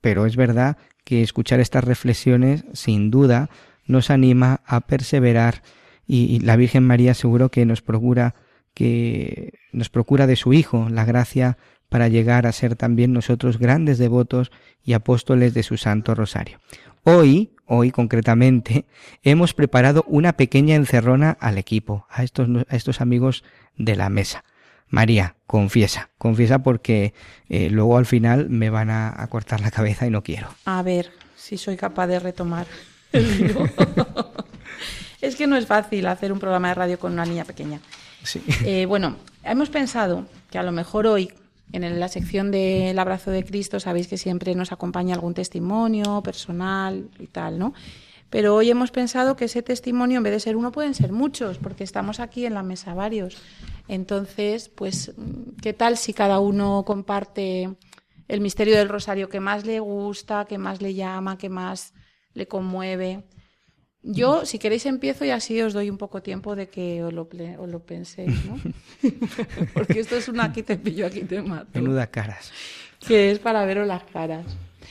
pero 0.00 0.26
es 0.26 0.36
verdad 0.36 0.76
que 1.04 1.22
escuchar 1.22 1.60
estas 1.60 1.84
reflexiones, 1.84 2.64
sin 2.72 3.10
duda, 3.10 3.48
nos 3.86 4.10
anima 4.10 4.60
a 4.66 4.80
perseverar 4.80 5.62
y, 6.06 6.24
y 6.24 6.40
la 6.40 6.56
Virgen 6.56 6.84
María 6.84 7.14
seguro 7.14 7.50
que 7.50 7.64
nos 7.64 7.82
procura 7.82 8.34
que 8.74 9.52
nos 9.72 9.88
procura 9.88 10.26
de 10.26 10.36
su 10.36 10.52
Hijo 10.52 10.88
la 10.90 11.04
gracia 11.04 11.58
para 11.88 12.08
llegar 12.08 12.46
a 12.46 12.52
ser 12.52 12.74
también 12.74 13.12
nosotros 13.12 13.58
grandes 13.58 13.98
devotos 13.98 14.50
y 14.84 14.94
apóstoles 14.94 15.54
de 15.54 15.62
su 15.62 15.76
Santo 15.76 16.14
Rosario. 16.14 16.58
Hoy, 17.04 17.50
hoy 17.66 17.90
concretamente, 17.90 18.86
hemos 19.22 19.52
preparado 19.52 20.04
una 20.08 20.32
pequeña 20.32 20.74
encerrona 20.74 21.36
al 21.38 21.58
equipo, 21.58 22.06
a 22.08 22.22
estos, 22.22 22.48
a 22.68 22.76
estos 22.76 23.02
amigos 23.02 23.44
de 23.76 23.94
la 23.94 24.08
mesa. 24.08 24.42
María, 24.88 25.36
confiesa, 25.46 26.10
confiesa 26.18 26.62
porque 26.62 27.12
eh, 27.48 27.68
luego 27.70 27.98
al 27.98 28.06
final 28.06 28.48
me 28.48 28.70
van 28.70 28.90
a, 28.90 29.12
a 29.22 29.26
cortar 29.26 29.60
la 29.60 29.70
cabeza 29.70 30.06
y 30.06 30.10
no 30.10 30.22
quiero. 30.22 30.48
A 30.64 30.82
ver 30.82 31.10
si 31.36 31.58
soy 31.58 31.76
capaz 31.76 32.06
de 32.06 32.20
retomar 32.20 32.66
el 33.12 33.54
es 35.20 35.36
que 35.36 35.46
no 35.46 35.56
es 35.56 35.66
fácil 35.66 36.06
hacer 36.06 36.32
un 36.32 36.38
programa 36.38 36.68
de 36.68 36.74
radio 36.74 36.98
con 36.98 37.12
una 37.12 37.26
niña 37.26 37.44
pequeña. 37.44 37.80
Sí. 38.22 38.42
Eh, 38.64 38.86
bueno, 38.86 39.16
hemos 39.42 39.68
pensado 39.68 40.26
que 40.50 40.58
a 40.58 40.62
lo 40.62 40.72
mejor 40.72 41.06
hoy, 41.06 41.32
en 41.82 41.98
la 41.98 42.08
sección 42.08 42.52
del 42.52 42.98
abrazo 42.98 43.32
de 43.32 43.44
Cristo, 43.44 43.80
sabéis 43.80 44.06
que 44.06 44.16
siempre 44.16 44.54
nos 44.54 44.70
acompaña 44.70 45.14
algún 45.14 45.34
testimonio 45.34 46.22
personal 46.22 47.08
y 47.18 47.26
tal, 47.26 47.58
¿no? 47.58 47.74
Pero 48.30 48.54
hoy 48.54 48.70
hemos 48.70 48.90
pensado 48.90 49.36
que 49.36 49.46
ese 49.46 49.62
testimonio, 49.62 50.18
en 50.18 50.22
vez 50.22 50.32
de 50.32 50.40
ser 50.40 50.56
uno, 50.56 50.72
pueden 50.72 50.94
ser 50.94 51.12
muchos, 51.12 51.58
porque 51.58 51.84
estamos 51.84 52.20
aquí 52.20 52.46
en 52.46 52.54
la 52.54 52.62
mesa 52.62 52.94
varios. 52.94 53.38
Entonces, 53.88 54.68
pues, 54.68 55.12
¿qué 55.62 55.72
tal 55.72 55.96
si 55.96 56.14
cada 56.14 56.40
uno 56.40 56.84
comparte 56.86 57.74
el 58.28 58.40
misterio 58.40 58.76
del 58.76 58.88
rosario 58.88 59.28
que 59.28 59.40
más 59.40 59.64
le 59.64 59.80
gusta, 59.80 60.46
que 60.46 60.58
más 60.58 60.80
le 60.80 60.94
llama, 60.94 61.38
que 61.38 61.48
más 61.48 61.92
le 62.32 62.48
conmueve? 62.48 63.24
Yo, 64.06 64.44
si 64.44 64.58
queréis, 64.58 64.84
empiezo 64.84 65.24
y 65.24 65.30
así 65.30 65.62
os 65.62 65.72
doy 65.72 65.88
un 65.88 65.96
poco 65.96 66.22
tiempo 66.22 66.54
de 66.54 66.68
que 66.68 67.02
os 67.02 67.12
lo, 67.12 67.26
os 67.58 67.68
lo 67.70 67.80
penséis, 67.80 68.34
¿no? 68.44 68.60
Porque 69.74 70.00
esto 70.00 70.16
es 70.16 70.28
una 70.28 70.44
aquí 70.44 70.62
te 70.62 70.76
pillo, 70.76 71.06
aquí 71.06 71.22
te 71.22 71.40
mato. 71.40 71.70
Menuda 71.72 72.06
caras. 72.08 72.52
Que 73.06 73.30
es 73.30 73.38
para 73.38 73.64
veros 73.64 73.86
las 73.86 74.04
caras. 74.04 74.44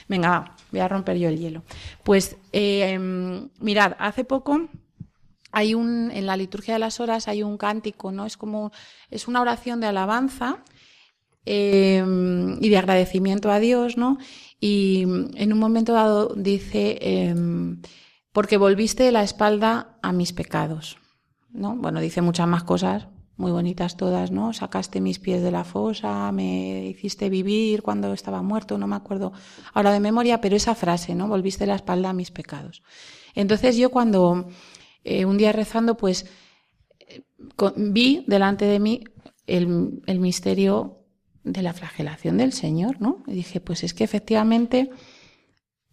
Venga, 0.08 0.30
va, 0.30 0.56
voy 0.72 0.80
a 0.80 0.88
romper 0.88 1.18
yo 1.18 1.30
el 1.30 1.38
hielo. 1.38 1.62
Pues, 2.04 2.38
eh, 2.52 2.94
em, 2.94 3.50
mirad, 3.60 3.96
hace 4.00 4.24
poco 4.24 4.68
hay 5.52 5.76
un, 5.76 6.10
en 6.12 6.26
la 6.26 6.36
liturgia 6.36 6.74
de 6.74 6.80
las 6.80 7.00
horas 7.00 7.28
hay 7.28 7.44
un 7.44 7.58
cántico, 7.58 8.12
¿no? 8.12 8.26
Es 8.26 8.36
como, 8.36 8.72
es 9.12 9.28
una 9.28 9.42
oración 9.42 9.80
de 9.80 9.86
alabanza 9.86 10.64
eh, 11.46 12.04
y 12.60 12.70
de 12.70 12.78
agradecimiento 12.78 13.52
a 13.52 13.60
Dios, 13.60 13.96
¿no? 13.96 14.18
Y 14.60 15.04
en 15.04 15.54
un 15.54 15.60
momento 15.60 15.94
dado 15.94 16.34
dice, 16.36 16.98
eh, 17.00 17.36
porque 18.34 18.58
volviste 18.58 19.12
la 19.12 19.24
espalda 19.24 19.98
a 20.02 20.12
mis 20.12 20.34
pecados, 20.34 20.98
¿no? 21.52 21.76
Bueno, 21.76 22.02
dice 22.02 22.22
muchas 22.22 22.48
más 22.48 22.64
cosas, 22.64 23.08
muy 23.38 23.52
bonitas 23.52 23.96
todas, 23.96 24.32
¿no? 24.32 24.54
Sacaste 24.54 25.02
mis 25.02 25.20
pies 25.20 25.42
de 25.42 25.52
la 25.52 25.64
fosa, 25.64 26.32
me 26.32 26.88
hiciste 26.88 27.30
vivir 27.30 27.84
cuando 27.84 28.12
estaba 28.12 28.42
muerto, 28.42 28.78
no 28.78 28.88
me 28.88 28.96
acuerdo 28.96 29.34
ahora 29.74 29.92
de 29.92 30.00
memoria, 30.00 30.42
pero 30.42 30.56
esa 30.56 30.76
frase, 30.76 31.16
¿no? 31.16 31.28
Volviste 31.28 31.66
la 31.66 31.76
espalda 31.76 32.10
a 32.10 32.14
mis 32.14 32.32
pecados. 32.32 32.84
Entonces 33.36 33.78
yo 33.78 33.92
cuando 33.92 34.48
eh, 35.04 35.26
un 35.26 35.38
día 35.38 35.52
rezando, 35.52 35.96
pues 35.96 36.26
eh, 37.00 37.24
vi 37.76 38.24
delante 38.28 38.66
de 38.66 38.80
mí 38.80 39.04
el, 39.46 40.02
el, 40.08 40.20
misterio 40.20 41.06
de 41.44 41.62
la 41.62 41.74
flagelación 41.74 42.38
del 42.38 42.54
Señor, 42.54 43.00
¿no? 43.00 43.24
Y 43.28 43.34
dije, 43.34 43.60
pues 43.60 43.84
es 43.84 43.94
que 43.94 44.04
efectivamente 44.04 44.90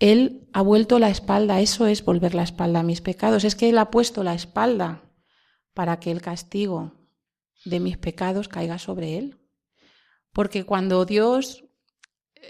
Él 0.01 0.49
ha 0.55 0.63
vuelto 0.63 0.99
la 0.99 1.11
espalda, 1.11 1.61
eso 1.61 1.87
es 1.87 2.05
volver 2.05 2.35
la 2.35 2.43
espalda 2.43 2.81
a 2.81 2.83
mis 2.83 3.03
pecados, 3.03 3.45
es 3.45 3.55
que 3.55 3.69
Él 3.69 3.79
ha 3.79 3.91
puesto 3.91 4.25
la 4.25 4.35
espalda 4.35 5.03
para 5.75 6.01
que 6.01 6.11
el 6.11 6.23
castigo 6.23 6.95
de 7.67 7.81
mis 7.81 7.99
pecados 7.99 8.49
caiga 8.49 8.79
sobre 8.79 9.19
Él. 9.19 9.39
Porque 10.33 10.65
cuando 10.65 11.05
Dios 11.05 11.65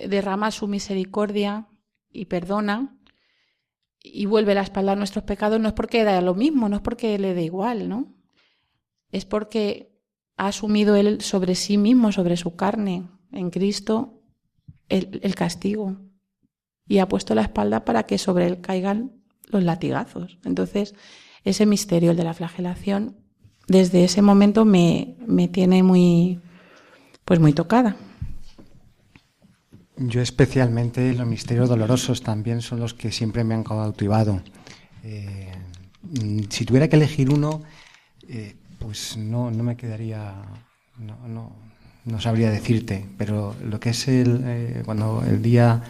derrama 0.06 0.52
su 0.52 0.68
misericordia 0.68 1.68
y 2.08 2.26
perdona 2.26 2.96
y 3.98 4.26
vuelve 4.26 4.54
la 4.54 4.62
espalda 4.62 4.92
a 4.92 4.96
nuestros 4.96 5.24
pecados, 5.24 5.60
no 5.60 5.68
es 5.68 5.74
porque 5.74 6.04
da 6.04 6.20
lo 6.20 6.36
mismo, 6.36 6.68
no 6.68 6.76
es 6.76 6.82
porque 6.82 7.18
le 7.18 7.34
dé 7.34 7.42
igual, 7.42 7.88
¿no? 7.88 8.14
Es 9.10 9.24
porque 9.24 10.00
ha 10.36 10.46
asumido 10.46 10.94
Él 10.94 11.20
sobre 11.20 11.56
sí 11.56 11.78
mismo, 11.78 12.12
sobre 12.12 12.36
su 12.36 12.54
carne, 12.54 13.10
en 13.32 13.50
Cristo, 13.50 14.22
el, 14.88 15.20
el 15.24 15.34
castigo. 15.34 16.09
Y 16.90 16.98
ha 16.98 17.06
puesto 17.06 17.36
la 17.36 17.42
espalda 17.42 17.84
para 17.84 18.02
que 18.02 18.18
sobre 18.18 18.48
Él 18.48 18.60
caigan 18.60 19.12
los 19.46 19.62
latigazos. 19.62 20.38
Entonces, 20.44 20.96
ese 21.44 21.64
misterio, 21.64 22.10
el 22.10 22.16
de 22.16 22.24
la 22.24 22.34
flagelación, 22.34 23.16
desde 23.68 24.02
ese 24.02 24.22
momento 24.22 24.64
me, 24.64 25.14
me 25.24 25.46
tiene 25.46 25.84
muy, 25.84 26.40
pues 27.24 27.38
muy 27.38 27.52
tocada. 27.52 27.94
Yo 29.96 30.20
especialmente 30.20 31.14
los 31.14 31.26
misterios 31.28 31.68
dolorosos 31.68 32.22
también 32.22 32.60
son 32.60 32.80
los 32.80 32.92
que 32.92 33.12
siempre 33.12 33.44
me 33.44 33.54
han 33.54 33.62
cautivado. 33.62 34.42
Eh, 35.04 35.52
si 36.48 36.64
tuviera 36.64 36.88
que 36.88 36.96
elegir 36.96 37.30
uno, 37.30 37.62
eh, 38.26 38.56
pues 38.80 39.16
no, 39.16 39.50
no 39.52 39.62
me 39.62 39.76
quedaría, 39.76 40.34
no, 40.98 41.28
no, 41.28 41.52
no, 42.04 42.20
sabría 42.20 42.50
decirte, 42.50 43.06
pero 43.16 43.54
lo 43.62 43.78
que 43.78 43.90
es 43.90 44.08
el, 44.08 44.42
eh, 44.44 44.82
cuando 44.84 45.22
el 45.24 45.42
día 45.42 45.82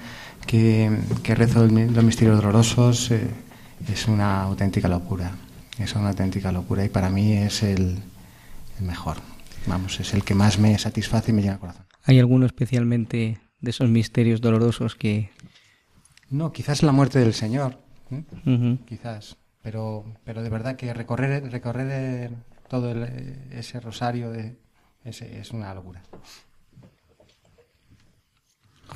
que, 0.47 0.91
que 1.22 1.34
rezo 1.34 1.66
los 1.66 2.05
misterios 2.05 2.36
dolorosos 2.36 3.11
eh, 3.11 3.28
es 3.93 4.09
una 4.09 4.43
auténtica 4.43 4.88
locura, 4.88 5.32
es 5.78 5.95
una 5.95 6.11
auténtica 6.11 6.53
locura 6.53 6.84
y 6.84 6.88
para 6.88 7.11
mí 7.11 7.32
es 7.32 7.62
el, 7.62 7.99
el 8.78 8.84
mejor, 8.84 9.16
vamos, 9.66 10.01
es 10.01 10.14
el 10.14 10.24
que 10.24 10.34
más 10.34 10.59
me 10.59 10.76
satisface 10.78 11.30
y 11.30 11.34
me 11.34 11.43
llega 11.43 11.55
al 11.55 11.61
corazón. 11.61 11.86
¿Hay 12.05 12.18
alguno 12.18 12.47
especialmente 12.47 13.38
de 13.61 13.70
esos 13.70 13.88
misterios 13.88 14.41
dolorosos 14.41 14.97
que... 14.97 15.30
No, 16.30 16.53
quizás 16.53 16.82
la 16.82 16.93
muerte 16.93 17.18
del 17.18 17.34
Señor, 17.34 17.78
¿eh? 18.11 18.22
uh 18.47 18.51
-huh. 18.51 18.84
quizás, 18.86 19.36
pero, 19.62 20.05
pero 20.24 20.43
de 20.43 20.49
verdad 20.49 20.76
que 20.76 20.93
recorrer, 20.95 21.51
recorrer 21.51 22.30
todo 22.68 22.91
el, 22.91 23.03
ese 23.51 23.80
rosario 23.80 24.30
de, 24.30 24.57
ese, 25.05 25.41
es 25.41 25.51
una 25.51 25.74
locura. 25.74 26.03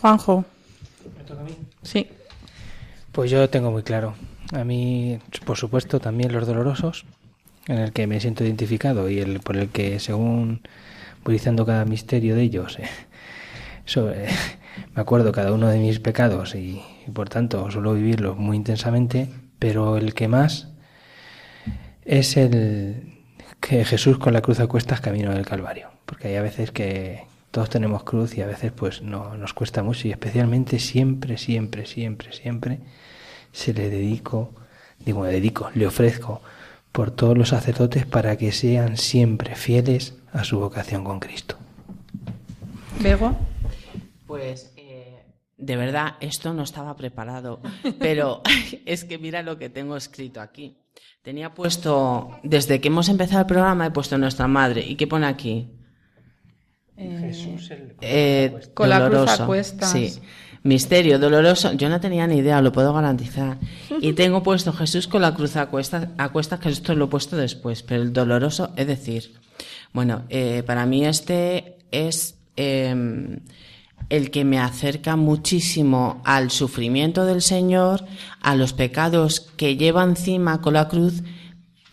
Juanjo. 0.00 0.44
¿Me 1.16 1.24
toca 1.24 1.40
a 1.40 1.44
mí? 1.44 1.56
Sí. 1.82 2.08
Pues 3.12 3.30
yo 3.30 3.48
tengo 3.48 3.70
muy 3.70 3.82
claro. 3.82 4.14
A 4.52 4.64
mí, 4.64 5.18
por 5.44 5.56
supuesto, 5.56 6.00
también 6.00 6.32
los 6.32 6.46
dolorosos, 6.46 7.04
en 7.66 7.78
el 7.78 7.92
que 7.92 8.06
me 8.06 8.20
siento 8.20 8.44
identificado 8.44 9.08
y 9.08 9.20
el 9.20 9.40
por 9.40 9.56
el 9.56 9.68
que, 9.68 10.00
según 10.00 10.62
diciendo 11.24 11.64
cada 11.64 11.84
misterio 11.84 12.36
de 12.36 12.42
ellos, 12.42 12.78
eh, 12.78 12.88
sobre, 13.84 14.26
me 14.94 15.00
acuerdo 15.00 15.32
cada 15.32 15.52
uno 15.52 15.68
de 15.68 15.78
mis 15.78 16.00
pecados 16.00 16.54
y, 16.54 16.82
y, 17.06 17.10
por 17.10 17.28
tanto 17.28 17.70
suelo 17.70 17.94
vivirlos 17.94 18.36
muy 18.36 18.56
intensamente, 18.56 19.28
pero 19.58 19.96
el 19.96 20.14
que 20.14 20.28
más 20.28 20.68
es 22.04 22.36
el 22.36 23.14
que 23.60 23.84
Jesús 23.84 24.18
con 24.18 24.34
la 24.34 24.42
cruz 24.42 24.60
a 24.60 24.66
cuestas 24.66 25.00
camino 25.00 25.32
del 25.32 25.46
Calvario, 25.46 25.90
porque 26.04 26.28
hay 26.28 26.36
a 26.36 26.42
veces 26.42 26.70
que 26.70 27.24
todos 27.54 27.70
tenemos 27.70 28.02
cruz 28.02 28.36
y 28.36 28.42
a 28.42 28.48
veces 28.48 28.72
pues 28.72 29.00
no 29.00 29.36
nos 29.36 29.54
cuesta 29.54 29.84
mucho 29.84 30.08
y 30.08 30.10
especialmente 30.10 30.80
siempre, 30.80 31.38
siempre, 31.38 31.86
siempre, 31.86 32.32
siempre 32.32 32.80
se 33.52 33.72
le 33.72 33.90
dedico, 33.90 34.52
digo, 34.98 35.20
me 35.20 35.28
dedico, 35.28 35.70
le 35.72 35.86
ofrezco 35.86 36.42
por 36.90 37.12
todos 37.12 37.38
los 37.38 37.50
sacerdotes 37.50 38.06
para 38.06 38.36
que 38.36 38.50
sean 38.50 38.96
siempre 38.96 39.54
fieles 39.54 40.16
a 40.32 40.42
su 40.42 40.58
vocación 40.58 41.04
con 41.04 41.20
Cristo. 41.20 41.56
¿Bego? 43.00 43.38
Pues 44.26 44.72
eh, 44.76 45.22
de 45.56 45.76
verdad, 45.76 46.16
esto 46.18 46.54
no 46.54 46.64
estaba 46.64 46.96
preparado, 46.96 47.60
pero 48.00 48.42
es 48.84 49.04
que 49.04 49.16
mira 49.18 49.44
lo 49.44 49.58
que 49.58 49.70
tengo 49.70 49.96
escrito 49.96 50.40
aquí. 50.40 50.76
Tenía 51.22 51.54
puesto, 51.54 52.36
desde 52.42 52.80
que 52.80 52.88
hemos 52.88 53.08
empezado 53.08 53.42
el 53.42 53.46
programa, 53.46 53.86
he 53.86 53.90
puesto 53.92 54.18
nuestra 54.18 54.48
madre. 54.48 54.84
¿Y 54.84 54.96
qué 54.96 55.06
pone 55.06 55.26
aquí? 55.26 55.70
Eh, 56.96 57.18
Jesús 57.20 57.70
el, 57.70 57.94
eh, 58.00 58.60
con 58.74 58.88
la 58.88 59.08
cruz 59.08 59.28
a 59.28 59.46
cuestas. 59.46 59.90
Sí. 59.90 60.20
Misterio, 60.62 61.18
doloroso. 61.18 61.72
Yo 61.74 61.90
no 61.90 62.00
tenía 62.00 62.26
ni 62.26 62.36
idea, 62.36 62.62
lo 62.62 62.72
puedo 62.72 62.94
garantizar. 62.94 63.58
Y 64.00 64.12
tengo 64.14 64.42
puesto 64.42 64.72
Jesús 64.72 65.06
con 65.08 65.20
la 65.20 65.34
cruz 65.34 65.56
a 65.56 65.66
cuestas, 65.66 66.08
a 66.16 66.30
cuestas 66.30 66.60
que 66.60 66.70
esto 66.70 66.94
lo 66.94 67.04
he 67.04 67.08
puesto 67.08 67.36
después, 67.36 67.82
pero 67.82 68.02
el 68.02 68.12
doloroso, 68.12 68.72
es 68.76 68.86
decir, 68.86 69.34
bueno, 69.92 70.24
eh, 70.30 70.62
para 70.66 70.86
mí 70.86 71.04
este 71.04 71.76
es 71.90 72.38
eh, 72.56 73.40
el 74.08 74.30
que 74.30 74.44
me 74.44 74.58
acerca 74.58 75.16
muchísimo 75.16 76.22
al 76.24 76.50
sufrimiento 76.50 77.24
del 77.24 77.42
Señor, 77.42 78.04
a 78.40 78.54
los 78.54 78.72
pecados 78.72 79.40
que 79.56 79.76
lleva 79.76 80.02
encima 80.02 80.60
con 80.60 80.74
la 80.74 80.88
cruz, 80.88 81.22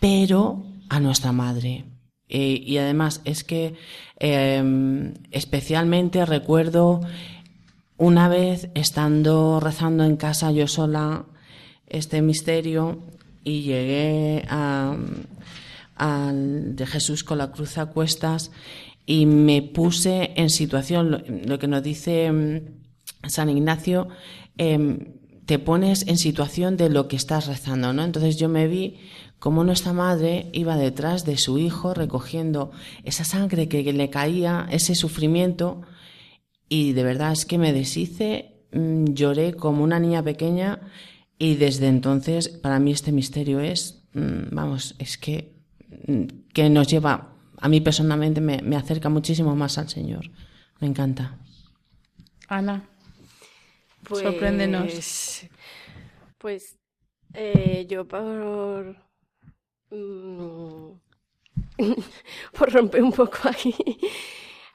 pero 0.00 0.64
a 0.88 1.00
nuestra 1.00 1.32
madre. 1.32 1.84
Eh, 2.28 2.62
y 2.64 2.78
además 2.78 3.20
es 3.24 3.44
que 3.44 3.74
eh, 4.24 5.12
especialmente 5.32 6.24
recuerdo 6.24 7.00
una 7.98 8.28
vez 8.28 8.68
estando 8.74 9.58
rezando 9.58 10.04
en 10.04 10.16
casa 10.16 10.52
yo 10.52 10.68
sola 10.68 11.24
este 11.88 12.22
misterio 12.22 13.00
y 13.42 13.62
llegué 13.62 14.44
a, 14.48 14.96
de 16.32 16.86
Jesús 16.86 17.24
con 17.24 17.38
la 17.38 17.50
cruz 17.50 17.78
a 17.78 17.86
cuestas 17.86 18.52
y 19.06 19.26
me 19.26 19.60
puse 19.60 20.32
en 20.36 20.50
situación, 20.50 21.42
lo, 21.44 21.58
que 21.58 21.66
nos 21.66 21.82
dice 21.82 22.30
mm, 22.30 23.28
San 23.28 23.50
Ignacio, 23.50 24.08
eh, 24.56 25.16
te 25.46 25.58
pones 25.58 26.06
en 26.06 26.16
situación 26.16 26.76
de 26.76 26.90
lo 26.90 27.08
que 27.08 27.16
estás 27.16 27.46
rezando, 27.46 27.92
¿no? 27.92 28.04
Entonces 28.04 28.36
yo 28.36 28.48
me 28.48 28.68
vi 28.68 28.98
como 29.42 29.64
nuestra 29.64 29.92
madre 29.92 30.48
iba 30.52 30.76
detrás 30.76 31.24
de 31.24 31.36
su 31.36 31.58
hijo 31.58 31.94
recogiendo 31.94 32.70
esa 33.02 33.24
sangre 33.24 33.66
que 33.68 33.92
le 33.92 34.08
caía, 34.08 34.68
ese 34.70 34.94
sufrimiento, 34.94 35.82
y 36.68 36.92
de 36.92 37.02
verdad 37.02 37.32
es 37.32 37.44
que 37.44 37.58
me 37.58 37.72
deshice, 37.72 38.62
mmm, 38.70 39.06
lloré 39.06 39.54
como 39.54 39.82
una 39.82 39.98
niña 39.98 40.22
pequeña, 40.22 40.78
y 41.38 41.56
desde 41.56 41.88
entonces 41.88 42.50
para 42.50 42.78
mí 42.78 42.92
este 42.92 43.10
misterio 43.10 43.58
es, 43.58 44.04
mmm, 44.12 44.44
vamos, 44.52 44.94
es 45.00 45.18
que, 45.18 45.56
mmm, 46.06 46.26
que 46.54 46.70
nos 46.70 46.86
lleva 46.86 47.34
a 47.58 47.68
mí 47.68 47.80
personalmente 47.80 48.40
me, 48.40 48.62
me, 48.62 48.76
acerca 48.76 49.08
muchísimo 49.08 49.56
más 49.56 49.76
al 49.76 49.88
Señor. 49.88 50.30
Me 50.78 50.86
encanta. 50.86 51.36
Ana, 52.46 52.88
pues, 54.04 54.22
sorpréndenos. 54.22 55.46
Pues 56.38 56.78
eh, 57.34 57.86
yo 57.88 58.06
por, 58.06 59.01
mmm, 59.92 60.92
por 62.58 62.72
romper 62.72 63.02
un 63.02 63.12
poco 63.12 63.38
aquí. 63.48 63.74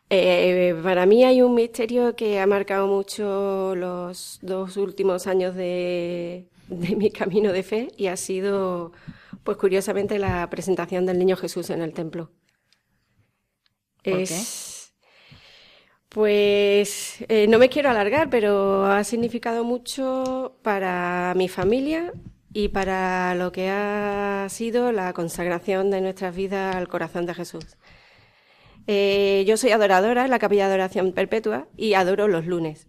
Eh, 0.10 0.74
para 0.84 1.06
mí 1.06 1.26
hay 1.26 1.42
un 1.42 1.54
misterio 1.56 2.16
que 2.16 2.40
ha 2.40 2.48
marcado 2.48 2.88
mucho 2.88 3.76
los 3.76 4.40
dos 4.42 4.78
últimos 4.78 5.28
años 5.28 5.56
de, 5.56 6.48
de 6.70 6.96
mi 6.96 7.12
camino 7.12 7.52
de 7.52 7.64
fe 7.64 7.90
y 7.98 8.08
ha 8.08 8.18
sido, 8.18 8.94
pues 9.44 9.58
curiosamente, 9.58 10.20
la 10.20 10.50
presentación 10.50 11.06
del 11.06 11.20
Niño 11.20 11.36
Jesús 11.38 11.70
en 11.72 11.82
el 11.82 11.94
templo. 11.94 12.32
¿Por 14.04 14.22
es, 14.22 14.94
Pues 16.10 17.18
eh, 17.28 17.48
no 17.48 17.60
me 17.60 17.70
quiero 17.70 17.90
alargar, 17.90 18.30
pero 18.30 18.86
ha 18.86 19.04
significado 19.04 19.64
mucho 19.64 20.58
para 20.64 21.34
mi 21.36 21.50
familia 21.50 22.14
y 22.54 22.70
para 22.70 23.36
lo 23.36 23.52
que 23.52 23.70
ha 23.70 24.48
sido 24.50 24.92
la 24.92 25.14
consagración 25.14 25.92
de 25.92 26.02
nuestras 26.02 26.36
vidas 26.36 26.76
al 26.76 26.88
corazón 26.88 27.26
de 27.26 27.34
Jesús. 27.34 27.78
Eh, 28.88 29.44
yo 29.46 29.58
soy 29.58 29.72
adoradora 29.72 30.26
en 30.26 30.32
la 30.32 30.40
capilla 30.40 30.68
de 30.68 30.74
adoración 30.74 31.12
perpetua 31.12 31.68
y 31.76 31.94
adoro 31.94 32.28
los 32.28 32.46
lunes. 32.46 32.88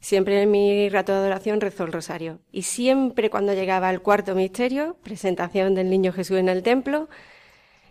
Siempre 0.00 0.42
en 0.42 0.50
mi 0.50 0.88
rato 0.88 1.12
de 1.12 1.18
adoración 1.18 1.60
rezo 1.60 1.84
el 1.84 1.92
rosario. 1.92 2.40
Y 2.50 2.62
siempre 2.62 3.30
cuando 3.30 3.54
llegaba 3.54 3.88
al 3.88 4.02
cuarto 4.02 4.34
misterio, 4.34 4.98
presentación 5.02 5.74
del 5.74 5.88
niño 5.88 6.12
Jesús 6.12 6.38
en 6.38 6.48
el 6.48 6.62
templo, 6.62 7.08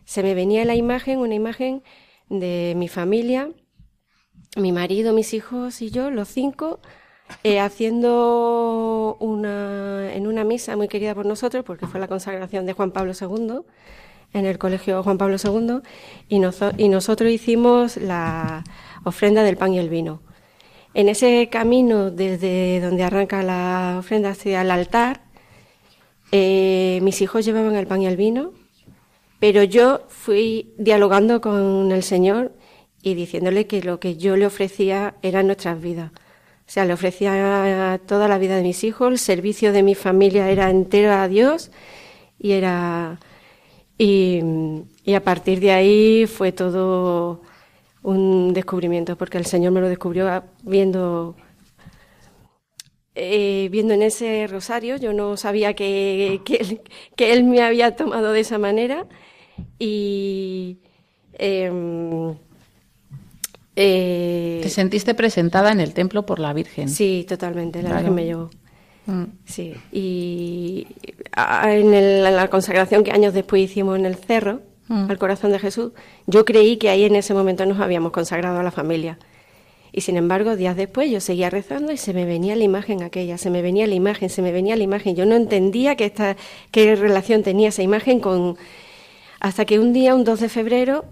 se 0.04 0.22
me 0.22 0.36
venía 0.36 0.66
la 0.66 0.76
imagen, 0.76 1.20
una 1.20 1.36
imagen 1.36 1.84
de 2.30 2.74
mi 2.76 2.90
familia, 2.90 3.50
mi 4.58 4.72
marido, 4.72 5.14
mis 5.14 5.34
hijos 5.34 5.82
y 5.82 5.90
yo, 5.90 6.12
los 6.12 6.28
cinco, 6.28 6.82
eh, 7.44 7.60
haciendo 7.60 9.18
una, 9.20 10.14
en 10.14 10.28
una 10.28 10.44
misa 10.44 10.76
muy 10.76 10.88
querida 10.88 11.16
por 11.16 11.26
nosotros, 11.26 11.64
porque 11.66 11.88
fue 11.88 12.00
la 12.00 12.08
consagración 12.08 12.66
de 12.66 12.74
Juan 12.74 12.92
Pablo 12.92 13.14
II, 13.20 13.62
en 14.34 14.46
el 14.46 14.58
colegio 14.58 15.04
Juan 15.04 15.18
Pablo 15.18 15.38
II, 15.44 15.82
y, 16.30 16.40
noso- 16.40 16.74
y 16.78 16.90
nosotros 16.90 17.32
hicimos 17.32 17.98
la 17.98 18.64
ofrenda 19.04 19.44
del 19.44 19.58
pan 19.58 19.74
y 19.74 19.80
el 19.80 19.90
vino. 19.90 20.22
En 20.94 21.10
ese 21.10 21.50
camino, 21.50 22.12
desde 22.12 22.80
donde 22.82 23.04
arranca 23.04 23.44
la 23.44 23.98
ofrenda 24.00 24.30
hacia 24.32 24.62
el 24.62 24.72
altar, 24.72 25.22
eh, 26.32 27.00
mis 27.02 27.22
hijos 27.22 27.46
llevaban 27.46 27.76
el 27.76 27.88
pan 27.88 28.02
y 28.02 28.08
el 28.08 28.18
vino, 28.18 28.54
pero 29.40 29.64
yo 29.64 30.02
fui 30.08 30.74
dialogando 30.78 31.42
con 31.42 31.92
el 31.92 32.04
Señor 32.04 32.54
y 33.02 33.16
diciéndole 33.16 33.68
que 33.68 33.82
lo 33.82 34.00
que 34.00 34.16
yo 34.18 34.38
le 34.38 34.46
ofrecía 34.46 35.16
eran 35.24 35.48
nuestras 35.48 35.82
vidas. 35.82 36.12
O 36.72 36.74
sea, 36.74 36.86
le 36.86 36.94
ofrecía 36.94 38.00
toda 38.08 38.30
la 38.30 38.38
vida 38.38 38.56
de 38.56 38.64
mis 38.64 38.86
hijos, 38.86 39.12
el 39.12 39.20
servicio 39.20 39.74
de 39.74 39.84
mi 39.84 39.94
familia 39.94 40.50
era 40.50 40.70
entero 40.70 41.12
a 41.12 41.28
Dios 41.28 41.70
y 42.40 42.54
era 42.54 43.20
y, 43.98 44.40
a 45.14 45.20
partir 45.20 45.60
de 45.60 45.74
ahí 45.74 46.28
fue 46.28 46.54
todo 46.54 47.42
un 48.04 48.54
descubrimiento, 48.54 49.18
porque 49.18 49.38
el 49.38 49.46
Señor 49.46 49.74
me 49.74 49.82
lo 49.82 49.90
descubrió 49.90 50.44
viendo 50.64 51.36
eh, 53.16 53.68
viendo 53.70 53.94
en 53.94 54.04
ese 54.04 54.48
rosario. 54.48 54.96
Yo 54.96 55.12
no 55.12 55.36
sabía 55.36 55.74
que, 55.74 56.40
que 57.18 57.34
él 57.34 57.44
me 57.44 57.64
había 57.64 57.98
tomado 57.98 58.32
de 58.32 58.40
esa 58.40 58.58
manera 58.60 59.08
y 59.78 60.78
em, 61.34 62.34
eh, 63.76 64.60
Te 64.64 64.70
sentiste 64.70 65.14
presentada 65.14 65.72
en 65.72 65.80
el 65.80 65.94
templo 65.94 66.26
por 66.26 66.40
la 66.40 66.54
Virgen. 66.54 66.90
Sí, 66.90 67.26
totalmente, 67.28 67.82
la 67.82 67.90
Claro. 67.90 68.00
Virgen 68.02 68.16
me 68.16 68.26
llevó. 68.26 68.50
Mm. 69.08 69.24
Sí, 69.46 69.74
y 69.92 70.88
a- 71.32 71.74
en, 71.74 71.94
el- 71.94 72.26
en 72.26 72.36
la 72.36 72.48
consagración 72.50 73.04
que 73.04 73.12
años 73.12 73.34
después 73.34 73.62
hicimos 73.64 73.98
en 73.98 74.06
el 74.06 74.16
cerro, 74.16 74.62
Mm. 74.88 75.10
al 75.10 75.18
corazón 75.18 75.52
de 75.52 75.60
Jesús, 75.60 75.94
yo 76.28 76.44
creí 76.46 76.78
que 76.78 76.90
ahí 76.90 77.06
en 77.06 77.16
ese 77.16 77.34
momento 77.34 77.66
nos 77.66 77.80
habíamos 77.80 78.12
consagrado 78.12 78.60
a 78.60 78.64
la 78.64 78.72
familia. 78.72 79.18
Y 79.94 80.02
sin 80.02 80.18
embargo, 80.18 80.56
días 80.56 80.76
después 80.78 81.10
yo 81.12 81.20
seguía 81.20 81.50
rezando 81.50 81.92
y 81.92 81.98
se 81.98 82.14
me 82.14 82.26
venía 82.26 82.56
la 82.56 82.64
imagen 82.64 83.02
aquella, 83.04 83.38
se 83.38 83.50
me 83.50 83.62
venía 83.62 83.88
la 83.88 83.96
imagen, 83.96 84.30
se 84.30 84.42
me 84.42 84.52
venía 84.52 84.76
la 84.76 84.84
imagen. 84.84 85.16
Yo 85.16 85.26
no 85.26 85.36
entendía 85.36 85.96
que 85.96 86.06
esta, 86.06 86.38
qué 86.72 86.96
relación 86.96 87.44
tenía 87.44 87.70
esa 87.70 87.84
imagen 87.84 88.20
con... 88.20 88.58
Hasta 89.40 89.66
que 89.66 89.80
un 89.80 89.92
día, 89.92 90.14
un 90.16 90.24
2 90.24 90.40
de 90.42 90.50
febrero, 90.50 91.04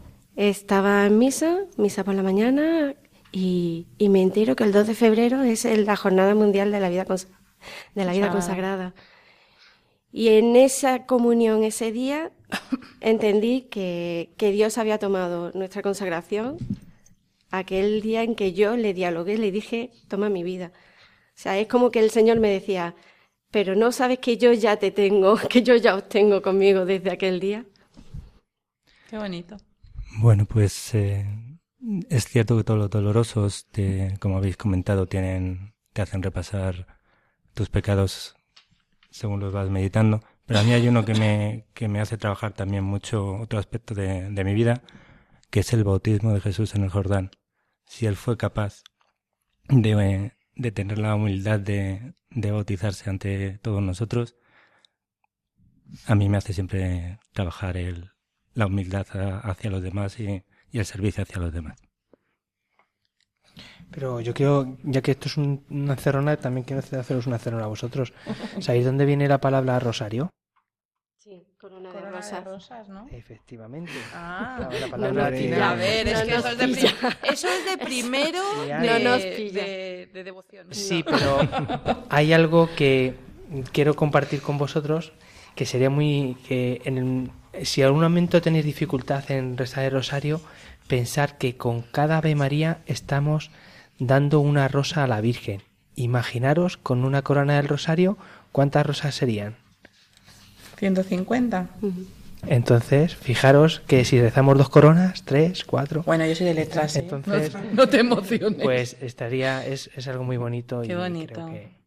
estaba 0.48 1.06
en 1.06 1.18
misa, 1.18 1.60
misa 1.78 2.04
por 2.04 2.16
la 2.16 2.24
mañana, 2.24 2.96
y, 3.32 3.88
y 3.98 4.10
me 4.10 4.22
entero 4.22 4.56
que 4.56 4.64
el 4.64 4.72
2 4.72 4.88
de 4.88 4.96
febrero 4.96 5.44
es 5.44 5.66
la 5.66 5.96
Jornada 5.96 6.34
Mundial 6.34 6.72
de 6.72 6.80
la 6.80 6.90
Vida, 6.90 7.06
cons- 7.06 7.28
de 7.94 8.06
la 8.06 8.14
vida 8.14 8.30
Consagrada. 8.32 8.32
Consagrada. 8.32 8.94
Y 10.12 10.30
en 10.30 10.56
esa 10.56 11.06
comunión 11.06 11.64
ese 11.64 11.92
día 11.92 12.32
entendí 13.02 13.64
que, 13.70 14.34
que 14.38 14.52
Dios 14.52 14.78
había 14.78 14.98
tomado 14.98 15.52
nuestra 15.54 15.82
consagración 15.82 16.58
aquel 17.52 18.02
día 18.02 18.24
en 18.24 18.36
que 18.36 18.54
yo 18.54 18.78
le 18.78 18.94
dialogué, 18.94 19.38
le 19.38 19.52
dije, 19.52 19.92
toma 20.08 20.30
mi 20.30 20.44
vida. 20.44 20.72
O 20.74 21.42
sea, 21.42 21.60
es 21.60 21.68
como 21.68 21.92
que 21.92 22.00
el 22.00 22.12
Señor 22.12 22.40
me 22.40 22.50
decía, 22.50 22.96
pero 23.52 23.76
no 23.76 23.92
sabes 23.92 24.20
que 24.20 24.38
yo 24.38 24.54
ya 24.54 24.78
te 24.78 24.92
tengo, 24.92 25.36
que 25.50 25.64
yo 25.64 25.76
ya 25.76 25.96
os 25.96 26.08
tengo 26.10 26.42
conmigo 26.42 26.86
desde 26.86 27.12
aquel 27.12 27.40
día. 27.40 27.66
Qué 29.10 29.18
bonito. 29.18 29.58
Bueno, 30.22 30.46
pues 30.46 30.94
eh, 30.96 31.26
es 32.10 32.26
cierto 32.28 32.58
que 32.58 32.64
todos 32.64 32.80
los 32.80 32.90
dolorosos, 32.90 33.68
te- 33.72 34.16
como 34.20 34.38
habéis 34.38 34.58
comentado, 34.58 35.08
tienen, 35.08 35.74
te 35.94 36.02
hacen 36.02 36.22
repasar 36.24 36.88
tus 37.54 37.70
pecados 37.70 38.36
según 39.12 39.40
los 39.40 39.54
vas 39.54 39.70
meditando. 39.70 40.22
Pero 40.46 40.60
a 40.60 40.64
mí 40.64 40.74
hay 40.74 40.88
uno 40.88 41.06
que 41.06 41.14
me, 41.16 41.68
que 41.76 41.88
me 41.88 42.02
hace 42.02 42.18
trabajar 42.18 42.54
también 42.54 42.84
mucho 42.84 43.38
otro 43.38 43.60
aspecto 43.60 43.94
de, 43.96 44.30
de 44.32 44.44
mi 44.44 44.54
vida, 44.54 44.84
que 45.52 45.62
es 45.62 45.74
el 45.74 45.84
bautismo 45.86 46.34
de 46.34 46.42
Jesús 46.42 46.76
en 46.76 46.84
el 46.84 46.90
Jordán. 46.92 47.32
Si 47.86 48.06
él 48.08 48.16
fue 48.18 48.38
capaz 48.38 48.84
de, 49.70 50.34
de 50.56 50.72
tener 50.72 51.00
la 51.00 51.16
humildad 51.16 51.60
de, 51.60 52.16
de 52.32 52.52
bautizarse 52.52 53.10
ante 53.10 53.60
todos 53.60 53.82
nosotros, 53.84 54.36
a 56.06 56.16
mí 56.16 56.30
me 56.30 56.38
hace 56.38 56.54
siempre 56.54 57.20
trabajar 57.34 57.78
el, 57.78 58.12
la 58.60 58.68
humildad 58.68 59.07
hacia 59.43 59.70
los 59.72 59.82
demás 59.82 60.20
y, 60.20 60.43
y 60.72 60.80
el 60.80 60.86
servicio 60.86 61.24
hacia 61.24 61.39
los 61.39 61.53
demás. 61.53 61.80
Pero 63.91 64.20
yo 64.22 64.34
quiero, 64.34 64.78
ya 64.84 65.01
que 65.01 65.12
esto 65.12 65.28
es 65.30 65.38
un- 65.38 65.66
una 65.70 65.95
cerrona, 65.95 66.38
también 66.38 66.64
quiero 66.66 66.80
hacer- 66.82 66.99
haceros 66.99 67.26
una 67.26 67.39
cerrona 67.39 67.64
a 67.64 67.68
vosotros. 67.68 68.14
¿Sabéis 68.60 68.86
dónde 68.86 69.05
viene 69.05 69.28
la 69.28 69.39
palabra 69.39 69.80
rosario? 69.80 70.30
Sí, 71.18 71.43
corona, 71.60 71.89
Corona 71.89 72.07
de 72.10 72.12
de 72.12 72.18
rosas. 72.22 72.43
rosas, 72.43 72.89
¿no? 72.89 73.07
Efectivamente. 73.12 73.91
Ah, 74.14 74.70
La 74.72 74.80
No 74.86 74.91
palabra 74.91 75.30
pilla. 75.32 75.72
a 75.72 75.76
ver, 75.76 76.07
es 76.07 76.20
No 76.20 76.26
que 76.26 76.36
eso 76.36 76.47
es, 76.49 76.57
de 76.57 76.88
eso 77.34 77.47
es 77.47 77.66
de 77.66 77.78
primero 77.84 78.41
Ya. 78.68 78.82
de, 78.82 78.88
No 78.88 79.10
nos 79.10 79.22
pilla. 79.24 79.64
de- 79.64 80.10
de 80.14 80.24
devoción. 80.24 80.68
Sí, 80.72 81.03
pero 81.03 81.39
hay 82.10 82.34
algo 82.34 82.70
que 82.76 83.16
quiero 83.72 83.95
compartir 83.95 84.41
con 84.41 84.57
vosotros 84.57 85.14
que 85.55 85.66
sería 85.66 85.89
muy 85.89 86.38
que 86.47 86.82
en 86.86 86.97
el- 86.99 87.32
si 87.64 87.82
algún 87.82 88.02
momento 88.02 88.41
tenéis 88.41 88.66
dificultad 88.66 89.30
en 89.32 89.58
rezar 89.58 89.86
el 89.86 89.91
rosario, 89.91 90.41
pensar 90.88 91.38
que 91.38 91.56
con 91.58 91.82
cada 91.82 92.18
Ave 92.18 92.36
María 92.36 92.80
estamos 92.86 93.52
dando 94.00 94.39
una 94.39 94.68
rosa 94.68 95.04
a 95.04 95.08
la 95.08 95.22
Virgen. 95.22 95.62
Imaginaros 95.95 96.78
con 96.78 97.04
una 97.04 97.22
corona 97.22 97.56
del 97.58 97.68
rosario 97.68 98.18
cuántas 98.52 98.86
rosas 98.86 99.16
serían. 99.16 99.56
150. 100.78 101.68
Entonces, 102.47 103.16
fijaros 103.16 103.82
que 103.86 104.06
si 104.06 104.22
rezamos 104.22 104.58
dos 104.58 104.70
coronas, 104.70 105.24
tres, 105.26 105.66
cuatro, 105.66 106.04
Bueno, 106.04 106.26
yo 106.26 106.36
soy 106.36 106.45
de 106.47 106.54
letras. 106.54 106.95
¿eh? 106.95 107.00
Entonces- 107.00 107.54
no, 107.54 107.62
no 107.74 107.89
te 107.89 108.00
emociones. 108.00 108.62
pues 108.64 108.95
estaría 109.02 109.66
es, 109.66 109.89
es 109.95 110.08
algo 110.08 110.24
muy 110.24 110.38
bonito. 110.38 110.82
Qué 110.82 110.93
y 110.93 110.95
bonito. 110.95 111.34
creo 111.34 111.47
que- 111.47 111.80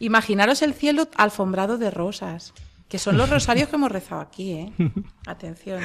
Imaginaros 0.00 0.62
el 0.62 0.72
cielo 0.74 1.08
alfombrado 1.16 1.76
de 1.78 1.90
rosas, 1.90 2.54
que 2.88 2.98
son 2.98 3.16
los 3.16 3.28
rosarios 3.30 3.68
que 3.68 3.76
hemos 3.76 3.92
rezado 3.92 4.20
aquí, 4.20 4.52
¿eh? 4.52 4.72
Atención. 5.26 5.80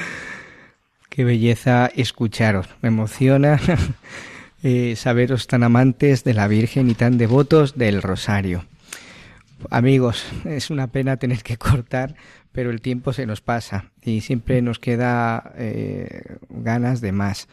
Qué 1.08 1.24
belleza 1.24 1.86
escucharos. 1.94 2.66
Me 2.82 2.88
emociona 2.88 3.60
eh, 4.62 4.96
saberos 4.96 5.46
tan 5.46 5.62
amantes 5.62 6.24
de 6.24 6.34
la 6.34 6.48
Virgen 6.48 6.90
y 6.90 6.94
tan 6.94 7.18
devotos 7.18 7.76
del 7.76 8.02
Rosario. 8.02 8.64
Amigos, 9.70 10.26
es 10.44 10.70
una 10.70 10.88
pena 10.88 11.16
tener 11.16 11.42
que 11.42 11.56
cortar, 11.56 12.16
pero 12.52 12.70
el 12.70 12.80
tiempo 12.80 13.12
se 13.12 13.26
nos 13.26 13.40
pasa 13.40 13.92
y 14.02 14.20
siempre 14.20 14.60
nos 14.62 14.78
queda 14.78 15.52
eh, 15.56 16.36
ganas 16.48 17.00
de 17.00 17.12
más. 17.12 17.48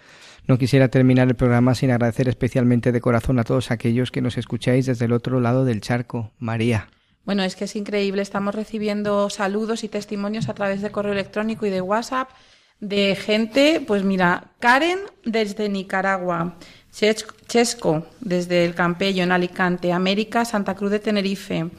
No 0.47 0.58
quisiera 0.58 0.88
terminar 0.88 1.28
el 1.28 1.36
programa 1.36 1.76
sin 1.76 1.91
agradecer 1.91 2.28
especialmente 2.28 2.91
de 2.91 2.99
corazón 2.99 3.39
a 3.39 3.43
todos 3.43 3.72
aquellos 3.72 4.12
que 4.12 4.22
nos 4.22 4.38
escucháis 4.38 4.88
desde 4.88 5.06
el 5.06 5.14
otro 5.14 5.39
lado 5.39 5.66
del 5.66 5.82
charco. 5.82 6.32
María. 6.39 6.89
Bueno, 7.26 7.43
es 7.43 7.55
que 7.55 7.65
es 7.65 7.76
increíble. 7.76 8.22
Estamos 8.22 8.55
recibiendo 8.55 9.30
saludos 9.30 9.84
y 9.84 9.89
testimonios 9.89 10.49
a 10.49 10.53
través 10.53 10.82
de 10.82 10.91
correo 10.91 11.13
electrónico 11.13 11.65
y 11.65 11.69
de 11.69 11.82
WhatsApp 11.82 12.30
de 12.80 13.15
gente, 13.15 13.80
pues 13.86 14.03
mira, 14.03 14.45
Karen 14.59 14.97
desde 15.24 15.69
Nicaragua, 15.69 16.55
Ches- 16.91 17.28
Chesco 17.47 18.07
desde 18.22 18.65
el 18.65 18.74
Campello 18.74 19.22
en 19.24 19.32
Alicante, 19.32 19.93
América, 19.93 20.45
Santa 20.45 20.74
Cruz 20.74 20.89
de 20.89 20.99
Tenerife, 20.99 21.69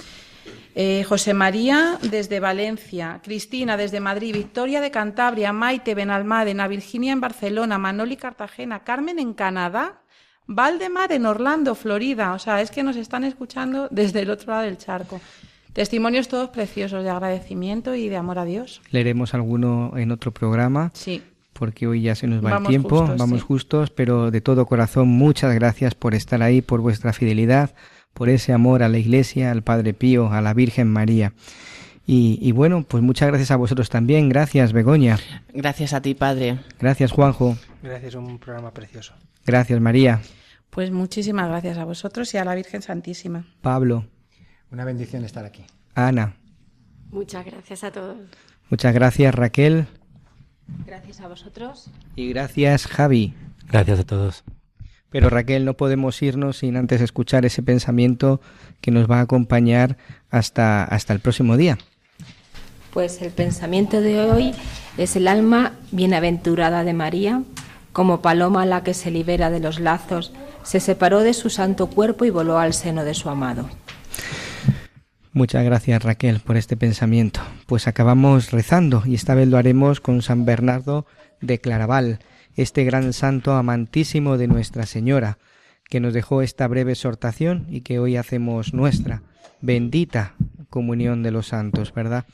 eh, 0.77 1.05
José 1.09 1.35
María 1.35 1.99
desde 2.03 2.39
Valencia, 2.39 3.21
Cristina 3.25 3.77
desde 3.77 3.99
Madrid, 3.99 4.33
Victoria 4.33 4.81
de 4.81 4.93
Cantabria, 4.93 5.53
Maite 5.53 5.97
Benalmádena, 5.97 6.69
Virginia 6.69 7.13
en 7.13 7.21
Barcelona, 7.21 7.79
Manoli 7.79 8.17
Cartagena, 8.17 8.85
Carmen 8.85 9.19
en 9.19 9.35
Canadá, 9.35 10.02
Valdemar 10.47 11.13
en 11.13 11.27
Orlando, 11.27 11.75
Florida. 11.75 12.33
O 12.35 12.39
sea, 12.39 12.61
es 12.61 12.71
que 12.71 12.83
nos 12.83 12.97
están 12.97 13.25
escuchando 13.25 13.89
desde 13.91 14.21
el 14.21 14.31
otro 14.31 14.53
lado 14.53 14.65
del 14.65 14.77
charco. 14.79 15.21
Testimonios 15.73 16.29
todos 16.29 16.51
preciosos 16.51 17.03
de 17.05 17.11
agradecimiento 17.11 17.95
y 17.95 18.09
de 18.09 18.17
amor 18.17 18.39
a 18.39 18.45
Dios. 18.45 18.83
Leeremos 18.91 19.33
alguno 19.35 19.93
en 19.97 20.11
otro 20.11 20.33
programa. 20.33 20.91
Sí. 20.95 21.23
porque 21.55 21.87
hoy 21.87 22.03
ya 22.03 22.15
se 22.15 22.27
nos 22.27 22.45
va 22.45 22.51
Vamos 22.51 22.69
el 22.69 22.73
tiempo, 22.73 22.99
justos, 23.01 23.19
vamos 23.19 23.41
sí. 23.41 23.47
justos, 23.47 23.91
pero 23.91 24.31
de 24.31 24.41
todo 24.41 24.67
corazón 24.67 25.09
muchas 25.09 25.55
gracias 25.55 25.95
por 25.95 26.15
estar 26.15 26.43
ahí, 26.43 26.61
por 26.61 26.81
vuestra 26.81 27.13
fidelidad, 27.13 27.75
por 28.15 28.29
ese 28.31 28.53
amor 28.53 28.83
a 28.83 28.89
la 28.89 28.99
Iglesia, 28.99 29.51
al 29.53 29.63
Padre 29.63 29.95
Pío, 29.95 30.33
a 30.33 30.41
la 30.41 30.55
Virgen 30.55 30.89
María. 30.89 31.33
Y, 32.07 32.39
y 32.43 32.51
bueno, 32.53 32.85
pues 32.89 33.03
muchas 33.03 33.29
gracias 33.29 33.51
a 33.53 33.57
vosotros 33.57 33.89
también, 33.91 34.29
gracias 34.29 34.73
Begoña, 34.73 35.19
Gracias 35.55 35.93
a 35.93 36.03
ti, 36.03 36.15
Padre. 36.15 36.59
gracias 36.81 37.13
Juanjo, 37.13 37.57
Gracias, 37.83 38.15
un 38.17 38.39
programa 38.39 38.73
precioso. 38.73 39.15
Gracias 39.47 39.81
María, 39.81 40.21
Pues 40.71 40.91
muchísimas 40.91 41.49
gracias 41.49 41.79
a 41.79 41.85
vosotros 41.85 42.33
y 42.35 42.39
a 42.39 42.45
la 42.45 42.55
Virgen 42.55 42.83
Santísima. 42.83 43.47
Pablo, 43.61 44.07
Una 44.71 44.85
bendición 44.85 45.25
estar 45.25 45.45
aquí. 45.45 45.65
Ana, 45.95 46.37
Muchas 47.11 47.45
gracias 47.45 47.85
a 47.85 47.91
todos. 47.93 48.17
muchas 48.71 48.95
gracias 48.95 49.35
Raquel 49.35 49.87
Gracias 50.87 51.21
a 51.21 51.29
vosotros. 51.29 51.91
y 52.17 52.29
gracias 52.31 52.87
Javi. 52.87 53.35
Gracias 53.71 54.01
a 54.01 54.05
todos. 54.05 54.45
Pero 55.11 55.29
Raquel, 55.29 55.67
no 55.67 55.75
podemos 55.75 56.23
irnos 56.23 56.59
sin 56.59 56.77
antes 56.79 57.03
escuchar 57.03 57.45
ese 57.45 57.63
pensamiento 57.63 58.41
que 58.81 58.91
nos 58.91 59.11
va 59.11 59.19
a 59.19 59.23
acompañar 59.23 59.99
hasta, 60.31 60.85
hasta 60.85 61.13
el 61.13 61.21
próximo 61.21 61.59
día. 61.59 61.77
Pues 62.95 63.21
el 63.21 63.31
pensamiento 63.31 64.01
de 64.01 64.21
hoy 64.21 64.55
es 64.97 65.17
el 65.17 65.29
alma 65.29 65.73
bienaventurada 65.91 66.83
de 66.85 66.95
María, 66.95 67.43
como 67.93 68.23
paloma 68.23 68.67
la 68.67 68.83
que 68.83 68.95
se 68.95 69.11
libera 69.11 69.51
de 69.51 69.61
los 69.61 69.81
lazos, 69.81 70.33
se 70.63 70.81
separó 70.81 71.21
de 71.21 71.35
su 71.35 71.51
santo 71.51 71.89
cuerpo 71.89 72.25
y 72.25 72.31
voló 72.31 72.59
al 72.59 72.75
seno 72.75 73.05
de 73.05 73.15
su 73.15 73.29
amado. 73.29 73.69
Muchas 75.33 75.65
gracias 75.65 76.03
Raquel 76.03 76.41
por 76.41 76.57
este 76.57 76.77
pensamiento. 76.77 77.41
Pues 77.67 77.87
acabamos 77.87 78.51
rezando 78.51 79.03
y 79.07 79.15
esta 79.15 79.35
vez 79.35 79.49
lo 79.49 79.57
haremos 79.57 80.01
con 80.01 80.21
San 80.23 80.45
Bernardo 80.45 81.07
de 81.41 81.59
Claraval, 81.59 82.19
este 82.55 82.85
gran 82.85 83.13
santo 83.13 83.55
amantísimo 83.55 84.37
de 84.37 84.47
Nuestra 84.47 84.85
Señora, 84.85 85.39
que 85.89 86.01
nos 86.01 86.13
dejó 86.13 86.43
esta 86.43 86.69
breve 86.69 86.93
exhortación 86.93 87.67
y 87.71 87.81
que 87.81 87.99
hoy 87.99 88.17
hacemos 88.17 88.75
nuestra. 88.75 89.23
Bendita 89.63 90.35
comunión 90.73 91.23
de 91.23 91.31
los 91.31 91.49
santos, 91.49 91.95
¿verdad? 91.95 92.25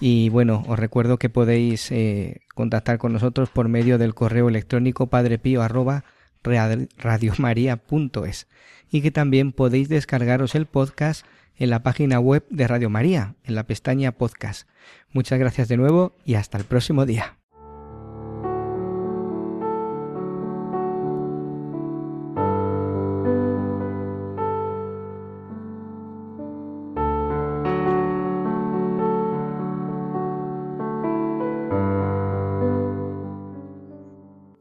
Y 0.00 0.30
bueno, 0.30 0.64
os 0.66 0.78
recuerdo 0.78 1.18
que 1.18 1.28
podéis 1.28 1.92
eh, 1.92 2.40
contactar 2.54 2.96
con 2.96 3.12
nosotros 3.12 3.50
por 3.50 3.68
medio 3.68 3.98
del 3.98 4.14
correo 4.14 4.48
electrónico 4.48 5.08
padrepío 5.08 5.62
arroba 5.62 6.04
radiomaria.es 6.42 8.46
y 8.90 9.02
que 9.02 9.10
también 9.10 9.52
podéis 9.52 9.90
descargaros 9.90 10.54
el 10.54 10.64
podcast 10.64 11.26
en 11.56 11.68
la 11.68 11.82
página 11.82 12.18
web 12.18 12.46
de 12.48 12.66
Radio 12.66 12.88
María, 12.88 13.34
en 13.44 13.54
la 13.54 13.64
pestaña 13.64 14.12
podcast. 14.12 14.66
Muchas 15.12 15.38
gracias 15.38 15.68
de 15.68 15.76
nuevo 15.76 16.16
y 16.24 16.34
hasta 16.34 16.56
el 16.56 16.64
próximo 16.64 17.04
día. 17.04 17.39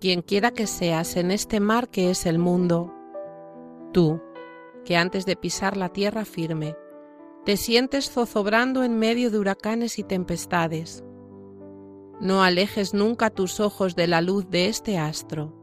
Quien 0.10 0.24
quiera 0.24 0.50
que 0.50 0.66
seas 0.66 1.18
en 1.18 1.30
este 1.30 1.60
mar 1.60 1.88
que 1.88 2.10
es 2.10 2.26
el 2.26 2.40
mundo, 2.40 2.92
tú, 3.94 4.20
que 4.84 4.98
antes 4.98 5.28
de 5.28 5.36
pisar 5.36 5.78
la 5.78 5.90
tierra 5.90 6.26
firme, 6.26 6.76
te 7.46 7.58
sientes 7.58 8.10
zozobrando 8.10 8.84
en 8.84 8.98
medio 8.98 9.30
de 9.30 9.38
huracanes 9.38 10.00
y 10.00 10.04
tempestades. 10.04 11.04
No 12.20 12.42
alejes 12.42 12.96
nunca 12.96 13.30
tus 13.30 13.60
ojos 13.60 13.96
de 13.96 14.08
la 14.08 14.22
luz 14.22 14.50
de 14.50 14.68
este 14.68 14.98
astro, 14.98 15.54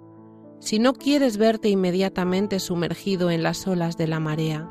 si 0.60 0.78
no 0.78 0.92
quieres 0.92 1.38
verte 1.38 1.68
inmediatamente 1.68 2.60
sumergido 2.60 3.32
en 3.32 3.42
las 3.42 3.66
olas 3.66 3.96
de 3.96 4.06
la 4.06 4.20
marea. 4.20 4.70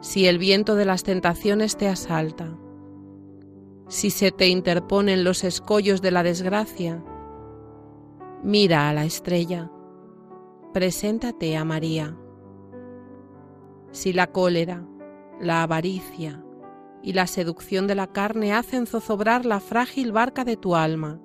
Si 0.00 0.28
el 0.28 0.38
viento 0.38 0.76
de 0.76 0.84
las 0.84 1.02
tentaciones 1.02 1.76
te 1.76 1.88
asalta, 1.88 2.56
si 3.88 4.10
se 4.10 4.30
te 4.30 4.46
interponen 4.46 5.24
los 5.24 5.42
escollos 5.42 6.02
de 6.02 6.12
la 6.12 6.22
desgracia, 6.22 7.02
mira 8.42 8.88
a 8.88 8.92
la 8.92 9.04
estrella, 9.04 9.70
preséntate 10.72 11.56
a 11.56 11.64
María 11.64 12.16
si 13.92 14.14
la 14.14 14.26
cólera, 14.26 14.86
la 15.38 15.62
avaricia 15.62 16.42
y 17.02 17.12
la 17.12 17.26
seducción 17.26 17.86
de 17.86 17.94
la 17.94 18.06
carne 18.06 18.54
hacen 18.54 18.86
zozobrar 18.86 19.44
la 19.44 19.60
frágil 19.60 20.12
barca 20.12 20.44
de 20.44 20.56
tu 20.56 20.74
alma, 20.74 21.20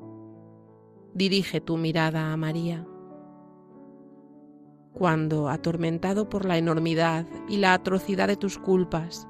dirige 1.13 1.61
tu 1.61 1.77
mirada 1.77 2.33
a 2.33 2.37
María. 2.37 2.85
Cuando, 4.93 5.47
atormentado 5.47 6.27
por 6.27 6.45
la 6.45 6.57
enormidad 6.57 7.25
y 7.47 7.57
la 7.57 7.73
atrocidad 7.73 8.27
de 8.27 8.35
tus 8.35 8.57
culpas, 8.57 9.27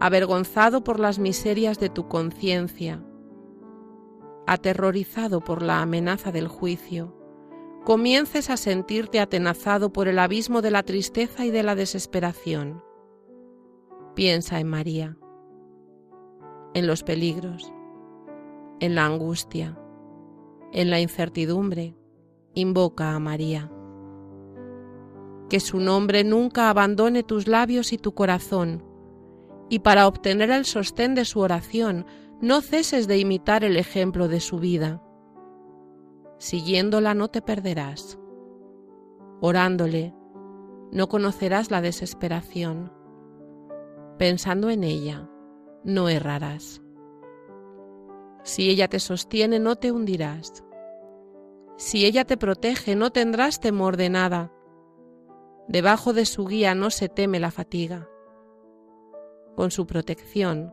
avergonzado 0.00 0.84
por 0.84 1.00
las 1.00 1.18
miserias 1.18 1.78
de 1.78 1.88
tu 1.88 2.08
conciencia, 2.08 3.02
aterrorizado 4.48 5.40
por 5.40 5.62
la 5.62 5.82
amenaza 5.82 6.32
del 6.32 6.48
juicio, 6.48 7.14
comiences 7.84 8.50
a 8.50 8.56
sentirte 8.56 9.20
atenazado 9.20 9.92
por 9.92 10.08
el 10.08 10.18
abismo 10.18 10.62
de 10.62 10.70
la 10.70 10.82
tristeza 10.82 11.44
y 11.44 11.50
de 11.50 11.62
la 11.62 11.74
desesperación. 11.74 12.82
Piensa 14.14 14.58
en 14.58 14.68
María, 14.68 15.16
en 16.74 16.86
los 16.86 17.02
peligros, 17.02 17.72
en 18.80 18.94
la 18.94 19.04
angustia, 19.06 19.78
en 20.72 20.90
la 20.90 21.00
incertidumbre. 21.00 21.94
Invoca 22.54 23.14
a 23.14 23.20
María. 23.20 23.70
Que 25.48 25.60
su 25.60 25.78
nombre 25.78 26.24
nunca 26.24 26.70
abandone 26.70 27.22
tus 27.22 27.46
labios 27.46 27.92
y 27.92 27.98
tu 27.98 28.14
corazón, 28.14 28.82
y 29.68 29.80
para 29.80 30.06
obtener 30.06 30.50
el 30.50 30.64
sostén 30.64 31.14
de 31.14 31.24
su 31.24 31.40
oración, 31.40 32.06
no 32.40 32.60
ceses 32.60 33.08
de 33.08 33.18
imitar 33.18 33.64
el 33.64 33.76
ejemplo 33.76 34.28
de 34.28 34.40
su 34.40 34.58
vida 34.58 35.02
Siguiéndola 36.38 37.14
no 37.14 37.28
te 37.28 37.42
perderás. 37.42 38.18
Orándole, 39.40 40.14
no 40.92 41.08
conocerás 41.08 41.70
la 41.70 41.80
desesperación. 41.80 42.92
Pensando 44.18 44.70
en 44.70 44.84
ella, 44.84 45.28
no 45.84 46.08
errarás. 46.08 46.80
Si 48.44 48.70
ella 48.70 48.88
te 48.88 49.00
sostiene, 49.00 49.58
no 49.58 49.76
te 49.76 49.90
hundirás. 49.90 50.64
Si 51.76 52.06
ella 52.06 52.24
te 52.24 52.36
protege, 52.36 52.94
no 52.94 53.10
tendrás 53.10 53.60
temor 53.60 53.96
de 53.96 54.08
nada. 54.08 54.52
Debajo 55.66 56.12
de 56.12 56.24
su 56.24 56.46
guía 56.46 56.74
no 56.74 56.90
se 56.90 57.08
teme 57.08 57.40
la 57.40 57.50
fatiga. 57.50 58.08
Con 59.56 59.72
su 59.72 59.86
protección 59.86 60.72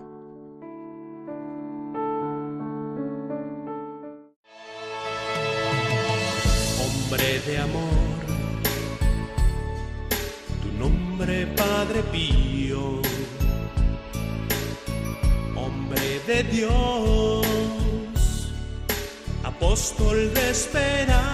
De 19.97 20.49
esperanza. 20.49 21.27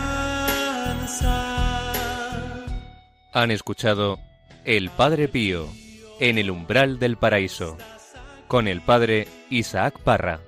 Han 3.33 3.51
escuchado 3.51 4.19
El 4.65 4.89
Padre 4.89 5.27
Pío 5.27 5.67
en 6.19 6.37
el 6.37 6.49
umbral 6.49 6.99
del 6.99 7.17
paraíso 7.17 7.77
con 8.47 8.67
el 8.67 8.81
Padre 8.81 9.27
Isaac 9.49 9.99
Parra. 10.03 10.39